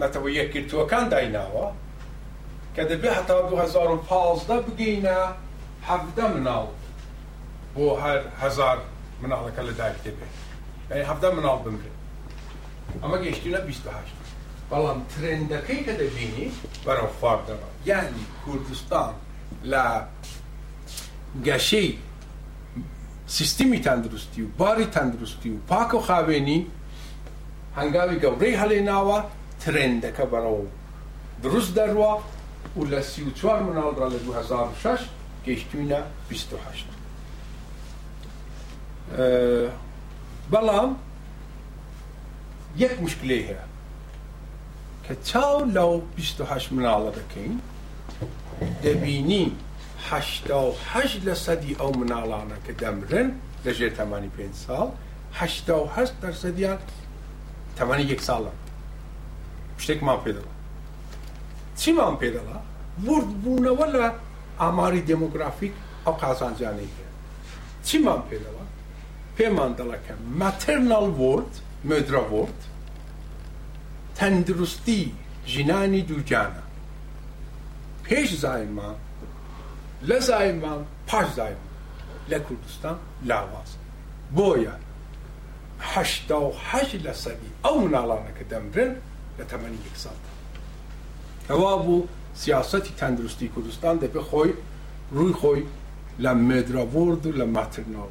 نەتەوە 0.00 0.30
یەکگرتوەکان 0.38 1.04
دایناوە 1.12 1.66
Kada 2.76 2.98
bihatta 3.02 3.42
2015 3.42 4.66
begina 4.66 5.32
hafda 5.86 6.28
minal 6.28 6.66
bu 7.76 7.94
her 8.00 8.22
hazar 8.40 8.78
minalaka 9.22 9.62
li 9.62 9.74
dayk 9.78 10.02
tepe. 10.04 10.26
Yani 10.90 11.04
hafda 11.06 11.30
minal 11.32 11.64
bimri. 11.64 11.90
Ama 13.02 13.16
geçtiğine 13.16 13.56
28. 13.58 13.90
Balam 14.70 14.98
trendaki 15.18 15.84
kada 15.86 15.98
bini 15.98 16.50
berav 16.86 17.06
farda 17.20 17.52
var. 17.52 17.72
Yani 17.86 18.18
Kurdistan 18.44 19.12
la 19.64 20.08
gashey 21.44 21.98
سیستمی 23.38 23.78
تندرستی 23.86 24.40
و 24.42 24.46
باری 24.60 24.84
تندرستی 24.96 25.48
و 25.56 25.58
پاک 25.70 25.90
و 25.94 25.98
خاوێنی 26.08 26.60
هەنگاوی 27.78 28.16
گەورەی 28.24 28.54
هەلێناوە 28.62 29.18
ترێندەکە 29.62 30.24
بەرەوە 30.32 30.68
دروست 31.44 31.72
دەروە 31.78 32.12
و 32.76 32.80
لە 32.84 33.00
سی 33.02 33.22
و 33.22 33.30
چوار 33.30 33.60
مناڵدا 33.62 34.08
لە 34.12 34.16
2006 34.24 35.00
گەشتوینە 35.46 36.00
28 36.28 36.86
بەڵام 40.52 40.90
یەک 42.76 43.00
مشکلی 43.02 43.42
هەیە 43.46 43.62
کە 45.08 45.14
چاو 45.24 45.64
لەو 45.74 46.00
28 46.16 46.68
مناڵە 46.72 47.12
دەکەین 47.18 47.54
دەبینیم 48.82 49.52
هەش 50.94 51.20
لە 51.26 51.34
سەدی 51.34 51.74
ئەو 51.80 51.92
مناڵانە 51.92 52.56
کە 52.66 52.72
دەمرن 52.80 53.30
لەژێر 53.66 53.92
تەمانی 53.98 54.30
پێ 54.36 54.48
ساڵ 54.66 54.88
هەشتا 55.40 55.76
و 55.84 55.90
هەست 55.96 56.14
دەرسەدیان 56.22 56.78
تەمانی 57.78 58.04
یەک 58.12 58.20
ساڵە 58.28 58.52
شتێکمان 59.82 60.18
پێدەڵ 60.24 60.48
چیمان 61.82 62.14
پێ 62.20 62.28
دەڵا 62.36 62.58
ورد 63.06 63.30
بوونەوە 63.42 63.86
لە 63.94 64.08
ئاماری 64.60 65.00
دموگرافیک 65.10 65.72
ئەو 66.04 66.14
قازانجانەی 66.22 66.90
هەیە 66.96 67.10
چیمان 67.86 68.20
پێ 68.28 68.36
دەڵا 68.44 68.64
پێمان 69.36 69.72
دەڵەکە 69.78 70.14
ماترنال 70.40 71.08
ورد 71.24 71.52
مدرە 71.90 72.24
ورد 72.34 72.60
تەندروستی 74.18 75.02
ژینانی 75.52 76.02
دووجانە 76.10 76.64
پێش 78.06 78.28
زایمان 78.44 78.96
لە 80.08 80.18
زایمان 80.28 80.80
پاش 81.08 81.28
زایمان 81.38 81.70
لە 82.30 82.38
کوردستان 82.46 82.96
لاواز 83.28 83.70
بۆیە 84.36 84.76
هەشتا 85.92 86.40
و 86.48 86.50
حەش 86.70 86.90
لە 87.06 87.12
سەری 87.24 87.50
ئەو 87.64 87.74
مناڵانە 87.84 88.32
کە 88.38 88.44
دەمرن 88.52 88.92
لە 89.38 89.44
تەمەنی 89.50 89.80
یەک 89.88 89.96
ساڵ 90.04 90.18
ئەوا 91.50 91.76
بوو 91.86 92.06
سیاستی 92.42 92.92
تەندروستی 93.00 93.46
کوردستان 93.54 93.96
دەبێ 94.02 94.20
خۆی 94.28 94.50
ڕووی 95.16 95.34
خۆی 95.40 95.62
لە 96.22 96.32
مێدرابرد 96.48 97.26
و 97.26 97.32
لە 97.38 97.44
ماترنەوە 97.56 98.10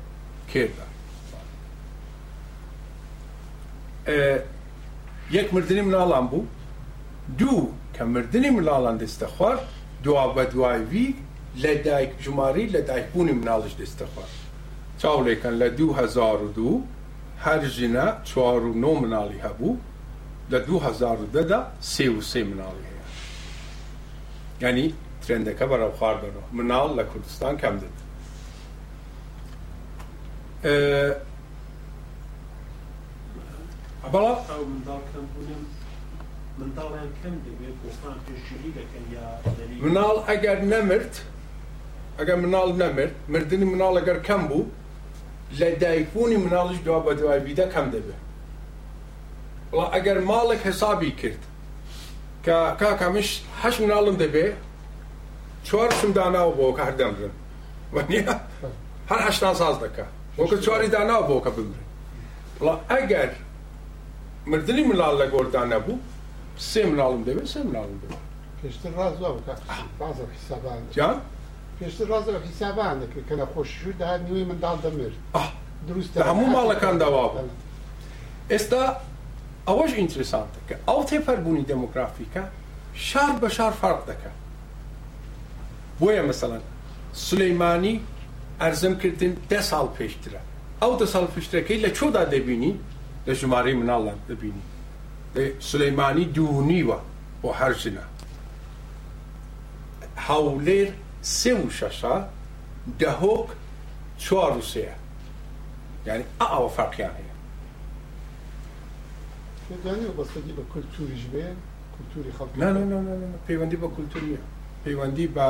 کێدا 0.54 0.88
یەک 5.36 5.48
مردنی 5.54 5.82
مناڵان 5.90 6.26
بوو 6.32 6.46
دوو 7.40 7.68
کە 7.96 8.04
مردنی 8.14 8.50
مناڵان 8.50 8.98
دەستە 9.04 9.28
خوار 9.36 9.58
دوا 10.04 10.26
بە 10.36 10.44
دوایوی 10.54 11.16
لە 11.64 11.72
دایک 11.86 12.12
ژماری 12.24 12.70
لە 12.74 12.80
دایکبوونی 12.90 13.32
مناڵش 13.40 13.74
دەستە 13.82 14.06
خوار 14.14 14.30
چاولێکن 15.00 15.54
لە 15.62 15.68
2002 15.70 16.84
هەر 17.40 17.62
ژینە 17.76 18.08
چوار 18.24 18.66
و 18.66 18.74
نۆ 18.82 18.94
مناڵی 19.04 19.44
هەبوو 19.44 19.76
لە 20.52 20.60
2010دا 20.68 21.60
سێ 21.82 22.08
و 22.18 22.22
سێ 22.22 22.44
مناڵی 22.52 22.93
ینی 24.64 24.86
ترێندەکە 25.24 25.66
بەرەو 25.72 25.92
خواردنەوە 26.00 26.48
مناڵ 26.58 26.90
لە 27.00 27.04
کوردستان 27.12 27.54
کەم 27.62 27.76
دێت 27.82 27.96
بەڵام 34.14 34.40
مناڵ 39.84 40.18
ئەگەر 40.30 40.60
نەمرد 40.72 41.14
ئەگەر 42.20 42.38
مناڵ 42.44 42.70
نەمرد 42.82 43.14
مردنی 43.34 43.66
مناڵ 43.74 43.94
ئەگەر 44.00 44.20
کەم 44.28 44.42
بوو 44.50 44.72
لە 45.60 45.68
دایکبوونی 45.84 46.38
مناڵش 46.46 46.78
دوا 46.86 47.00
بە 47.06 47.12
دوایبیدە 47.20 47.66
کەم 47.74 47.88
دەبێت 47.96 48.22
ئەگەر 49.96 50.18
ماڵێک 50.30 50.62
حسابی 50.70 51.12
کرد 51.22 51.42
Ka 52.46 52.76
ka 52.80 52.88
kakamiš 52.98 53.42
haš 53.62 53.80
mnalan 53.80 54.18
debe, 54.20 54.56
çuar 55.66 55.92
sumdana 55.92 56.48
o 56.48 56.58
boka 56.58 56.86
her 56.86 57.00
demrin. 57.00 57.32
Vaniya, 57.94 58.40
her 59.10 59.20
haştan 59.20 59.54
saz 59.54 59.82
daka. 59.82 60.06
Boka 60.38 60.62
çuar 60.62 60.84
idana 60.84 61.20
o 61.20 61.30
boka 61.30 61.52
bildirin. 61.58 61.84
La 62.66 62.80
eğer 62.90 63.30
mrdini 64.46 64.84
mlalla 64.84 65.26
gordana 65.26 65.88
bu, 65.88 65.92
se 66.58 66.86
mnalım 66.86 67.26
debe, 67.26 67.48
se 67.48 67.60
mnalım 67.60 68.02
debe. 68.06 68.14
Peştir 68.62 68.98
razı 68.98 69.26
ol, 69.28 69.38
razı 70.00 70.22
hesabanda. 70.34 70.94
Can? 70.94 71.18
Peştir 71.80 72.08
ah. 72.10 72.10
razı 72.10 72.32
ol 72.32 73.14
ki 73.14 73.20
kana 73.30 73.42
hoşşur 73.56 74.00
daha 74.00 74.18
niye 74.18 74.46
mendal 74.46 74.78
demir. 74.84 75.14
Ah, 75.34 75.52
Dürüst. 75.88 76.20
Hamu 76.20 76.48
malakan 76.48 77.00
da 77.00 77.14
var 77.14 77.24
bu. 77.34 77.50
Esta 78.54 79.04
ئەوەش 79.68 79.92
ئینترسانتە 80.00 80.60
کە 80.68 80.76
ئەو 80.90 81.02
تێپەربوونی 81.10 81.66
دەموگرافیکە 81.72 82.44
شار 83.08 83.36
بە 83.42 83.50
شار 83.58 83.74
فارق 83.82 84.02
دەکە 84.10 84.32
بۆیە 86.02 86.24
مەسەڵەن 86.30 86.64
سلەیمانی 87.28 87.96
ئەرزم 88.62 88.94
کردن 89.02 89.34
ده 89.52 89.60
ساڵ 89.72 89.86
پێشترە 89.98 90.42
ئەو 90.82 90.94
دە 91.02 91.06
ساڵ 91.14 91.26
پشتەکەی 91.36 91.80
لە 91.86 91.90
چۆدا 91.98 92.24
دەبینی 92.34 92.74
لە 93.28 93.34
ژمارەی 93.40 93.76
مناڵان 93.82 94.20
دەبینی 94.30 94.64
سلەیمانی 95.70 96.26
دوونیوە 96.36 96.98
بۆ 97.42 97.50
هەرژنە 97.60 98.06
هەولێر 100.28 100.90
سێ 101.40 101.54
و 101.62 101.66
شەشە 101.80 102.18
دەهۆک 103.02 103.50
چوار 104.24 104.54
و 104.58 104.64
سەیە 104.74 104.96
یعنی 106.08 106.26
ئەوە 106.42 106.70
فەرقیان 106.78 107.14
هەیە 107.20 107.33
بەستگی 110.18 110.54
بە 110.58 110.62
کولتوریش 110.74 111.22
بێ 111.32 111.48
کولتوری 111.98 112.32
خەڵک 112.38 112.60
پەیوەندی 113.48 113.78
بە 113.78 113.88
کولتور 113.96 114.22
نیە 114.24 114.40
پەیوەندی 114.84 115.28
بە 115.36 115.48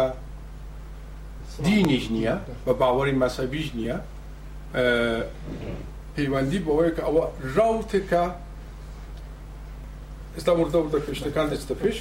دینیش 1.65 2.07
نییە 2.11 2.35
بە 2.67 2.73
باوەری 2.73 3.17
مەسەبیش 3.21 3.67
نییە 3.77 3.97
پەیوەندی 6.15 6.59
بەوەیە 6.67 6.91
کە 6.95 7.01
ئەوە 7.07 7.23
ڕاوتێکە 7.55 8.23
ئێستا 10.35 10.51
وردەوردە 10.59 10.99
پێشتەکان 11.07 11.47
دەچتە 11.51 11.75
پێش 11.81 11.97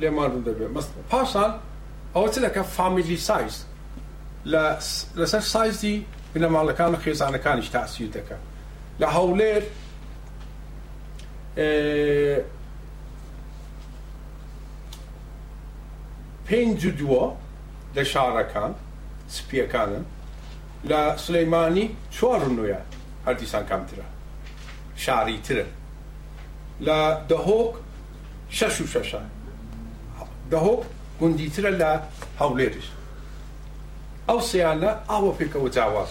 لێمان 0.00 0.32
دەبێت 0.46 0.70
مەست 0.76 0.90
پاشان 1.10 1.52
ئەوە 2.14 2.28
چ 2.30 2.36
دەکە 2.44 2.58
فامیلی 2.62 3.16
سایز 3.16 3.54
لەسەر 5.18 5.44
سایزی 5.54 6.04
بنەماڵەکان 6.34 6.90
و 6.94 6.96
خێزانەکانیش 7.04 7.68
تاسییر 7.72 8.10
دەکە 8.16 8.36
لە 9.00 9.06
هەولێر 9.16 9.62
پێنج 16.46 16.84
و 16.86 16.90
دووە 17.00 17.24
لە 17.96 18.02
شارەکان 18.12 18.72
سپیەکانن 19.36 20.04
لە 20.90 21.00
سلەیمانی 21.24 21.86
چوار 22.16 22.42
نوە 22.58 22.76
هەردیسان 23.26 23.64
کامترە 23.70 24.06
شاری 25.04 25.38
ترە 25.46 25.66
لە 26.86 26.98
دەهۆک 27.30 27.72
شەش 28.58 28.76
و 28.82 28.84
شەشە 28.94 29.22
دەهۆک 30.52 30.82
گوندیترە 31.20 31.70
لە 31.80 31.90
هەولێرش 32.40 32.88
ئەو 34.28 34.40
سیان 34.50 34.76
لە 34.84 34.90
ئاوە 35.10 35.32
پێکەوە 35.38 35.68
جیاواز 35.76 36.10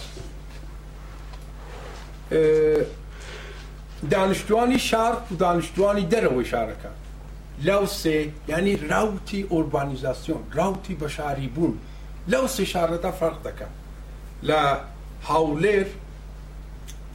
دانیشتوانی 4.10 4.78
شار 4.78 5.22
و 5.30 5.34
دانیشتوانی 5.34 6.08
دەرەوەی 6.10 6.46
شارەکە 6.46 6.92
لەو 7.62 7.86
سێ 7.86 8.14
ینی 8.48 8.76
راوتی 8.76 9.46
ئۆربانیزاسیۆن 9.50 10.42
راوتی 10.54 10.94
بەشاری 11.02 11.48
بوون 11.54 11.78
لەو 12.28 12.46
سێ 12.54 12.64
شارەدا 12.72 13.12
فەرق 13.20 13.38
دەکەن 13.48 13.72
لە 14.42 14.60
هاولێر 15.28 15.86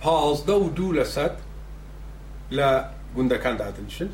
پازدە 0.02 0.52
و 0.64 0.68
دوو 0.78 0.94
لە 1.00 1.04
سەد 1.16 1.36
لە 2.58 2.70
گوندەکان 3.16 3.56
دادنشن 3.64 4.10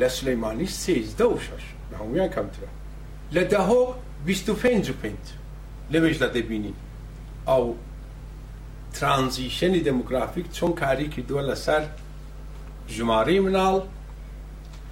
لە 0.00 0.08
سلەیمانی 0.16 0.66
سێزدە 0.82 1.26
و 1.34 1.36
شش 1.46 1.64
هەمویان 2.00 2.28
کەمترە 2.36 2.70
لە 3.34 3.42
دەهۆ 3.52 3.94
25 4.24 4.90
پێ 5.02 5.12
لەوێژدا 5.92 6.28
دەبینی 6.36 6.74
ئەو 7.48 7.64
ترانزیشنی 8.92 9.80
دموگرافیک 9.80 10.52
چۆن 10.52 10.72
کاری 10.80 11.08
کردووە 11.10 11.42
لەسەر 11.50 11.82
ژمارەی 12.96 13.38
مناڵ 13.46 13.76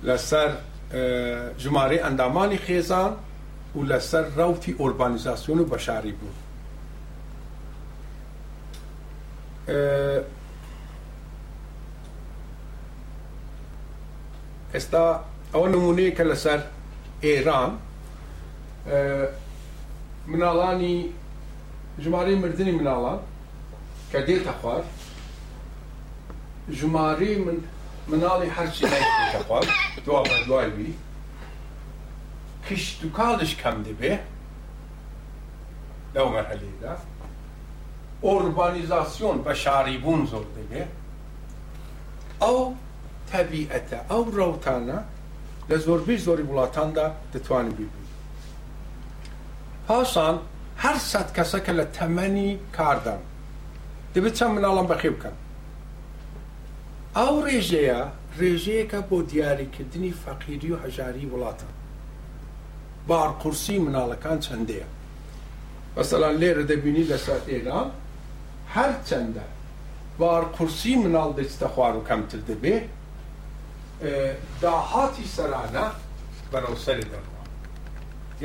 لەسەر 0.08 0.48
ژمارەی 1.62 1.98
ئەندامانی 2.04 2.58
خێزان 2.66 3.12
و 3.76 3.80
لەسەر 3.90 4.24
ڕوتی 4.38 4.72
ئۆربانیزاسیۆن 4.80 5.58
و 5.60 5.64
بەشاری 5.72 6.14
بوو 6.18 6.32
ئێستا 14.74 15.04
ئەوە 15.54 15.68
نمونەیە 15.74 16.10
کە 16.16 16.24
لەسەر 16.30 16.60
ئێران 17.24 17.70
مناڵانی 20.32 20.96
ژمارەی 22.02 22.34
مردنی 22.34 22.72
مناڵان 22.78 23.20
کەدێتە 24.12 24.52
خوار 24.60 24.82
ژمارەی 26.78 27.36
من 27.46 27.58
مناڵی 28.10 28.48
هەرچی 28.56 28.84
خوار 29.46 29.64
دوا 30.06 30.18
دوایبی 30.46 30.94
کشت 32.68 33.00
و 33.04 33.08
کاڵش 33.18 33.52
کەم 33.62 33.76
دەبێ 33.86 34.14
لەو 36.14 36.26
مەرحەلێدا 36.34 36.94
ئۆربانیزاسیۆن 38.24 39.38
بە 39.44 39.52
شاریبوون 39.62 40.22
زۆر 40.32 40.46
دەبێ 40.56 40.84
ئەو 42.42 42.58
تەبیئەتە 43.30 43.98
ئەو 44.10 44.22
ڕەوتانە 44.38 44.98
لە 45.68 45.76
زۆربەی 45.86 46.18
زۆری 46.26 46.46
وڵاتاندا 46.50 47.06
دەتوانین 47.32 47.74
بیبین 47.78 48.06
پاشان 49.88 50.36
هەر 50.84 50.96
سەد 51.10 51.28
کەسەکە 51.36 51.72
لە 51.78 51.84
تەمەنی 51.96 52.50
کاردان 52.76 53.22
دەبێت 54.14 54.34
چەند 54.38 54.52
مناڵم 54.56 54.86
بەخێ 54.92 55.10
بکەم 55.14 55.36
ئەو 57.18 57.34
ڕێژەیە 57.46 58.00
ڕێژەیەەکە 58.40 59.00
بۆ 59.08 59.18
دیاریکردنی 59.30 60.12
فەقیری 60.22 60.70
و 60.72 60.76
هەژاری 60.84 61.24
وڵاتە 61.32 61.68
بارقورسی 63.08 63.76
مناڵەکان 63.86 64.38
چەندەیە 64.46 64.88
بەسەلان 65.94 66.34
لێرە 66.40 66.64
دەبینی 66.70 67.04
لە 67.10 67.18
سات 67.26 67.44
ئێران 67.52 67.88
هەر 68.74 68.92
چەندە 69.08 69.46
بارقورسی 70.20 70.94
مناڵ 71.04 71.30
دەچتە 71.38 71.66
خوار 71.74 71.94
و 71.96 72.02
کەمتر 72.08 72.40
دەبێ 72.50 72.76
داهاتی 74.62 75.26
سەرانە 75.36 75.86
بەرەوسەری 76.52 77.06
دەڕوە 77.12 77.40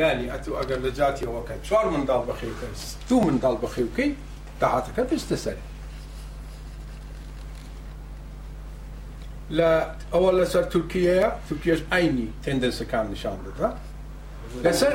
یعنی 0.01 0.25
ئەتو 0.31 0.51
ئەگەر 0.59 0.79
لە 0.85 0.91
جااتیەوەکە 0.99 1.55
چوار 1.67 1.85
منداڵ 1.93 2.21
بەخێکە 2.29 2.67
تو 3.09 3.15
منداڵ 3.27 3.55
بەخێوکەی 3.63 4.11
تاعاتەکە 4.61 5.03
پێستە 5.13 5.35
سەر 5.43 5.57
لە 9.57 9.71
ئەوە 10.13 10.31
لەسەر 10.39 10.63
تورکیەیە 10.73 11.29
تورکیش 11.49 11.79
ئاینی 11.91 12.27
تندەنسەکان 12.43 13.05
نیشان 13.13 13.37
دەدا 13.45 13.69
لەسەر 14.65 14.93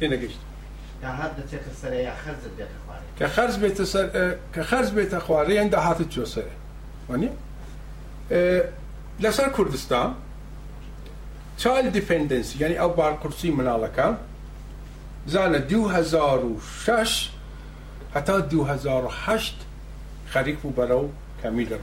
تێنەگەشت 0.00 0.40
کە 3.18 3.28
خەرز 3.34 3.56
بێتە 3.62 3.84
سەر 3.92 4.06
کە 4.54 4.62
خەرز 4.70 4.88
بێتە 4.96 5.18
خوارێ 5.26 5.54
ئەندا 5.60 5.80
هاتە 5.88 6.04
چۆسەرە 6.14 6.54
وانی 7.08 7.30
لەسەر 9.24 9.48
کوردستان 9.56 10.10
چال 11.62 11.84
دیفندنسی 11.96 12.54
یعنی 12.62 12.76
ئەو 12.80 12.90
بارکورسی 13.00 13.50
مناڵەکان 13.58 14.14
زن 15.26 15.52
2006 15.54 17.30
حتی 18.14 18.42
2008 18.42 19.66
خریک 20.26 20.58
بود 20.58 20.74
برای 20.74 21.06
کمیل 21.42 21.76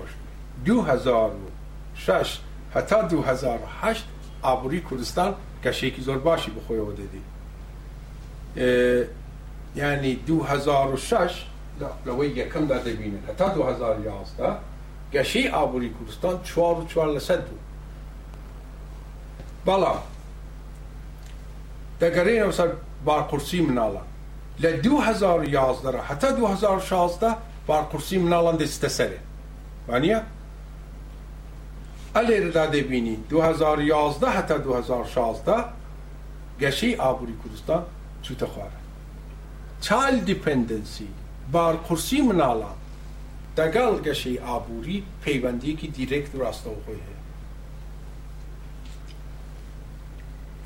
2006 0.65 2.39
حتی 2.73 2.95
2008 3.09 4.05
عبوری 4.43 4.81
کردستان 4.91 5.33
گشیکی 5.63 6.01
زور 6.01 6.17
باشی 6.17 6.51
بخوی 6.51 6.77
یعنی 6.77 6.89
و 9.75 9.79
یعنی 9.79 10.15
2006 10.15 11.45
لوی 12.05 12.45
کم 12.49 12.65
داده 12.67 12.93
بینه 12.93 13.19
حتی 13.27 13.53
2011 13.53 14.55
گشی 15.13 15.47
عبوری 15.47 15.93
کردستان 15.99 16.41
چوار 16.43 16.79
و 16.79 16.85
چوار 16.87 17.07
لسد 17.15 17.43
بود 17.45 17.59
بلا 19.65 19.95
بارکورسی 23.05 23.61
مناڵە 23.67 24.01
لە 24.61 24.65
2011 24.71 25.97
حتا 26.09 26.29
2016 26.31 27.35
بارکورسی 27.67 28.17
مناڵان 28.19 28.57
دەستە 28.59 28.87
سەرێ 28.97 29.19
وانە 29.89 30.19
ئەلێردا 32.15 32.65
دەبینی 32.73 33.17
2011 33.29 34.29
هەتا 34.37 34.51
2016 34.59 35.55
گەشەی 36.61 36.99
ئابووری 37.01 37.33
کوردستان 37.41 37.83
چوتە 38.25 38.43
خوارە 38.53 38.79
چال 39.85 40.15
دیپندنسی 40.27 41.07
بارکورسی 41.51 42.17
مناڵان 42.27 42.77
دەگەڵ 43.57 43.95
گەشەی 44.05 44.39
ئابووری 44.45 45.03
پەیوەندیەکی 45.25 45.87
دیرێک 45.95 46.25
ڕاستەوخۆی 46.41 47.03
هەیە 47.07 47.22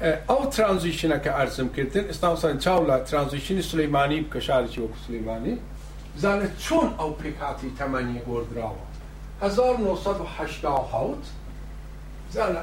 ئەو 0.02 0.46
ترانزیشنەکە 0.52 1.28
ئارزم 1.34 1.70
کردن 1.70 2.06
ئستاسان 2.10 2.58
چاو 2.60 2.86
لە 2.88 2.98
ترانزیشنی 3.10 3.64
سلەیمانی 3.70 4.20
بکە 4.26 4.38
شارێکی 4.48 4.80
وەکو 4.84 4.98
سلەیمانی 5.08 5.56
زانێت 6.24 6.54
چۆن 6.66 6.90
ئەو 7.00 7.12
پێکاتی 7.22 7.70
تەمەنی 7.80 8.22
گۆدراوە 8.28 8.86
1970 9.42 11.26
زانە 12.36 12.62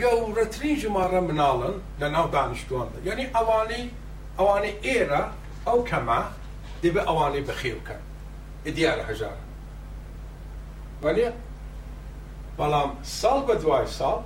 گەورەترین 0.00 0.76
ژمارە 0.82 1.20
مناڵن 1.20 1.74
لە 2.00 2.08
ناو 2.14 2.26
دانیشتواندا 2.34 2.98
یعنی 3.08 3.24
ئەوانەی 3.36 3.84
ئەوانەی 4.38 4.74
ئێرە 4.86 5.22
ئەو 5.66 5.78
کەمە 5.90 6.20
دەبێ 6.82 7.00
ئەوانەی 7.08 7.44
بەخێوکە 7.48 7.96
دیارە 8.76 9.04
هەژار 9.10 9.38
بەڵام 12.58 12.90
ساڵ 13.20 13.38
بە 13.46 13.54
دوای 13.62 13.86
ساڵ 13.98 14.18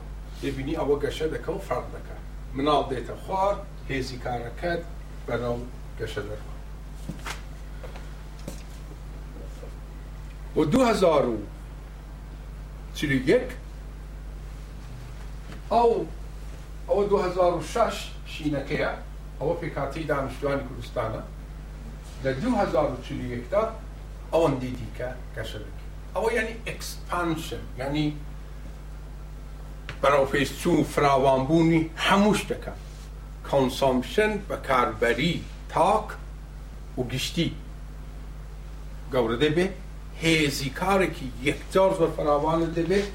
دەبینی 0.42 0.74
ئەوە 0.80 0.96
گەشە 1.04 1.26
دەکە 1.34 1.50
و 1.58 1.60
فەر 1.68 1.84
دەکە 1.94 2.16
مناڵ 2.56 2.82
دێتە 2.90 3.14
خوار 3.22 3.54
هێزی 3.90 4.16
کارەکەت 4.24 4.82
بەناو 5.26 5.56
گەشە 5.98 6.22
دەخوا 6.30 6.52
و 10.56 10.58
2001 10.64 13.46
ئەو 15.72 15.90
ئەوە 16.88 17.02
2006 17.08 18.06
شینەکەیە 18.32 18.92
ئەوە 19.40 19.54
پێکاتی 19.60 20.02
دانیشتوانی 20.10 20.64
کوردستانە 20.68 21.22
لە 22.24 22.30
2001دا 22.42 23.66
ئەوەندی 24.32 24.72
دیکە 24.78 25.10
گەشەدەکە 25.36 25.84
ئەوە 26.14 26.28
ینی 26.38 26.54
ئەکسپانشن 26.66 27.64
ینی 27.80 28.08
بەڕۆفێس 30.02 30.50
چوو 30.60 30.78
فراوانبوونی 30.92 31.82
هەموو 32.06 32.38
شتەکە 32.40 32.72
کۆنسۆمشن 33.48 34.32
بە 34.48 34.56
کاربەری 34.68 35.34
تاک 35.72 36.06
و 36.98 37.02
گشتی 37.12 37.50
گەورە 39.12 39.36
دەبێ 39.44 39.66
هێزی 40.22 40.70
کارێکی 40.80 41.26
یەکجار 41.48 41.90
زۆر 41.98 42.10
فراوانە 42.16 42.68
دەبێت 42.78 43.08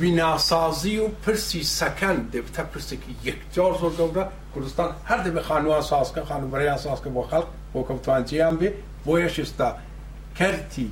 بیناسازی 0.00 0.98
و 1.04 1.08
پرسی 1.22 1.62
سەکەند 1.80 2.22
دەبتە 2.34 2.62
پرسێکی 2.72 3.12
یەکجار 3.28 3.72
زۆر 3.80 3.92
گەورە 4.00 4.24
کوردستان 4.52 4.90
هەر 5.08 5.20
دەبێ 5.26 5.40
خانووان 5.48 5.82
سازکە 5.90 6.20
خانوبەریان 6.30 6.80
سازکە 6.84 7.08
بۆ 7.16 7.22
خەڵک 7.30 7.48
بۆ 7.72 7.80
کەوتوانجییان 7.88 8.54
بێ 8.60 8.68
بۆ 9.06 9.14
یەشستا 9.24 9.68
کەرتی 10.38 10.88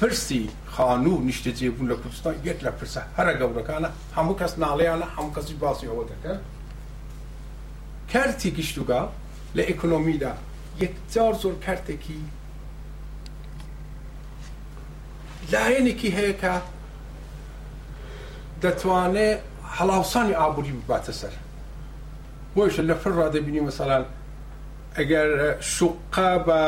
پرسی 0.00 0.48
خانوو 0.66 1.30
نیشتە 1.30 1.48
جێبوون 1.58 1.88
لە 1.90 1.94
کوردستان 2.02 2.34
یەک 2.48 2.58
لە 2.64 2.70
پرسە 2.78 3.02
هەرە 3.18 3.32
گەورەکانە 3.40 3.88
هەموو 4.16 4.34
کەس 4.40 4.52
ناڵیانە 4.62 5.06
هەموو 5.16 5.32
کەسی 5.36 5.54
باسی 5.62 5.86
ئەوە 5.90 6.04
دەکرد 6.12 6.40
کارتی 8.12 8.50
گشتوگا 8.56 9.02
لە 9.56 9.62
ئەکۆنۆمیدا 9.68 10.32
یەکجار 10.82 11.32
زۆر 11.42 11.54
کارتێکی 11.66 12.20
لایەنێکی 15.52 16.10
هەیە 16.16 16.32
کە 16.42 16.54
دەتوانێت 18.62 19.40
هەڵاوسانی 19.78 20.34
ئابووری 20.40 20.72
بباتە 20.82 21.12
سەر 21.20 21.32
بۆیش 22.54 22.76
لە 22.88 22.94
فر 23.00 23.10
ڕادەبینی 23.18 23.62
مەسەلان 23.68 24.04
ئەگەر 24.98 25.28
شوقا 25.74 26.32
بە 26.46 26.60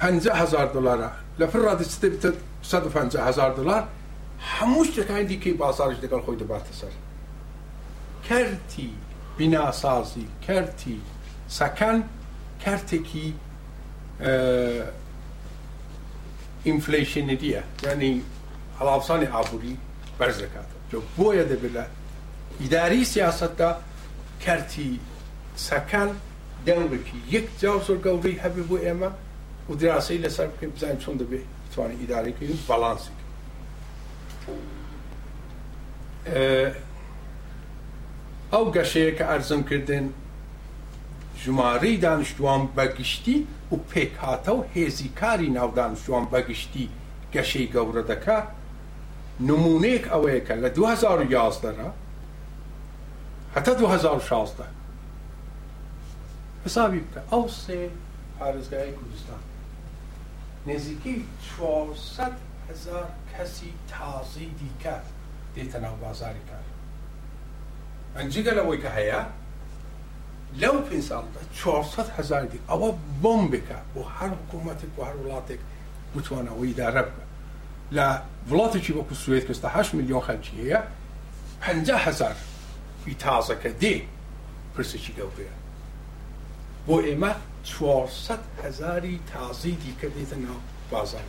500 0.00 0.32
هزار 0.42 0.66
دلارە 0.76 1.10
ለፍራትስ 1.40 1.94
ተሳትፈን 2.22 3.08
ሀዛር 3.26 3.50
ዶላር 3.58 3.82
ሓሙሽተ 4.52 4.96
ካይንዲ 5.10 5.32
ከይበኣሳር 5.42 5.90
ደቀል 6.04 6.20
ኮይኑ 6.26 6.40
ባተሰር 6.50 6.94
ከርቲ 8.26 8.74
ቢናሳዚ 9.38 10.12
ከርቲ 10.46 10.82
ሰከን 11.58 11.98
ከርቲኪ 12.62 13.10
ኢንፍሌሽን 16.72 17.28
ድያ 17.42 17.56
ያኒ 17.86 18.02
አላብሳኒ 18.82 19.22
አቡሪ 19.40 19.64
በርዘካተ 20.20 20.70
ቦየ 21.18 21.38
ደብለ 21.52 21.76
idari 22.64 23.00
siyasette 23.08 23.68
kerti 24.44 24.86
sakan 25.66 26.10
devri 26.66 26.98
ki 27.06 27.16
yek 27.32 27.46
cevap 27.60 27.80
sor 27.86 27.96
gavri 28.04 28.32
hebi 28.42 28.62
bu 28.68 28.76
ema 28.92 29.08
و 29.70 29.74
دراسی 29.74 30.22
لەسەر 30.22 30.40
بکەین 30.40 30.70
بزانین 30.70 30.98
چۆن 31.00 31.16
دەبێ 31.22 31.40
توانانی 31.74 31.98
ئیدارێکی 32.00 32.58
بەڵانسی 32.68 33.12
ئەو 38.52 38.64
گەشەیە 38.76 39.12
کە 39.18 39.24
ئەرزم 39.30 39.62
کردن 39.70 40.06
ژمارەی 41.42 41.96
دانیشتوان 42.04 42.62
بەگشتی 42.76 43.38
و 43.72 43.76
پێک 43.90 44.12
هاتە 44.24 44.48
و 44.54 44.62
هێزی 44.74 45.08
کاری 45.20 45.50
ناودانشتوان 45.56 46.24
بەگشتی 46.32 46.86
گەشەی 47.34 47.68
گەورە 47.74 48.02
دەکا 48.10 48.38
نمونونێک 49.46 50.04
ئەوەیە 50.12 50.40
کە 50.46 50.54
لە 50.62 50.68
2011 50.70 51.92
هەتا 53.56 53.74
2016 53.74 54.64
حسابی 56.66 56.98
بکە 57.00 57.20
ئەو 57.32 57.44
سێ 57.48 57.90
پارێزگای 58.38 58.92
کوردستان 58.98 59.38
نزیکی 60.66 61.24
400 61.58 62.32
هزار 62.70 63.08
کەسی 63.32 63.72
تازی 63.92 64.50
دیکە 64.58 64.86
دێتە 65.56 65.76
ناو 65.78 65.96
بازاری 65.96 66.38
کار 66.50 66.64
ئەنجگە 68.16 68.52
لەوەی 68.58 68.80
کە 68.82 68.90
هەیە 68.98 69.22
لەو 70.62 70.78
پێ 70.90 71.00
ساڵدا 71.08 71.40
400 71.54 72.08
هزار 72.18 72.44
دی 72.44 72.58
ئەوە 72.68 72.90
بۆم 73.22 73.46
بکە 73.52 73.78
بۆ 73.94 74.00
هەر 74.18 74.30
حکوومەتێک 74.38 74.98
و 74.98 75.04
هەر 75.08 75.16
وڵاتێک 75.22 75.58
بتوانەوەی 76.16 76.76
دارە 76.78 77.02
بکە 77.08 77.22
لە 77.96 78.06
وڵاتێکی 78.50 78.90
وەکو 78.98 79.14
سوێت 79.14 79.44
کەستا 79.48 79.68
8 79.68 79.94
میلیۆن 79.94 80.20
خەلکی 80.20 80.54
هەیە 80.62 80.80
50 81.60 81.96
هزار 82.06 82.34
تازەکە 83.20 83.70
دێ 83.80 83.94
پرسێکی 84.74 85.14
گەورەیە 85.18 85.54
بۆ 86.88 86.96
ئێمە 87.02 87.32
400 87.68 88.38
هزاری 88.64 89.20
تازی 89.32 89.78
دیکە 89.80 90.04
دێتە 90.06 90.36
ناو 90.36 90.56
بازار 90.90 91.20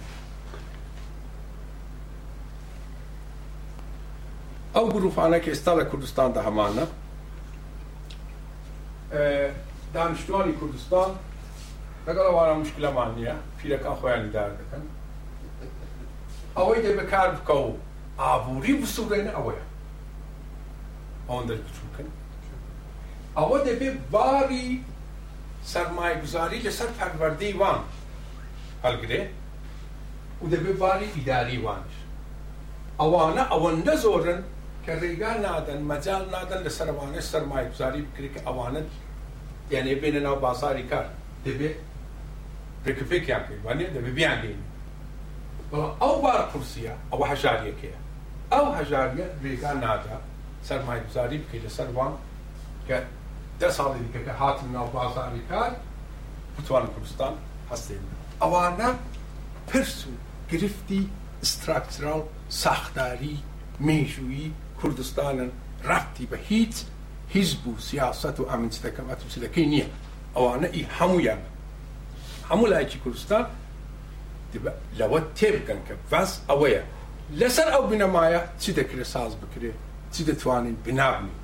ئەو 4.75 4.85
گروفانە 4.93 5.39
کە 5.43 5.49
ئێستا 5.53 5.73
لە 5.79 5.85
کوردستاندا 5.91 6.41
هەمانە 6.47 6.85
دانیشتوانی 9.93 10.53
کوردستان 10.59 11.09
لەگەڵ 12.07 12.27
وارە 12.37 12.53
مشکلەمان 12.61 13.09
نییە 13.17 13.35
پیرەکان 13.57 13.95
خۆیانی 14.01 14.31
دار 14.35 14.51
دەکەن 14.59 14.83
ئەوەی 16.57 16.81
دێ 16.83 16.91
بەکار 16.99 17.29
بکە 17.37 17.55
و 17.65 17.71
ئابووری 18.19 18.73
بسوورێن 18.81 19.27
ئەوەیە 19.35 19.65
ئەوەندە 21.29 21.53
بچووکەن 21.63 22.07
ئەوە 23.37 23.57
دەبێت 23.67 23.97
باری 24.11 24.83
سەرمای 25.73 26.13
گوزاری 26.23 26.59
لەسەر 26.67 26.89
پەروەردەی 26.99 27.53
وان 27.61 27.79
هەلگرێ 28.85 29.21
و 30.41 30.45
دەبێت 30.53 30.77
باری 30.83 31.07
ئیداری 31.15 31.57
وانش 31.65 31.95
ئەوانە 33.01 33.43
ئەوەندە 33.53 33.93
زۆرن 34.05 34.41
کە 34.85 34.93
ڕێگا 35.01 35.31
نادەن 35.45 35.81
مەجال 35.91 36.23
نادەن 36.35 36.59
لە 36.67 36.71
سەروانە 36.77 37.19
سەرمای 37.31 37.65
گوزاری 37.71 38.01
بکری 38.07 38.29
کە 38.35 38.41
ئەوانە 38.47 38.81
یانێ 39.73 39.93
بێنە 40.01 40.21
ناو 40.27 40.35
بازاری 40.45 40.83
کار 40.91 41.05
دەبێت 41.45 41.75
ڕێکفێکیان 42.85 43.43
پێوانێ 43.49 43.85
دەبێت 43.95 44.15
بیانگەین 44.19 44.61
بەڵام 45.69 45.91
ئەو 46.01 46.15
بار 46.25 46.41
قورسیە 46.51 46.93
ئەوە 47.11 47.25
هەژاریەکەیە 47.31 47.99
ئەو 48.53 48.65
هەژاریە 48.77 49.27
ڕێگا 49.43 49.71
نادا 49.83 50.17
سەرمای 50.67 50.99
گوزاری 51.05 51.37
بکەیت 51.43 51.63
لە 51.67 51.71
سەروان 51.77 52.13
کە 52.87 52.97
دە 53.61 53.67
ساڵی 53.77 53.99
دیکە 54.05 54.19
کە 54.25 54.33
هاتن 54.39 54.67
ناو 54.73 54.87
بازاری 54.87 55.41
کار 55.49 55.71
بتوانن 56.59 56.87
کوردستان 56.95 57.33
هەستین 57.71 58.03
ئەوانە 58.41 58.89
پرس 59.69 59.97
و 60.07 60.11
گرفتی 60.51 61.09
استراکتراڵ 61.45 62.21
ساختاری 62.63 63.37
مێژویی 63.87 64.49
کوردستانن 64.81 65.49
ڕفتی 65.83 66.25
بە 66.31 66.35
هیچ 66.49 66.75
هیزب 67.33 67.67
و 67.67 67.77
سیاست 67.79 68.39
و 68.39 68.45
ئامنجەکەم 68.49 69.07
ئەتوسەکەی 69.11 69.67
نییە 69.73 69.87
ئەوانە 70.35 70.67
ئی 70.75 70.87
هەمویان 70.97 71.41
هەموو 72.49 72.67
لایکی 72.67 72.99
کوردستان 73.03 73.45
لەوە 74.99 75.19
تێبگەن 75.37 75.81
کە 75.87 75.93
بەس 76.11 76.31
ئەوەیە 76.49 76.83
لەسەر 77.39 77.67
ئەو 77.73 77.83
بنەمایە 77.91 78.41
چی 78.61 78.71
دەکرێت 78.79 79.07
ساز 79.13 79.33
بکرێت 79.41 79.77
چی 80.13 80.21
دەتوانین 80.29 80.75
بنابنی 80.85 81.35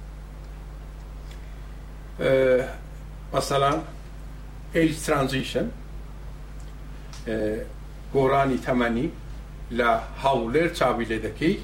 مثلا 3.34 3.80
age 4.76 4.97
transition 5.07 5.66
گۆڕانی 8.14 8.57
تەمەنی 8.68 9.07
لە 9.78 9.89
هاوڵێر 10.24 10.70
چاوی 10.78 11.05
لێ 11.09 11.20
دەکەی 11.26 11.55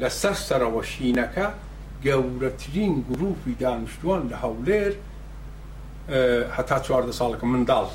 لە 0.00 0.08
سەر 0.20 0.36
سەرەوە 0.48 0.82
شینەکە 0.92 1.46
گەورەترین 2.06 2.94
گروپی 3.10 3.54
دانیشتوان 3.60 4.22
لە 4.30 4.36
هەولێر 4.44 4.92
هەتا 6.56 6.78
چواردە 6.86 7.12
ساڵەکە 7.20 7.46
منداڵ 7.52 7.88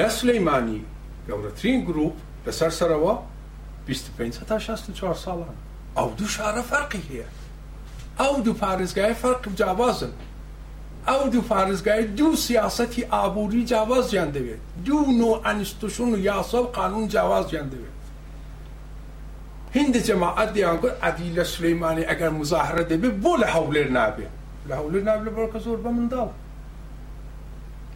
لە 0.00 0.06
سلەیمانی 0.16 0.80
گەورەترین 1.28 1.80
گروپ 1.88 2.14
لەسەر 2.46 2.70
سەرەوە 2.78 3.14
25 3.86 4.34
تا 4.48 4.58
64 4.58 5.14
ساڵان 5.14 5.54
ئەو 5.96 6.08
دوو 6.18 6.28
شارە 6.36 6.62
فەرقی 6.70 6.98
هەیە 7.08 7.26
او 8.20 8.40
دو 8.40 8.52
پارێزگای 8.54 9.12
فەرق 9.14 9.48
جیاوازن 9.56 10.12
ئەو 11.08 11.28
دوو 11.28 11.42
پارێزگای 11.48 12.04
دوو 12.18 12.36
سیاسەتی 12.36 13.02
ئابووری 13.12 13.64
جیاوازیان 13.64 14.32
دەوێت 14.32 14.62
دوو 14.86 15.04
نۆ 15.12 15.42
ئەنیشتشون 15.46 16.14
و 16.14 16.24
یاسە 16.24 16.54
و 16.54 16.66
قانون 16.66 17.08
جیاوازیان 17.08 17.70
دەوێت 17.70 18.00
هندە 19.76 19.98
جەماعەت 20.08 20.50
دەیان 20.54 20.76
گوت 20.82 20.92
ئەدی 21.02 21.34
لە 21.36 21.42
سلەیمانی 21.44 22.04
ئەگەر 22.10 22.30
مزاهرە 22.40 22.82
دەبێت 22.90 23.16
بۆ 23.22 23.32
لە 23.42 23.48
هەولێر 23.54 23.88
نابێت 23.98 24.32
لە 24.68 24.72
هەولێر 24.78 25.02
ناب 25.08 25.20
لە 25.28 25.30
بەڵکە 25.36 25.58
زۆر 25.66 25.78
بە 25.84 25.90
منداڵ 25.96 26.30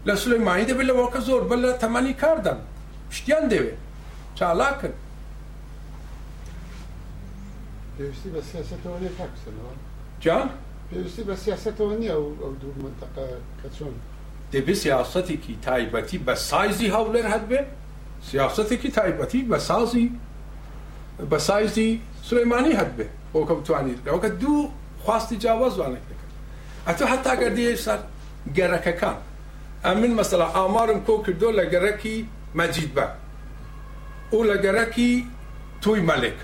لە 0.09 0.15
سلەیمانی 0.23 0.67
دەبێت 0.71 0.87
لە 0.91 0.95
وەکە 1.01 1.19
زۆر 1.29 1.43
بە 1.49 1.57
لە 1.65 1.71
تەمەنی 1.83 2.15
کاردان 2.23 2.59
شتیان 3.11 3.45
دەوێت 3.53 3.81
چالاکن 4.39 4.95
دەویستی 7.99 8.29
بە 8.35 8.41
سیاسەتەوەی 8.51 9.11
پاکسەوە 9.19 9.88
جا 10.25 10.37
پێویستی 10.91 11.23
بە 11.29 11.35
سیاستەوە 11.43 11.95
نییە 12.01 12.13
ئەو 12.17 12.53
دوو 12.61 12.73
منتەقە 12.85 13.25
کە 13.61 13.69
چۆن 13.79 13.95
دەبێ 14.53 14.75
سیاستێکی 14.83 15.55
تایبەتی 15.67 16.19
بە 16.27 16.35
سایزی 16.49 16.89
هەولێر 16.95 17.27
هەبێ 17.35 17.61
سیاستێکی 18.31 18.91
تایبەتی 18.97 19.43
بە 19.51 19.59
سازی 19.69 20.07
بە 21.31 21.37
سایزی 21.49 21.91
سلەیمانی 22.29 22.73
هەبێ 22.81 23.07
بۆ 23.35 23.41
کە 23.49 23.55
توانیت 23.67 23.99
ئەوکە 24.09 24.31
دوو 24.43 24.61
خواستی 25.05 25.37
جیاواز 25.43 25.73
زوانێک 25.79 26.05
دەکەن 26.11 26.29
ئەتە 26.89 27.05
هەتا 27.13 27.33
گەردی 27.43 27.77
سەر 27.85 27.99
گەرەکەکان 28.59 29.17
ئە 29.85 29.91
من 30.01 30.13
مەسەلا 30.21 30.47
ئامارم 30.57 31.01
کۆ 31.07 31.15
کردو 31.27 31.49
لە 31.59 31.65
گەرەکی 31.73 32.17
مەجید 32.59 32.91
بە 32.97 33.07
و 34.37 34.45
لە 34.51 34.57
گەرەکی 34.65 35.11
توی 35.83 36.01
مەلێک 36.09 36.39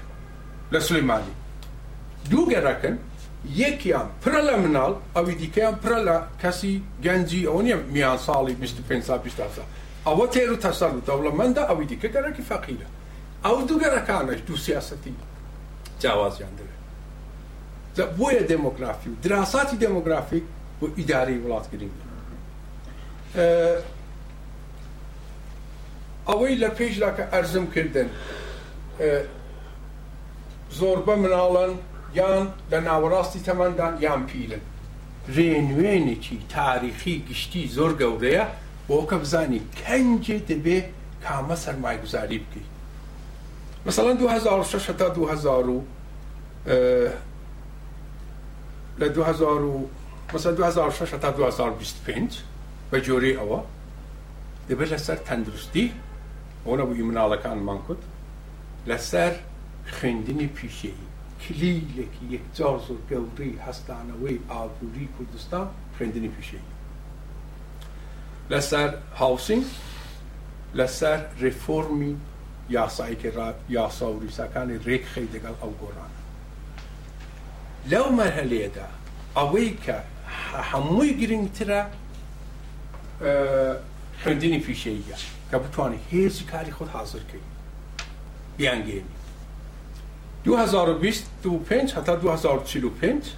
لە 0.73 0.79
سلەیمانی 0.87 1.33
دوو 2.31 2.45
گەرەکەن 2.55 2.97
یەکیان 3.53 4.09
پرە 4.25 4.41
لە 4.49 4.55
مناڵ 4.65 4.93
ئەوی 5.17 5.35
دیکەیان 5.43 5.75
پرە 5.83 5.99
لە 6.09 6.17
کەسی 6.43 6.75
گەنجی 7.05 7.43
ئەو 7.49 7.61
نیە 7.65 7.77
میان 7.95 8.19
ساڵی 8.27 8.55
25 8.55 9.03
سا 9.03 9.19
ئەوە 10.07 10.27
تێر 10.33 10.51
و 10.53 10.57
تەسەر 10.57 10.93
و 10.97 11.01
دەوڵەمەندە 11.09 11.61
ئەوی 11.71 11.87
دیکە 11.87 12.09
گەرەکی 12.15 12.43
فەقیرە 12.51 12.89
ئەو 13.45 13.57
دووگەرەکانش 13.69 14.41
دوو 14.47 14.57
سیاستی 14.57 15.15
جیاوازیان 16.01 16.51
دەوێت 16.59 18.01
بۆیە 18.19 18.43
دموگرافی 18.53 19.11
و 19.11 19.15
دراساتی 19.23 19.77
دموگرافیک 19.77 20.45
بۆ 20.81 20.87
ئیداری 20.99 21.39
وڵاتگرین 21.45 21.93
ئەوەی 26.29 26.55
لە 26.63 26.69
پێشدا 26.79 27.11
کە 27.17 27.25
ئەرزم 27.33 27.67
کردن 27.75 28.09
زۆربە 30.79 31.15
مناڵەن 31.23 31.73
یان 32.17 32.47
لە 32.73 32.75
ناوەڕاستی 32.89 33.41
تەمەندان 33.49 33.95
یان 34.07 34.23
پیرن 34.31 34.61
ڕێنوێنێکی 35.37 36.37
تاریخی 36.55 37.17
گشتی 37.29 37.65
زۆر 37.77 37.91
گەورەیە 38.01 38.45
بۆ 38.89 38.97
کە 39.11 39.17
بزانی 39.23 39.61
کەنجێ 39.81 40.39
دەبێ 40.51 40.79
کامە 41.25 41.57
سەرمایگوزاری 41.65 42.39
بکەیت 42.45 42.67
مثلا 43.87 44.13
2006 44.15 44.85
تا 45.01 45.09
2000 45.09 45.65
لە 49.01 49.09
2000 49.15 49.61
مثلا 50.35 50.53
2006 50.53 51.11
تا 51.23 51.31
2025 51.31 52.43
بە 52.93 52.97
جۆری 53.07 53.39
ئەوە 53.39 53.61
دەبێت 54.71 54.89
لەسەر 54.95 55.19
تەندروستی 55.27 55.87
ئەوە 56.67 56.81
بووی 56.89 57.05
مناڵەکانمان 57.11 57.79
کوت 57.87 57.99
لەسەر 58.89 59.33
خوێندنی 60.01 60.47
پیشەیی 60.57 61.07
کلیلێکی 61.49 62.25
یەکجار 62.35 62.77
زۆر 62.87 63.01
گەوری 63.11 63.53
هەستانەوەی 63.67 64.39
ئابووری 64.51 65.09
کوردستان 65.17 65.69
خوێندنی 65.97 66.31
پیشەی 66.37 66.67
لەسەر 68.53 68.91
هاوسین 69.21 69.63
لەسەر 70.79 71.21
ڕێفۆرمی 71.43 72.15
یاسایکە 72.79 73.29
یاسا 73.79 74.09
و 74.13 74.21
ریسەکانی 74.25 74.77
ڕێکخی 74.87 75.27
دەگەڵ 75.35 75.55
ئەو 75.63 75.73
گۆران 75.81 76.13
لەو 77.91 78.07
مەرهلێدا 78.19 78.89
ئەوەی 79.37 79.71
کە 79.85 79.99
هەمووی 80.71 81.13
گرنگترە 81.21 81.83
خوێندنی 84.23 84.61
پیشەیە 84.67 85.17
کە 85.51 85.57
بتوانانی 85.63 85.99
هێزی 86.13 86.45
کاری 86.53 86.73
خۆت 86.77 86.91
حاضرکەی 86.97 87.45
بیانگەێنی 88.59 89.14
2025 90.45 91.93
حتا 91.93 92.15
2045 92.15 93.33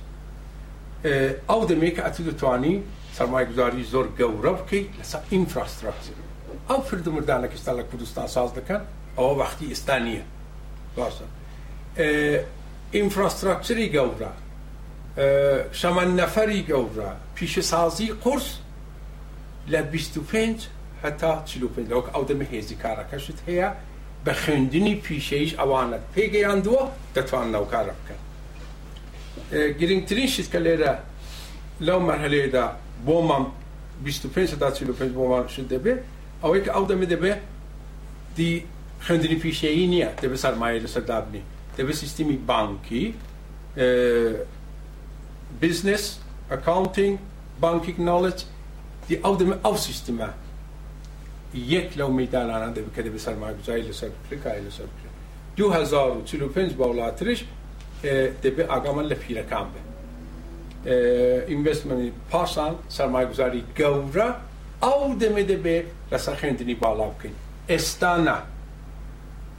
ئەو 1.50 1.62
دەمێک 1.70 1.94
کە 1.96 2.02
ئەتی 2.06 2.22
دەتوانی 2.28 2.76
سەرمایگوزاری 3.18 3.84
زۆر 3.92 4.06
گەورە 4.18 4.52
بکەیت 4.58 4.88
لەسەر 4.98 5.20
ئینفراستراکتور 5.32 6.16
ئەو 6.70 6.80
فردمردانەکە 6.88 7.54
ئستا 7.58 7.72
لە 7.78 7.82
کوردستان 7.90 8.26
ساز 8.34 8.50
دەکەن 8.58 8.80
ئەوە 9.16 9.34
وەختی 9.40 9.66
ئێستا 9.70 9.96
نییە 10.06 10.24
باشە 10.96 11.26
ئینفراستراکتوری 12.96 13.88
گەورە 13.96 14.30
شەمان 15.80 16.10
نەفەری 16.20 16.60
گەورە 16.70 17.10
پیشەسازی 17.40 18.08
قرس 18.24 18.48
لە 19.72 19.76
25 19.76 20.68
هەتا 21.04 21.32
45 21.44 21.90
ئەو 21.92 22.22
دەمە 22.30 22.46
هێزی 22.54 22.76
کارەکەشت 22.82 23.38
هەیە 23.48 23.68
بە 24.26 24.34
خوێندنی 24.42 24.94
پیشەیش 25.06 25.50
ئەوانت 25.60 26.02
پێگەیاندووە 26.14 26.82
دەتوان 27.16 27.46
ناوکارە 27.54 27.94
بکەن 27.98 28.14
گرنگترین 29.80 30.28
شت 30.34 30.48
کە 30.52 30.58
لێرە 30.66 30.92
لەو 31.86 32.00
مەرهلێدا 32.08 32.64
بۆمان 33.06 33.44
25 34.02 34.50
45 34.74 35.12
بۆمان 35.16 35.44
شت 35.54 35.66
دەبێت 35.72 36.00
ئەوەی 36.42 36.60
کە 36.64 36.70
ئەو 36.74 36.84
دەمە 36.90 37.06
دەبێت 37.14 37.40
دی 38.36 38.52
خوێندنی 39.06 39.38
پیشەیی 39.42 39.86
نییە 39.92 40.08
دەبێت 40.22 40.40
سەرمایە 40.44 40.82
لەسەر 40.84 41.04
دابنی 41.10 41.42
دەبێت 41.78 41.92
سیستمی 42.02 42.36
بانکی 42.50 43.04
بزنس 45.62 46.04
ئەکاونتنگ 46.52 47.14
بانکیک 47.64 47.96
ناڵێت 48.08 48.40
دی 49.08 49.16
ئەو 49.24 49.34
دەمە 49.40 49.56
ئەو 49.64 49.76
سیستمە 49.86 50.28
یەک 51.72 51.88
لەو 51.98 52.08
مەدانانە 52.20 52.68
دەبکە 52.76 53.00
بەسەر 53.14 53.36
ماگوزایی 53.42 53.84
لەسەر 53.90 54.10
بکرێکای 54.16 54.60
لەسەر 54.66 54.86
بکرێت 54.90 55.16
2005 55.56 56.74
با 56.78 56.84
وڵاترش 56.92 57.40
دەبێ 58.42 58.64
ئاگامان 58.70 59.06
لە 59.10 59.14
پیرەکان 59.22 59.66
بێ 59.72 59.80
ئینڤستمنی 61.50 62.08
پاسان 62.30 62.74
سەرمایگوزاری 62.96 63.62
گەورە 63.78 64.28
ئەو 64.84 65.02
دەمێ 65.20 65.44
دەبێ 65.50 65.78
لەسەر 66.12 66.34
خوێندنی 66.40 66.76
باڵا 66.82 67.06
بکەین 67.14 67.34
ئێستاە 67.70 68.38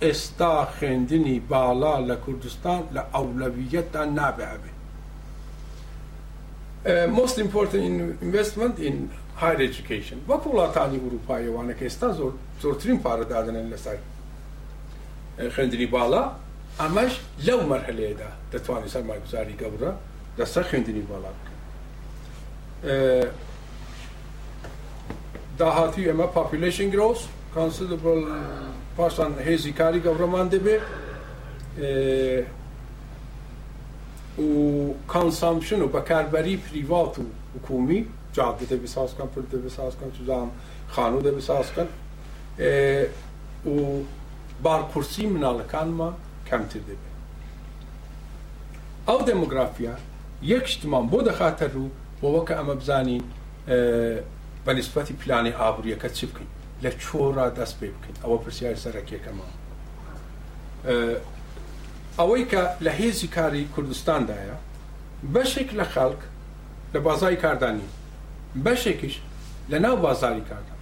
ئێستا 0.03 0.51
خوێندنی 0.77 1.39
باڵا 1.49 1.95
لە 2.09 2.15
کوردستان 2.23 2.81
لە 2.95 3.01
ئەولەویەتدا 3.14 4.03
نابێ 4.19 4.47
هەبێ 4.53 4.72
most 7.19 7.38
important 7.45 7.85
investment 8.27 8.76
in 8.88 8.95
higher 9.41 9.61
education. 9.69 10.18
وەکوڵاتانی 10.30 10.97
وروپای 10.97 11.45
ئەوانە 11.47 11.73
کە 11.77 11.84
ئێستا 11.89 12.09
زۆر 12.18 12.31
زۆرترین 12.61 12.99
پارە 13.05 13.26
دادنن 13.30 13.69
لەسەر 13.73 13.97
خوێندنی 15.55 15.85
باڵا 15.95 16.23
ئەمەش 16.81 17.14
لەو 17.45 17.59
مەرحلەیەدا 17.69 18.30
دەتوانێت 18.53 18.91
سەر 18.93 19.03
ماگوزاری 19.09 19.55
گەورە 19.61 19.91
دەسەر 20.39 20.64
خوێندنی 20.69 21.03
باڵا 21.09 21.31
بکەن 21.38 21.55
داهاتی 25.59 26.05
ئەمە 26.09 26.27
پاپیلشن 26.38 26.88
گرۆس 26.93 27.19
کانسیدبل 27.55 28.19
پاشان 28.97 29.31
هێزی 29.47 29.72
کاری 29.80 30.01
گەورەمان 30.05 30.47
دەبێ 30.53 30.77
و 34.41 34.45
کانسامشن 35.07 35.81
و 35.81 35.88
بەکاربەری 35.95 36.55
پریوات 36.65 37.14
و 37.19 37.23
حکومی 37.55 38.05
cadde 38.38 38.69
de 38.69 38.84
bir 38.84 38.88
saz 38.88 39.18
kan, 39.18 39.27
pırda 39.27 39.64
bir 39.64 39.69
saz 39.69 39.93
kan, 39.99 40.09
tuzağım 40.18 40.49
khanu 40.95 41.23
de 41.23 41.35
bir 41.35 41.41
saz 41.41 41.68
kan. 41.76 41.88
E, 42.59 42.69
o 43.69 43.72
bar 44.64 44.91
kursi 44.93 45.27
minalı 45.27 45.68
kanma 45.68 46.14
kemtir 46.49 46.81
de 46.84 46.88
be. 46.91 46.99
Av 49.07 49.27
demografiya 49.27 49.91
yek 50.41 50.68
ştiman 50.68 51.11
bu 51.11 51.26
da 51.26 51.31
khater 51.34 51.73
ru 51.73 51.84
bu 52.22 52.41
vaka 52.41 52.55
ama 52.55 52.80
bzani 52.80 53.22
به 54.68 54.73
نسبەتی 54.81 55.14
پلانی 55.22 55.51
ئابروویەکە 55.61 56.09
چی 56.18 56.26
بکەین 56.30 56.49
لە 56.84 56.89
چۆرا 57.03 57.45
دەست 57.59 57.76
پێ 57.80 57.88
بکەین 57.95 58.18
ئەوە 58.23 58.38
پرسیاری 58.43 58.80
سەرەکێکەمە 58.84 59.47
ئەوەی 62.19 62.45
کە 62.51 62.61
لە 62.85 62.91
هێزی 62.99 63.27
کاری 63.35 63.61
کوردستاندایە 63.76 64.57
بەشێک 65.35 65.69
لە 65.80 65.85
خەڵک 65.93 66.22
لە 66.93 66.99
بازای 67.07 67.38
کاردانی 67.43 67.88
بەشێکیش 68.56 69.15
لە 69.72 69.74
ناو 69.80 69.95
بازاری 69.95 70.44
کاکە 70.49 70.76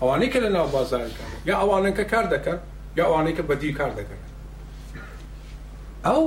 ئەوانەی 0.00 0.32
کە 0.32 0.36
لە 0.44 0.48
ناو 0.56 0.68
بازاری 0.68 1.10
کاکە 1.18 1.38
یا 1.48 1.56
ئەوانن 1.60 1.94
کە 1.98 2.02
کار 2.12 2.24
دەکەن 2.34 2.58
یا 2.96 3.04
ئەوانەی 3.08 3.36
کە 3.38 3.42
بەدی 3.50 3.72
کار 3.78 3.92
دەکەن 3.98 4.20
ئەو 6.06 6.24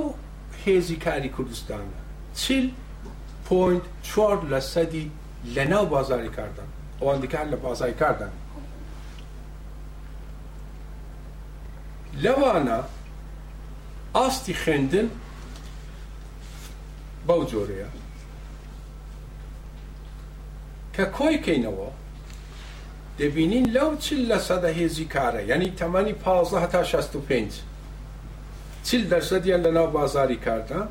هێزی 0.64 0.96
کاری 1.04 1.30
کوردستانە 1.36 1.96
چیل 2.40 2.66
پوینت 3.46 3.82
چوار 4.02 4.36
لە 4.52 4.60
سەدی 4.72 5.06
لە 5.54 5.64
ناو 5.72 5.86
بازاری 5.86 6.28
کاردان 6.38 6.68
ئەوان 7.00 7.20
دیکار 7.20 7.46
لە 7.52 7.56
بازاری 7.66 7.92
کاردان 8.02 8.32
لەوانە 12.22 12.78
ئاستی 14.16 14.54
خوێندن 14.62 15.08
بەو 17.26 17.42
جۆرەیە 17.52 17.90
تکۆی 20.96 21.38
کەینەوە 21.46 21.88
دەبینین 23.18 23.66
لەو 23.76 23.90
چل 24.04 24.22
لە 24.30 24.38
سەدە 24.48 24.70
هێزی 24.78 25.06
کارە 25.14 25.42
یعنی 25.50 25.68
تەمەنی 25.80 26.14
پازە 26.24 26.58
هەتا 26.64 26.82
65 26.84 27.52
چل 28.84 29.02
دەرسەدیان 29.10 29.62
لە 29.66 29.70
ناو 29.76 29.86
بازاری 29.96 30.36
کاردا 30.46 30.82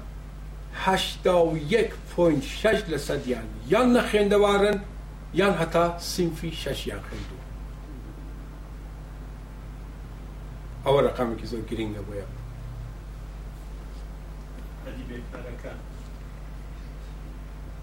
هەشتا 0.85 1.37
و 1.45 1.57
یەک 1.57 1.91
پوین 2.09 2.41
شەش 2.61 2.79
لە 2.91 2.97
سەدیان 3.07 3.47
یان 3.71 3.87
نە 3.95 4.01
خوێندەوارن 4.09 4.77
یان 5.39 5.53
هەتا 5.61 5.85
سینفی 6.11 6.51
شەشیان 6.63 7.01
خوێندووە 7.07 7.45
ئەوە 10.85 10.99
ڕقامێکی 11.07 11.47
زۆر 11.51 11.61
گرنگە 11.69 12.03
بۆیە. 12.07 12.27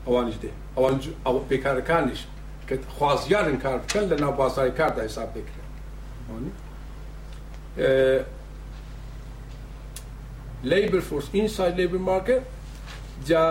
ئەوانش 0.07 0.37
دێ 0.43 0.51
ئەوان 0.77 0.95
ئەو 1.27 1.37
پێکارەکانیش 1.51 2.21
کە 2.69 2.75
خوازیارن 2.97 3.57
کار 3.65 3.79
بکەن 3.85 4.05
لە 4.11 4.17
ناو 4.23 4.33
بازاری 4.43 4.73
کاردا 4.79 5.03
حساب 5.09 5.29
بکرێن 5.37 5.69
لیبر 10.73 11.01
فورس 11.09 11.25
اینساید 11.33 11.75
لیبر 11.81 11.99
مارکت 11.99 12.43
جا 13.29 13.45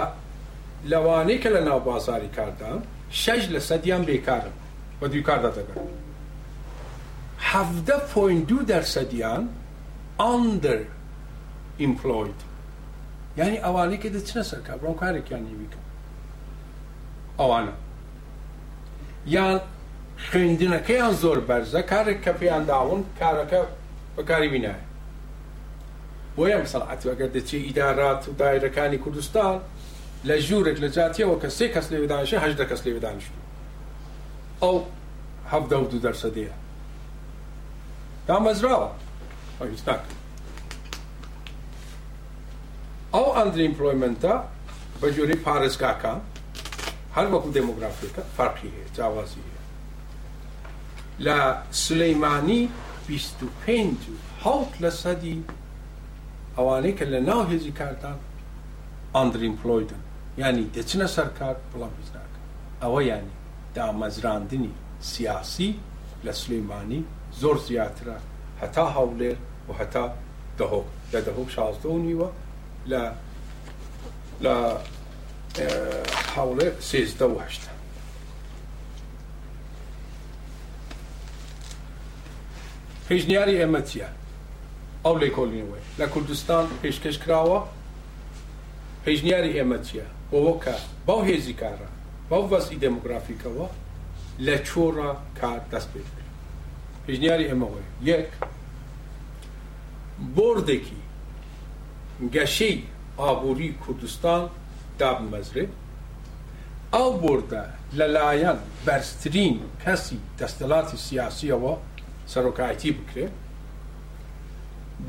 لەوانەیە 0.91 1.39
کە 1.43 1.49
لە 1.55 1.61
ناو 1.69 1.79
بازاری 1.89 2.29
کاردا 2.37 2.71
شەش 3.23 3.43
لە 3.53 3.59
سەدیان 3.69 4.03
بێکارن 4.09 4.55
بە 4.99 5.05
دوی 5.11 5.23
کاردا 5.29 5.49
دەگەن 5.57 5.77
هەفدە 7.51 7.95
پوین 8.11 8.39
دو 8.49 8.57
دەرسەدیان 8.71 9.43
ئاندر 10.21 10.79
ئیمپلۆید 11.81 12.39
یعنی 13.39 13.57
ئەوانەیە 13.65 13.99
کە 14.03 14.09
دەچنە 14.15 14.43
سەرکە 14.51 14.73
بڕۆکارێکیان 14.81 15.43
نیویکە 15.49 15.80
ئەوانە 17.39 17.71
یان 19.25 19.59
خوێندنەکەیان 20.31 21.13
زۆر 21.21 21.39
بەرزە 21.47 21.81
کارێک 21.91 22.19
کە 22.25 22.33
پێیان 22.39 22.63
داون 22.69 23.01
کارەکە 23.19 23.59
بەکاری 24.15 24.49
بینایە 24.53 24.83
بۆیە 26.35 26.57
مەسەڵعەتی 26.63 27.07
ئەگەر 27.11 27.29
دەچی 27.35 27.57
ئیدارات 27.67 28.21
و 28.29 28.31
دایرەکانی 28.41 28.97
کوردستان 29.03 29.55
لە 30.27 30.33
ژوورێک 30.47 30.77
لە 30.83 30.87
جاتیەوە 30.95 31.35
کە 31.41 31.49
سێ 31.57 31.67
کەس 31.73 31.87
لێدانشە 31.93 32.37
هەشدە 32.45 32.65
کەس 32.69 32.81
لێدانشت 32.85 33.33
ئەو 34.63 34.77
هەفدە 35.51 35.77
و 35.81 35.85
دوو 35.91 36.01
دەرسەدەیە 36.05 36.55
دامەزراوە 38.27 38.89
پاکستان 39.59 39.99
ئەو 43.15 43.25
ئەندریمپلۆیمنتە 43.37 44.33
بە 45.01 45.07
جۆری 45.15 45.35
پارێزکاکان 45.45 46.19
هەر 47.15 47.27
وەکو 47.33 47.49
دموگرافیەکە 47.59 48.21
فەرقی 48.37 48.69
هەیە 48.73 48.89
جیاوازی 48.95 49.41
هەیە 49.47 49.61
لە 51.25 51.37
سلەیمانی 51.85 52.61
25 53.07 53.99
هەڵت 54.43 54.73
لە 54.83 54.89
سەدی 55.01 55.37
ئەوانەیە 56.57 56.93
کە 56.99 57.05
لە 57.13 57.19
ناو 57.29 57.41
هێزی 57.51 57.71
کاردان 57.79 58.19
ئەندرین 59.15 59.55
پلۆیدن 59.61 60.01
ینی 60.43 60.65
دەچنە 60.75 61.07
سەرکار 61.15 61.55
بڵام 61.71 61.93
بزناکە 61.99 62.39
ئەوە 62.83 62.99
ینی 63.11 63.35
دامەزراندنی 63.75 64.73
سیاسی 65.11 65.69
لە 66.25 66.31
سلەیمانی 66.41 67.01
زۆر 67.41 67.57
زیاترە 67.67 68.17
هەتا 68.61 68.85
هەولێر 68.97 69.37
و 69.67 69.71
هەتا 69.79 70.05
دەهۆک 70.59 70.87
لە 71.13 71.19
دەهۆک 71.27 71.49
شازدە 71.55 71.87
و 71.95 71.97
نیوە 72.07 72.29
لە 72.91 73.03
لە 74.45 74.55
حوڵێ 75.59 76.67
سێزدە 76.89 77.27
وهشتا 77.35 77.71
پێشنیاری 83.07 83.55
ئێمە 83.59 83.81
چیە 83.87 84.09
ئەو 85.05 85.15
لێ 85.21 85.29
کۆلینەوەی 85.37 85.83
لە 85.99 86.05
کوردستان 86.13 86.65
پێشکەش 86.81 87.17
کراوە 87.23 87.59
پێشنیاری 89.05 89.51
ئێمە 89.57 89.77
چییە 89.85 90.07
بۆەوەکە 90.31 90.75
بەو 91.07 91.19
هێزی 91.29 91.55
کارە 91.61 91.89
بەو 92.29 92.43
بەسی 92.51 92.77
دموگرافیکەوە 92.85 93.67
لە 94.45 94.55
چۆڕە 94.67 95.09
کار 95.39 95.61
دەست 95.71 95.89
پێ 95.93 96.01
پێشنیاری 97.05 97.47
ئەمەوەی 97.49 97.87
یەک 98.09 98.29
بردێکی 100.35 100.99
گەشەی 102.35 102.75
ئابووری 103.19 103.69
کوردستان 103.83 104.43
ئافتاب 105.01 105.21
مەزرێت 105.33 105.69
ئەو 106.93 107.11
بردە 107.21 107.63
لەلایەن 107.99 108.59
بەرزترین 108.85 109.57
کەسی 109.85 110.19
دەستەڵاتی 110.39 110.97
سیاسیەوە 111.07 111.73
سەرۆکایەتی 112.33 112.91
بکرێت 112.97 113.33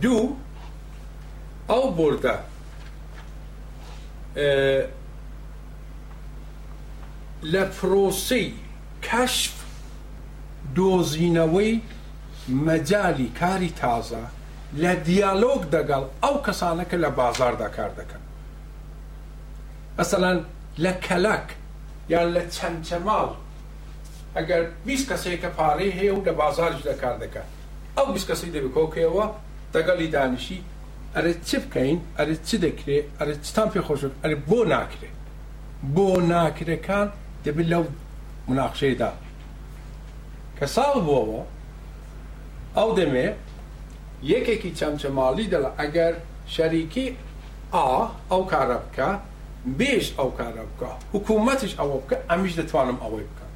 دوو 0.02 0.24
ئەو 1.70 1.85
بردە 1.98 2.36
لە 7.52 7.62
فرۆسی 7.77 8.47
کەشف 9.06 9.55
دۆزینەوەی 10.77 11.74
مەجای 12.66 13.28
کاری 13.40 13.73
تازە 13.81 14.24
لە 14.82 14.93
دیالۆگ 15.09 15.62
دەگەڵ 15.77 16.05
ئەو 16.24 16.36
کەسانەکە 16.47 16.97
لە 17.05 17.10
بازار 17.20 17.55
داکار 17.62 17.90
دەکەن 18.01 18.21
مثلەن 19.98 20.40
لە 20.85 20.93
کەلک 21.09 21.47
یان 22.12 22.28
لە 22.36 22.40
چەندچەماڵ 22.56 23.28
ئەگەر 24.36 24.62
بیست 24.86 25.06
کەسێککە 25.12 25.47
پارەی 25.59 25.93
هەیە 25.98 26.12
و 26.14 26.24
لە 26.24 26.28
بازارش 26.40 26.81
دەکار 26.90 27.16
دەکات 27.24 27.48
ئەو 27.97 28.06
بیست 28.14 28.27
کەسی 28.31 28.52
دەبکۆکەوە 28.56 29.27
دەگەڵی 29.74 30.09
دانیشی 30.14 30.60
ئەرە 31.14 31.32
چ 31.48 31.55
بکەین 31.64 31.98
ئەرە 32.19 32.35
چ 32.48 32.55
دەکرێت 32.64 33.05
ئەرە 33.19 33.35
چتان 33.47 33.69
پێ 33.73 33.81
خۆش 33.86 34.01
ئەرە 34.23 34.36
بۆ 34.51 34.59
ناکرێت 34.73 35.16
بۆ 35.94 36.06
ناکرەکان 36.32 37.06
دەبێت 37.44 37.69
لەو 37.73 37.85
مناقشەیدا 38.48 39.10
کە 40.59 40.66
ساڵ 40.77 40.94
بووەوە 41.06 41.43
ئەو 42.77 42.90
دەمێ 42.98 43.28
یەکێکی 44.32 44.74
چەمچەماڵی 44.78 45.47
دەڵ 45.52 45.64
ئەگەر 45.81 46.14
شەریکی 46.55 47.06
ئا 47.74 47.86
ئەو 48.31 48.43
کارە 48.52 48.78
بکە 48.85 49.10
بێژ 49.78 50.05
ئەو 50.18 50.30
کارە 50.39 50.64
بکە 50.70 50.90
حکوومەتش 51.14 51.72
ئەوە 51.78 51.97
بکە 52.02 52.16
ئەمیش 52.30 52.52
دەتوانم 52.60 52.98
ئەوەی 53.05 53.26
بکە 53.30 53.47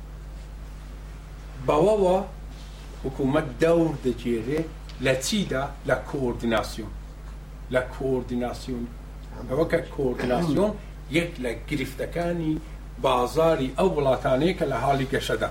بەوەوە 1.67 2.19
حکوومەت 3.05 3.47
دەور 3.63 3.93
دەگێرێ 4.07 4.61
لە 5.05 5.13
چیدا 5.27 5.63
لە 5.89 5.97
کۆردیناسیۆن 6.11 6.93
لە 7.75 7.81
کۆردیناسیۆن 7.95 8.85
ئەوە 9.51 9.65
کە 9.73 9.79
کۆردیناسیۆن 9.97 10.73
یەک 11.19 11.33
لە 11.45 11.51
گرفتەکانی 11.71 12.53
بازاری 13.07 13.69
ئەو 13.79 13.89
وڵاتانەیە 13.99 14.55
کە 14.59 14.67
لە 14.73 14.77
حالی 14.85 15.07
گەشەدا 15.13 15.51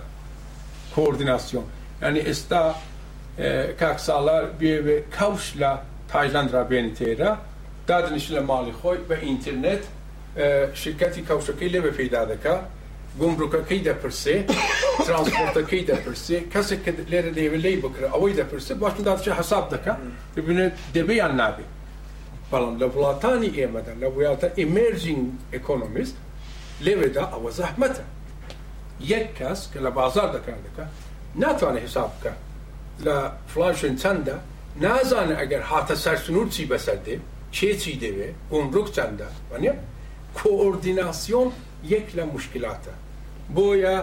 کۆردیناسیۆن 0.96 1.66
ینی 2.02 2.22
ئێستا 2.28 2.64
کاک 3.80 3.98
ساڵار 4.08 4.44
بێوێ 4.60 4.98
کەوش 5.16 5.44
لە 5.62 5.72
تایلندرا 6.12 6.64
بێن 6.70 6.88
تێرە 6.98 7.32
دادنیش 7.88 8.28
لە 8.36 8.42
ماڵی 8.50 8.74
خۆی 8.82 9.00
بە 9.08 9.16
ئینترنێت 9.26 9.84
شرکەتی 10.74 11.22
کاوسەکەی 11.30 11.72
لێ 11.74 11.80
بە 11.86 11.92
پیدا 12.00 12.22
دەکە 12.32 12.56
گمڕوکەکەی 13.20 13.82
دەپرسێ 13.88 14.36
ترانسپۆرتەکەی 15.06 15.84
دەپرسێ 15.90 16.38
کەسێک 16.54 16.80
کە 16.86 16.92
لێرە 17.12 17.32
دەیوێت 17.40 17.62
لی 17.66 17.78
بکرە 17.84 18.08
ئەوەی 18.16 18.34
دەپرسێ 18.40 18.74
باشداچە 18.82 19.32
حساب 19.40 19.66
دەکە 19.74 19.94
ببینێت 20.36 20.74
دەبیان 20.96 21.34
نابێت 21.42 21.70
بەڵام 22.52 22.76
لە 22.82 22.88
وڵاتانی 22.94 23.52
ئێمەدا 23.60 23.94
لە 24.02 24.08
وڵاتە 24.16 24.48
ئمرژین 24.62 25.22
ئەکۆنمیست 25.54 26.16
لێوێدا 26.86 27.24
ئەوە 27.34 27.50
زەحمەتە 27.60 28.06
یەک 29.12 29.28
کەس 29.38 29.60
کە 29.72 29.80
لە 29.86 29.92
بازار 29.98 30.30
دەکان 30.36 30.60
دەکە 30.66 30.86
ناتوانێت 31.44 31.84
حساب 31.88 32.10
بکە 32.16 32.34
لە 33.06 33.18
فلاشن 33.52 33.94
چەندە 34.02 34.36
نازانە 34.84 35.36
ئەگەر 35.42 35.64
هاتە 35.72 35.96
سەر 36.04 36.18
سنوور 36.26 36.48
چی 36.56 36.64
بەسەر 36.72 37.00
دێ 37.06 37.16
چێ 37.56 37.70
چی 37.82 37.94
دەوێت 38.04 38.36
گمڕوک 38.52 38.88
چەندە 38.96 39.28
وانە 39.52 39.74
کوردیناسیۆن 40.36 41.48
یەک 41.94 42.08
لە 42.18 42.24
مشکلاتە 42.36 42.94
بۆیە 43.56 43.98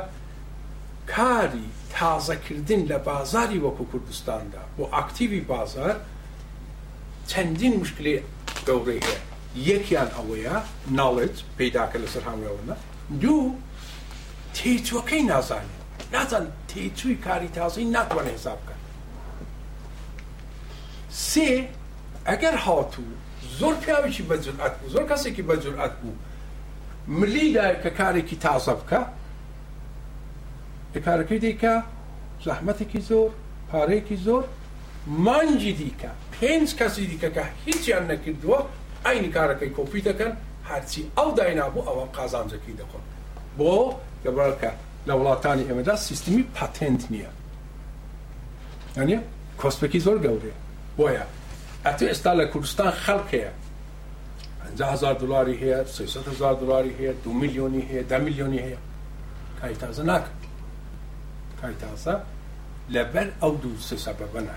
کاری 1.17 1.67
تازەکردن 1.99 2.83
لە 2.91 2.99
بازاری 3.09 3.59
وەکو 3.65 3.85
کوردستاندا 3.93 4.63
بۆ 4.77 4.85
ئاکتیوی 4.95 5.41
بازار 5.53 5.97
چەندین 7.31 7.75
مشکلی 7.81 8.15
گەورەی 8.69 9.01
هەیە 9.07 9.21
یەکیان 9.71 10.11
ئەوەیە 10.17 10.57
ناڵێت 10.99 11.37
پیداکە 11.59 11.99
لەسەر 12.03 12.23
هەموێڵە 12.31 12.75
دوو 13.23 13.51
تێچوەکەی 14.57 15.23
نازانێت 15.33 15.83
نازان 16.15 16.47
تێچووی 16.71 17.17
کاری 17.27 17.49
تازی 17.59 17.85
ناتوانێت 17.97 18.35
حساب 18.39 18.59
بکەن 18.65 18.81
سێ 21.31 21.51
ئەگەر 22.29 22.57
هاتوو 22.65 23.13
زۆر 23.60 23.74
پیاوێکی 23.74 24.23
بەجرئەت 24.31 24.73
بوو 24.81 24.90
زۆر 24.93 25.05
کەسێکی 25.10 25.43
بەجرئەت 25.51 25.93
بوو 26.02 26.14
ملی 27.09 27.52
دای 27.52 27.74
کە 27.82 27.90
کارێکی 28.01 28.36
تازە 28.44 28.74
بکە 28.78 29.02
کارەکەی 31.06 31.39
دیکە 31.44 31.74
زەحمەتێکی 32.47 33.01
زۆر 33.10 33.31
پارەیەکی 33.73 34.16
زۆر 34.27 34.44
مانجی 35.06 35.73
دیکە 35.78 36.10
پێنج 36.40 36.69
کەسی 36.81 37.05
دیکە 37.10 37.28
کە 37.36 37.44
هیچیان 37.66 38.05
نەکردووە 38.10 38.59
ئاینی 39.06 39.31
کارەکەی 39.36 39.70
کۆپی 39.77 40.01
دەکەن 40.09 40.32
هەرچی 40.70 41.02
ئەو 41.19 41.28
داینابوو 41.39 41.82
ئەوە 41.89 42.05
قازانجەکەی 42.16 42.74
دەکەن 42.81 43.05
بۆ 43.59 43.74
گەبڕکە 44.24 44.70
لە 45.09 45.14
وڵاتانی 45.19 45.64
ئێمەدا 45.69 45.94
سیستمی 46.09 46.43
پاتنت 46.56 47.02
نییە 47.12 47.31
ئەنیە 48.97 49.20
کۆسپێکی 49.60 50.01
زۆر 50.06 50.19
گەورەیە 50.27 50.56
بۆیە 50.98 51.24
اتی 51.87 52.09
استال 52.09 52.45
کردستان 52.53 52.91
خلق 52.91 53.35
هەیە 53.35 54.79
هزار 54.93 55.15
دلاری 55.15 55.57
هەیە 55.61 56.01
هزار 56.31 56.55
دلاری 56.55 56.91
هەیە 56.99 57.25
دو 57.25 57.33
میلیونی 57.33 57.83
هەیە 57.91 58.09
ده 58.09 58.19
میلیونی 58.19 58.57
میلیۆنی 58.59 58.77
هەیە 59.63 59.77
تازه 59.81 60.03
نکن 60.03 60.31
ناکرد 61.63 61.79
تازه 61.79 62.17
لبر 62.89 63.29
او 63.41 63.55
دو 63.57 63.79
سی 63.81 63.97
سێ 63.97 64.09
نکن 64.09 64.49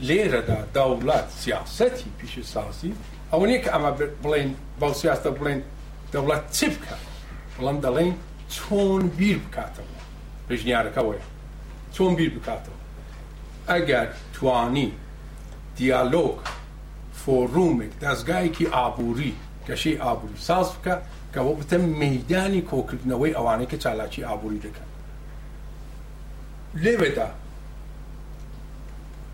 لیر 0.00 0.40
دا 0.40 0.56
دولت 0.74 1.30
سیاستی 1.30 2.10
پیش 2.18 2.40
سازی 2.46 2.94
اونی 3.32 3.60
که 3.62 3.76
اما 3.76 3.90
بلین 4.22 4.56
با 4.80 4.92
سیاست 4.94 5.28
بلین 5.30 5.62
دولت 6.12 6.52
چی 6.52 6.66
بکن 6.66 6.96
بلان 7.58 7.78
دلین 7.78 8.14
چون 8.50 9.08
بیر 9.08 9.38
بکاتەوە 9.52 10.02
پژنیارەکەەوەی 10.50 11.22
چون 11.92 12.14
بیر 12.16 12.30
بکاتەوە 12.38 12.78
اگر 13.68 14.08
توانی 14.34 14.92
دیالۆگ 15.80 16.36
فۆڕومێک 17.22 17.92
دەستگایەکی 18.04 18.66
ئابووری 18.74 19.32
کەشەی 19.66 20.00
ئابووری 20.04 20.38
ساز 20.48 20.66
بکە 20.74 20.94
کەەوە 21.34 21.52
بتە 21.60 21.76
مەدانی 22.00 22.62
کۆکردنەوەی 22.70 23.32
ئەوانەیە 23.38 23.70
کە 23.72 23.76
چالاکی 23.84 24.24
ئابووری 24.28 24.60
دەکەن 24.66 24.88
لێوێدا 26.84 27.28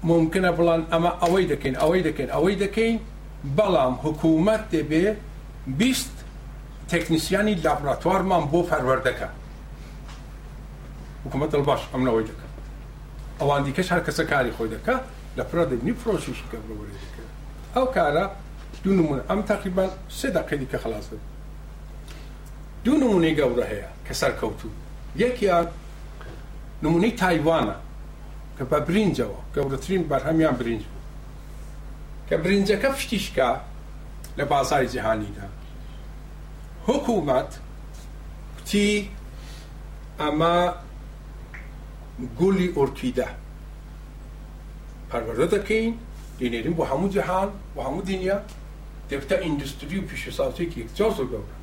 ممکنە 0.09 0.51
بڵان 0.59 0.81
ئەمە 0.93 1.13
ئەوەی 1.23 1.45
دەکەین 1.53 1.75
ئەوەی 1.83 2.03
دەکەین 2.09 2.31
ئەوەی 2.35 2.57
دەکەین 2.65 2.97
بەڵام 3.57 3.95
حکوومەت 4.05 4.63
دەبێ 4.75 5.07
بیست 5.81 6.15
تەکنیسیانی 6.93 7.55
لابراتوارمان 7.65 8.45
بۆ 8.53 8.61
فەروەردەکە 8.71 9.29
حکوومەت 11.25 11.51
باش 11.69 11.83
ئەمنەوەی 11.93 12.25
دەکە 12.31 12.47
ئەوان 13.41 13.61
دیکەش 13.67 13.89
هەر 13.93 14.03
کەسە 14.07 14.25
کاری 14.33 14.53
خۆی 14.59 14.71
دەکە 14.75 14.95
لە 15.37 15.45
پرۆدەنی 15.51 15.93
فرۆشیشی 16.03 16.47
کە 16.53 16.57
بڕوەری 16.65 17.01
ئەو 17.77 17.87
کارە 17.97 18.25
دوو 18.85 18.95
نمونە 19.01 19.23
ئەم 19.29 19.41
تقریبان 19.53 19.91
سێ 20.21 20.29
داقیدی 20.37 20.67
کە 20.73 20.77
خلاص 20.79 21.07
بن 21.11 21.21
دوو 22.85 22.97
نمونەی 23.05 23.37
گەورە 23.41 23.65
هەیە 23.73 23.89
کە 24.07 24.13
سەرکەوتو 24.21 24.69
یەکیان 25.23 25.67
نمونەی 26.85 27.13
تایوانە 27.23 27.77
کە 28.59 28.65
بە 28.71 28.79
برنجەوە 28.89 29.41
گەورەترین 29.57 30.03
بەرهەمیان 30.11 30.55
برنج 30.61 30.83
بوو 30.91 30.97
کە 32.29 32.35
برنجەکە 32.45 32.89
پشتیشکە 32.97 33.51
لە 34.39 34.45
بازای 34.53 34.87
جیهانیدا 34.93 35.49
حکوومەت 36.89 37.51
کوتی 38.57 38.89
ئەمە 40.21 40.57
گولی 42.39 42.69
ئۆرکیدە 42.77 43.29
پروردت 45.11 45.67
کین 45.67 45.95
دینیرین 46.39 46.73
با 46.73 46.85
همو 46.85 47.09
جهان 47.09 47.51
با 47.75 47.85
همو 47.85 48.03
دنیا 48.03 48.41
دفتا 49.11 49.37
اندستری 49.37 49.99
و 49.99 50.03
پیشسازی 50.03 50.67
که 50.67 50.81
اکتیاز 50.81 51.19
رو 51.21 51.27
گورن 51.27 51.57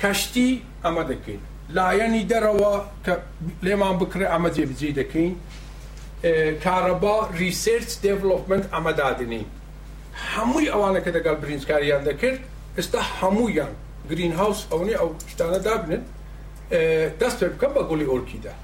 کشتی 0.00 0.62
اما 0.84 1.02
دکین 1.02 1.38
لایانی 1.70 2.24
دروا 2.24 2.84
که 3.04 3.16
لیمان 3.62 3.96
بکره 3.98 4.30
اما 4.34 4.50
جبجی 4.50 4.92
دکین 4.92 5.36
کاربا 6.64 7.28
ریسرچ 7.32 7.98
دیولوپمنت 8.02 8.74
اما 8.74 8.92
دادنین 8.92 9.44
هەمووی 10.34 10.68
ئەوانە 10.72 11.00
کە 11.04 11.10
دەگەڵ 11.16 11.36
برنجکاریان 11.42 12.02
دەکرد 12.04 12.40
ئێستا 12.78 13.00
هەمویان 13.20 13.72
گرین 14.10 14.32
هاوس 14.40 14.66
ئەوەی 14.70 14.94
ئەو 15.00 15.08
شتانە 15.32 15.58
دابنن 15.66 16.02
دەست 17.20 17.36
پێ 17.40 17.48
بکەم 17.54 17.70
بە 17.76 17.82
گوڵی 17.90 18.06
ئۆرکیدا 18.12 18.54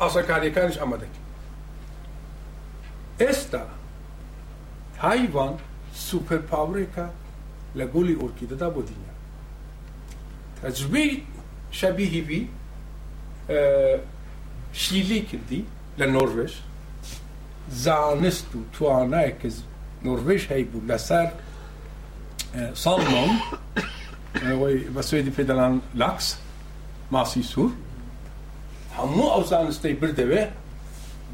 ئاسەکاریەکانش 0.00 0.76
ئەمە 0.82 0.96
دەکرد 1.02 1.26
ئێستا 3.26 3.62
تایوان 4.98 5.54
سوپەر 6.08 6.40
پاورێکە 6.50 7.06
لە 7.78 7.84
گۆلی 7.94 8.14
ئۆرکیدەدا 8.20 8.68
بۆ 8.74 8.80
دنیا 8.88 9.14
تەجمی 10.58 11.08
شەبیهیبی 11.78 12.40
شیلی 14.82 15.20
کردی 15.30 15.60
لە 16.00 16.06
نۆرژێش 16.14 16.54
زانست 17.84 18.48
و 18.56 18.60
توانای 18.74 19.30
کە 19.40 19.48
نۆرژێش 20.06 20.42
هەیبوو 20.52 20.80
لەسەر 20.90 21.28
ساڵمۆن 22.82 23.32
بە 24.94 25.02
سوێدی 25.08 25.32
پێدەلان 25.38 25.74
لاکس 26.00 26.26
ماسی 27.12 27.42
سوور 27.52 27.72
هەموو 28.98 29.28
ئەو 29.34 29.42
زانستەی 29.52 29.94
بردەوێ 30.00 30.42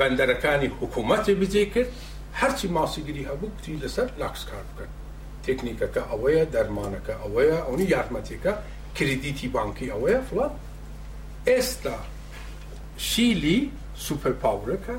بەندەرەکانی 0.01 0.69
حکوومەتی 0.81 1.35
بجێ 1.41 1.65
کرد 1.75 1.91
هەرچی 2.41 2.67
ماسیگیری 2.77 3.23
هەبوو 3.31 3.47
کتی 3.59 3.79
لەسەر 3.83 4.09
لاکس 4.21 4.43
کار 4.51 4.65
بکەن 4.75 4.91
تکنیکەکە 5.47 6.03
ئەوەیە 6.11 6.45
دەرمانەکە 6.55 7.15
ئەوەیە 7.23 7.59
ئەوەی 7.67 7.87
یارمەتێکە 7.95 8.53
کردیتی 8.97 9.49
بانکی 9.55 9.87
ئەوەیە 9.95 10.21
فڵات 10.29 10.55
ئێستا 11.49 11.97
شیلی 13.11 13.59
سوپەرپاورەکە 14.07 14.97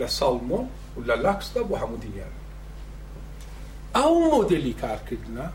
لە 0.00 0.08
ساڵمۆن 0.18 0.66
و 0.96 1.00
لە 1.08 1.16
لاکسدا 1.24 1.62
بۆ 1.68 1.74
هەموو 1.82 1.98
دیار 2.04 2.32
ئەو 3.96 4.12
مۆدلی 4.32 4.74
کارکردە 4.82 5.46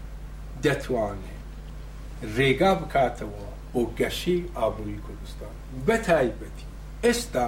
دەتوانێت 0.66 1.42
ڕێگا 2.36 2.72
بکاتەوە 2.82 3.46
بۆ 3.74 3.82
گەشی 4.00 4.38
ئابووری 4.56 5.00
کوردستان 5.06 5.56
بەتایبەتی 5.88 6.66
ئێستا 7.06 7.48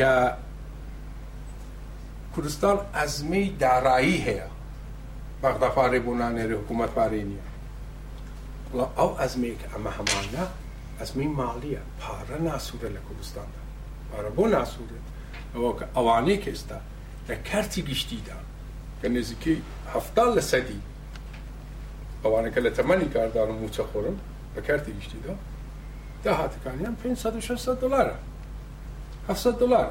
که 0.00 0.32
کردستان 2.36 2.78
از 2.92 3.24
می 3.24 3.50
درایی 3.50 4.16
هیا 4.16 4.48
وقت 5.42 5.68
فاری 5.74 5.98
بونانی 5.98 6.46
ری 6.48 6.54
حکومت 6.54 6.88
فاری 6.90 7.24
نیا 7.24 7.40
او 8.96 9.18
از 9.20 9.38
می 9.38 9.56
که 9.58 9.76
اما 9.76 9.90
همانه 9.90 10.46
از 11.00 11.16
می 11.16 11.26
مالیه 11.26 11.80
پارا 12.00 12.40
ناسوره 12.40 12.88
لکردستان 12.88 13.44
ده 13.46 13.62
پاره 14.16 14.30
بو 14.30 14.46
ناسوره 14.46 14.98
او 15.54 15.76
که 15.78 15.84
اوانی 15.94 16.36
کستا 16.36 16.80
استا 17.28 17.80
گشتی 17.82 18.20
ده 18.26 18.32
که 19.02 19.08
نزدیکی 19.08 19.62
هفتال 19.94 20.36
لسدی 20.38 20.80
اوانی 22.22 22.50
که 22.50 22.60
لطمانی 22.60 23.08
کردن 23.08 23.48
موچه 23.52 23.82
خورم 23.82 24.20
کرتی 24.68 24.92
گشتی 24.92 25.18
ده 25.18 25.34
ده 26.24 26.32
هاتکانی 26.32 26.84
هم 26.84 26.96
دلاره 27.80 28.14
700 29.36 29.90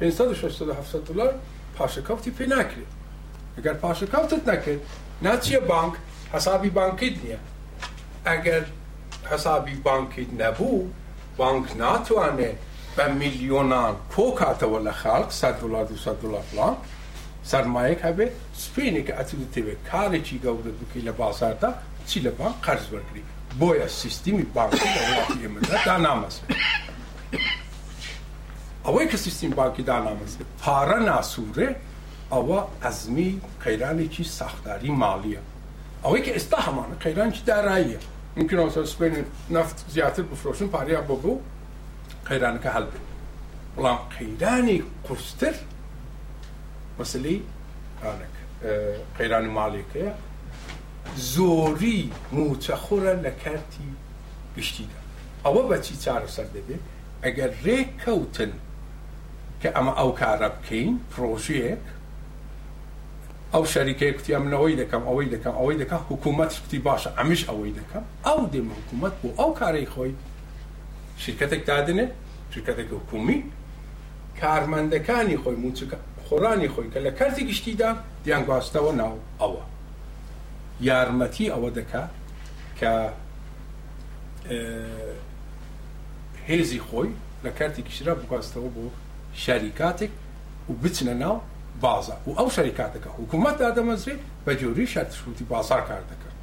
560 0.00 0.62
700 0.62 1.02
dolar 1.06 1.34
پاشه 1.76 2.02
کفتی 2.02 2.30
پی 2.30 2.46
نکرد 2.46 2.86
اگر 3.58 3.72
پاشه 3.74 4.06
کفتت 4.06 4.48
نکرد 4.48 4.78
نتیه 5.22 5.58
بانک 5.58 5.94
حسابی 6.32 6.70
بانکید 6.70 7.24
نیه 7.24 7.38
اگر 8.24 8.64
حسابی 9.30 9.74
بانکید 9.74 10.42
نبو 10.42 10.88
بانک 11.36 11.76
ناتوانه 11.76 12.54
به 12.96 13.12
میلیونان 13.12 13.96
کوکات 14.16 14.62
ولا 14.62 14.92
خلق 14.92 15.30
100 15.30 15.60
دلار 15.60 15.84
200 15.84 16.08
دلار 16.08 16.42
فلان 16.52 16.76
سرمایه 17.42 17.94
که 17.94 18.12
به 18.12 18.30
سپینه 18.56 19.02
که 19.02 19.20
اتیلیتی 19.20 19.62
به 19.62 19.76
کاری 19.92 20.20
چی 20.22 20.38
گوده 20.38 20.70
دکیل 20.90 21.12
بازاردا 21.12 21.74
چیل 22.06 22.30
بانک 22.30 22.54
قرض 22.62 22.86
برگری 22.86 23.22
باید 23.58 23.86
سیستمی 23.86 24.42
بانکی 24.42 24.76
دولتی 24.78 25.46
امده 25.46 25.84
دانامز 25.84 26.38
ئەوەی 28.86 29.08
کە 29.10 29.16
سیستیم 29.16 29.50
بانکیدا 29.58 29.96
نامەزێت 30.04 30.48
پارە 30.62 30.98
ناسوورێ 31.08 31.68
ئەوە 32.32 32.60
ئەزمی 32.82 33.32
قەیرانێکی 33.64 34.24
ساختاری 34.38 34.88
ماڵیە 35.02 35.42
ئەوەی 36.04 36.22
کە 36.24 36.30
ئێستا 36.36 36.58
هەمانە 36.66 36.96
قەیرانکی 37.04 37.42
داراییە 37.48 38.00
ممکنەوە 38.36 38.70
سپێن 38.92 39.14
نفت 39.56 39.76
زیاتر 39.94 40.22
بفرۆشن 40.30 40.68
پاریا 40.74 41.00
ببوو 41.08 41.34
قەیرانەکە 42.28 42.70
هەلبێت 42.76 43.04
بەڵام 43.74 43.98
قەیرانی 44.14 44.78
قرستر 45.06 45.54
مەسلی 46.98 47.38
قەیران 49.18 49.44
و 49.48 49.52
ماڵێکەیە 49.58 50.12
زۆری 51.34 52.00
موچەخۆرە 52.36 53.14
لە 53.24 53.30
کارتی 53.42 53.88
گشتیدا 54.56 55.00
ئەوە 55.44 55.62
بەچی 55.70 55.94
چارەسەر 56.04 56.48
دەبێت 56.56 56.82
ئەگەر 57.24 57.50
ڕێک 57.64 57.88
کەوتن 58.04 58.52
کە 59.62 59.68
ئەمە 59.76 59.92
ئەو 60.00 60.10
کارە 60.20 60.48
بکەین 60.56 60.90
پرۆژیەک 61.12 61.82
ئەو 63.52 63.64
شەریکەیە 63.72 64.12
کوتی 64.16 64.32
ئەم 64.36 64.44
منەوەی 64.46 64.74
دەکەم 64.82 65.02
ئەوەی 65.08 65.28
دەکەم 65.34 65.54
ئەوەی 65.60 65.76
دەکە 65.82 65.96
حکوومەت 66.08 66.50
شتی 66.56 66.80
باشە 66.86 67.10
ئەمیش 67.18 67.42
ئەوەی 67.48 67.72
دەکەم 67.80 68.04
ئەو 68.26 68.40
دێمە 68.52 68.72
حکوومەت 68.80 69.14
بۆ 69.22 69.28
ئەو 69.40 69.50
کارەی 69.60 69.88
خۆی 69.94 70.12
شرکتێک 71.24 71.62
دادنێ 71.70 72.06
شرکتێک 72.52 72.88
حکومی 72.98 73.38
کارمەندەکانی 74.40 75.36
خۆی 75.42 75.56
موچەکە 75.64 75.98
خۆرانی 76.26 76.68
خۆی 76.74 76.88
کە 76.92 76.98
لە 77.06 77.10
کارتی 77.18 77.42
گشتیدا 77.50 77.90
دیان 78.24 78.42
گواستەوە 78.48 78.92
ناو 79.02 79.14
ئەوە 79.40 79.64
یارمەتی 80.88 81.46
ئەوە 81.54 81.70
دەکات 81.78 82.10
کە 82.78 82.92
هێزی 86.48 86.80
خۆی 86.88 87.10
لە 87.44 87.50
کارتی 87.58 87.82
کشرا 87.88 88.12
بگواستەوە 88.20 88.70
بۆ 88.76 88.86
شەریکاتێک 89.46 90.10
و 90.70 90.72
بچنە 90.84 91.14
ناو 91.22 91.36
بازە 91.84 92.16
و 92.28 92.30
ئەو 92.38 92.48
شەریکاتەکە 92.56 93.08
حکوومەت 93.18 93.56
دادەمەزرێت 93.62 94.22
بە 94.46 94.52
جۆری 94.60 94.86
شەرشوتی 94.94 95.44
بازار 95.52 95.80
کار 95.88 96.02
دەکەن 96.10 96.34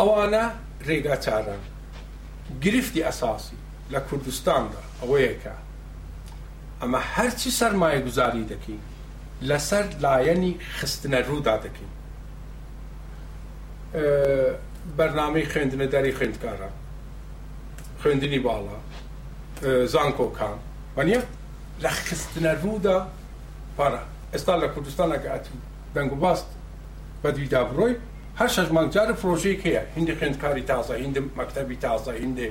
ئەوانە 0.00 0.44
ڕێگا 0.88 1.16
چاران 1.24 1.62
گرفتی 2.64 3.02
ئەساسی 3.08 3.56
لە 3.92 4.00
کوردستاندا 4.08 4.80
ئەوەیەکە 5.02 5.54
ئەمە 6.80 7.00
هەرچی 7.14 7.50
سەرمایە 7.60 8.00
گوزاری 8.06 8.44
دەکەین 8.52 8.82
لەسەر 9.48 9.86
لایەنی 10.04 10.52
خستنە 10.78 11.20
ڕوودا 11.28 11.56
دەکەین 11.64 11.92
بەرنامەی 14.96 15.46
خوێندنە 15.52 15.86
دەری 15.94 16.14
خوێندکارە 16.18 16.70
خوێندنی 18.02 18.40
باڵە 18.46 18.78
زانکۆکان 19.92 20.58
وانە 20.98 21.18
رەخستنە 21.84 22.52
ڕوودا 22.62 22.98
پارە 23.76 24.00
ئێستا 24.32 24.54
لە 24.62 24.68
کوردستانەکە 24.74 25.28
ئەتون 25.32 25.58
دەنگ 25.94 26.10
و 26.14 26.16
باست 26.24 26.48
بەدوی 27.22 27.48
دابڕۆی 27.54 27.94
هەر 28.40 28.50
شەش 28.56 28.68
مانجارە 28.76 29.14
فرۆژەیەک 29.20 29.60
هەیە 29.66 29.82
هندی 29.96 30.14
خوێندکاری 30.18 30.64
تازە 30.70 30.94
هندی 31.04 31.20
مەکتتەبی 31.38 31.76
تازە 31.84 32.12
هندێ 32.24 32.46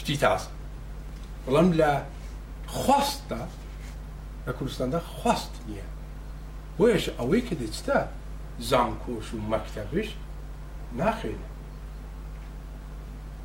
شتی 0.00 0.16
تازە 0.24 0.48
بەڵام 1.46 1.68
لە 1.80 1.90
خواستە 2.80 3.40
لە 4.46 4.52
کوردستاندا 4.58 5.00
خواست 5.16 5.52
نییە 5.68 5.86
بۆیش 6.78 7.04
ئەوەی 7.18 7.42
کە 7.48 7.54
دەچتە 7.62 7.96
زانکۆش 8.70 9.26
و 9.34 9.38
مەکتتەبش 9.52 10.08
ناخێنە 11.00 11.48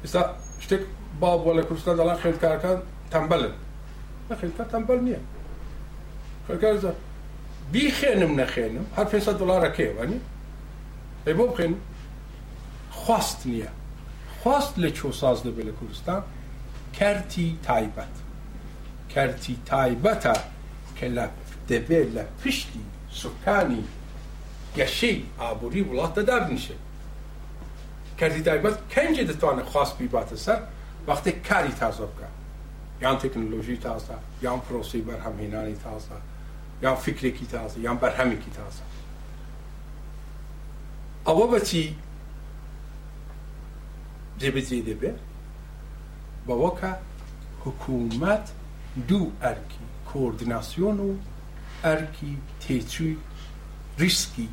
ئێستا 0.04 0.22
شتێک 0.64 0.84
باڵ 1.22 1.38
بۆ 1.46 1.52
لە 1.60 1.64
کوردستان 1.68 1.94
دەڵان 2.00 2.18
خوێندکارەکان 2.22 2.78
تەمبەلن 3.14 3.54
نەخێتە 4.32 4.66
تەمبەل 4.72 5.00
نییە 5.08 5.22
خەکەزە 6.48 6.92
بیخێنم 7.74 8.34
نەخێنم 8.42 8.86
هەر 8.96 9.08
500 9.12 9.40
دلارەکەێوانی 9.42 10.20
ئەی 11.26 11.36
بۆ 11.38 11.46
بخێن 11.52 11.74
خواست 13.02 13.40
نییە 13.52 13.72
خواست 14.40 14.74
لە 14.84 14.90
چۆ 14.98 15.10
ساز 15.22 15.38
دەبێت 15.46 15.66
لە 15.70 15.74
کوردستان 15.80 16.22
کەرتی 16.98 17.48
تایبەت 17.68 18.16
کەرتی 19.14 19.56
تایبەتە 19.72 20.36
کە 20.98 21.08
لە 21.18 21.26
دەبێت 21.70 22.08
لە 22.18 22.24
پشتی 22.42 22.84
سوکانی 23.22 23.84
گەشەی 24.78 25.18
ئابووری 25.40 25.86
وڵاتە 25.90 26.22
دابنیشێ 26.30 26.78
کەرتی 28.20 28.42
تایبەت 28.48 28.76
کەنجێ 28.94 29.24
دەتوانێت 29.30 29.68
خواست 29.74 29.94
بیباتە 30.02 30.38
سەر 30.46 30.62
وەختی 31.08 31.34
کاری 31.50 31.74
تازۆ 31.82 32.06
بکە 32.14 32.30
යම් 33.04 33.20
තෙක්නොලොජි 33.22 33.76
තාසා 33.86 34.16
යම් 34.46 34.62
ප්‍රොසී 34.68 35.00
බරහම් 35.08 35.38
හිනානි 35.44 35.76
තාසා 35.84 36.18
යම් 36.84 37.00
ෆික්‍රේ 37.04 37.30
කි 37.38 37.46
තාසා 37.54 37.78
යම් 37.88 38.00
බරහමි 38.04 38.38
කි 38.44 38.52
තාසා 38.60 38.84
අවබචි 41.32 41.84
جبجی 44.40 44.80
دبه 44.88 45.12
با 46.48 46.70
که 46.82 46.92
حکومت 47.66 48.46
دو 49.10 49.32
ارکی 49.52 49.86
کوردیناسیون 50.14 51.00
و 51.08 51.10
ارکی 51.84 52.34
تیچوی 52.62 53.16
ریسکی 54.04 54.48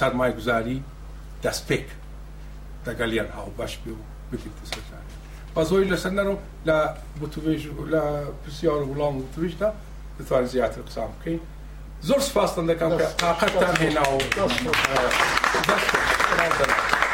سرمایه 0.00 0.32
گذاری 0.38 0.82
دست 1.42 1.62
پک 1.72 1.86
دگلیان 2.86 3.28
آو 3.38 3.50
باش 3.58 3.72
بیو 3.82 3.94
بکیت 4.32 4.52
سرکار 4.74 4.99
بازوي 5.56 5.84
لسنرو 5.84 6.38
لا 6.64 6.96
بوتوفيش 7.20 7.66
لا 7.86 8.24
بسيار 8.48 8.76
غلام 8.84 9.18
بوتوفيش 9.20 9.54
دا 9.54 9.74
بتوان 10.20 10.46
زيادة 10.46 10.76
القسام 10.76 11.08
كي 11.24 11.38
زور 12.02 12.18
سفاستن 12.20 12.66
دا 12.66 12.74
كان 12.74 12.92
قاقتان 12.92 14.00
هنا 16.40 17.09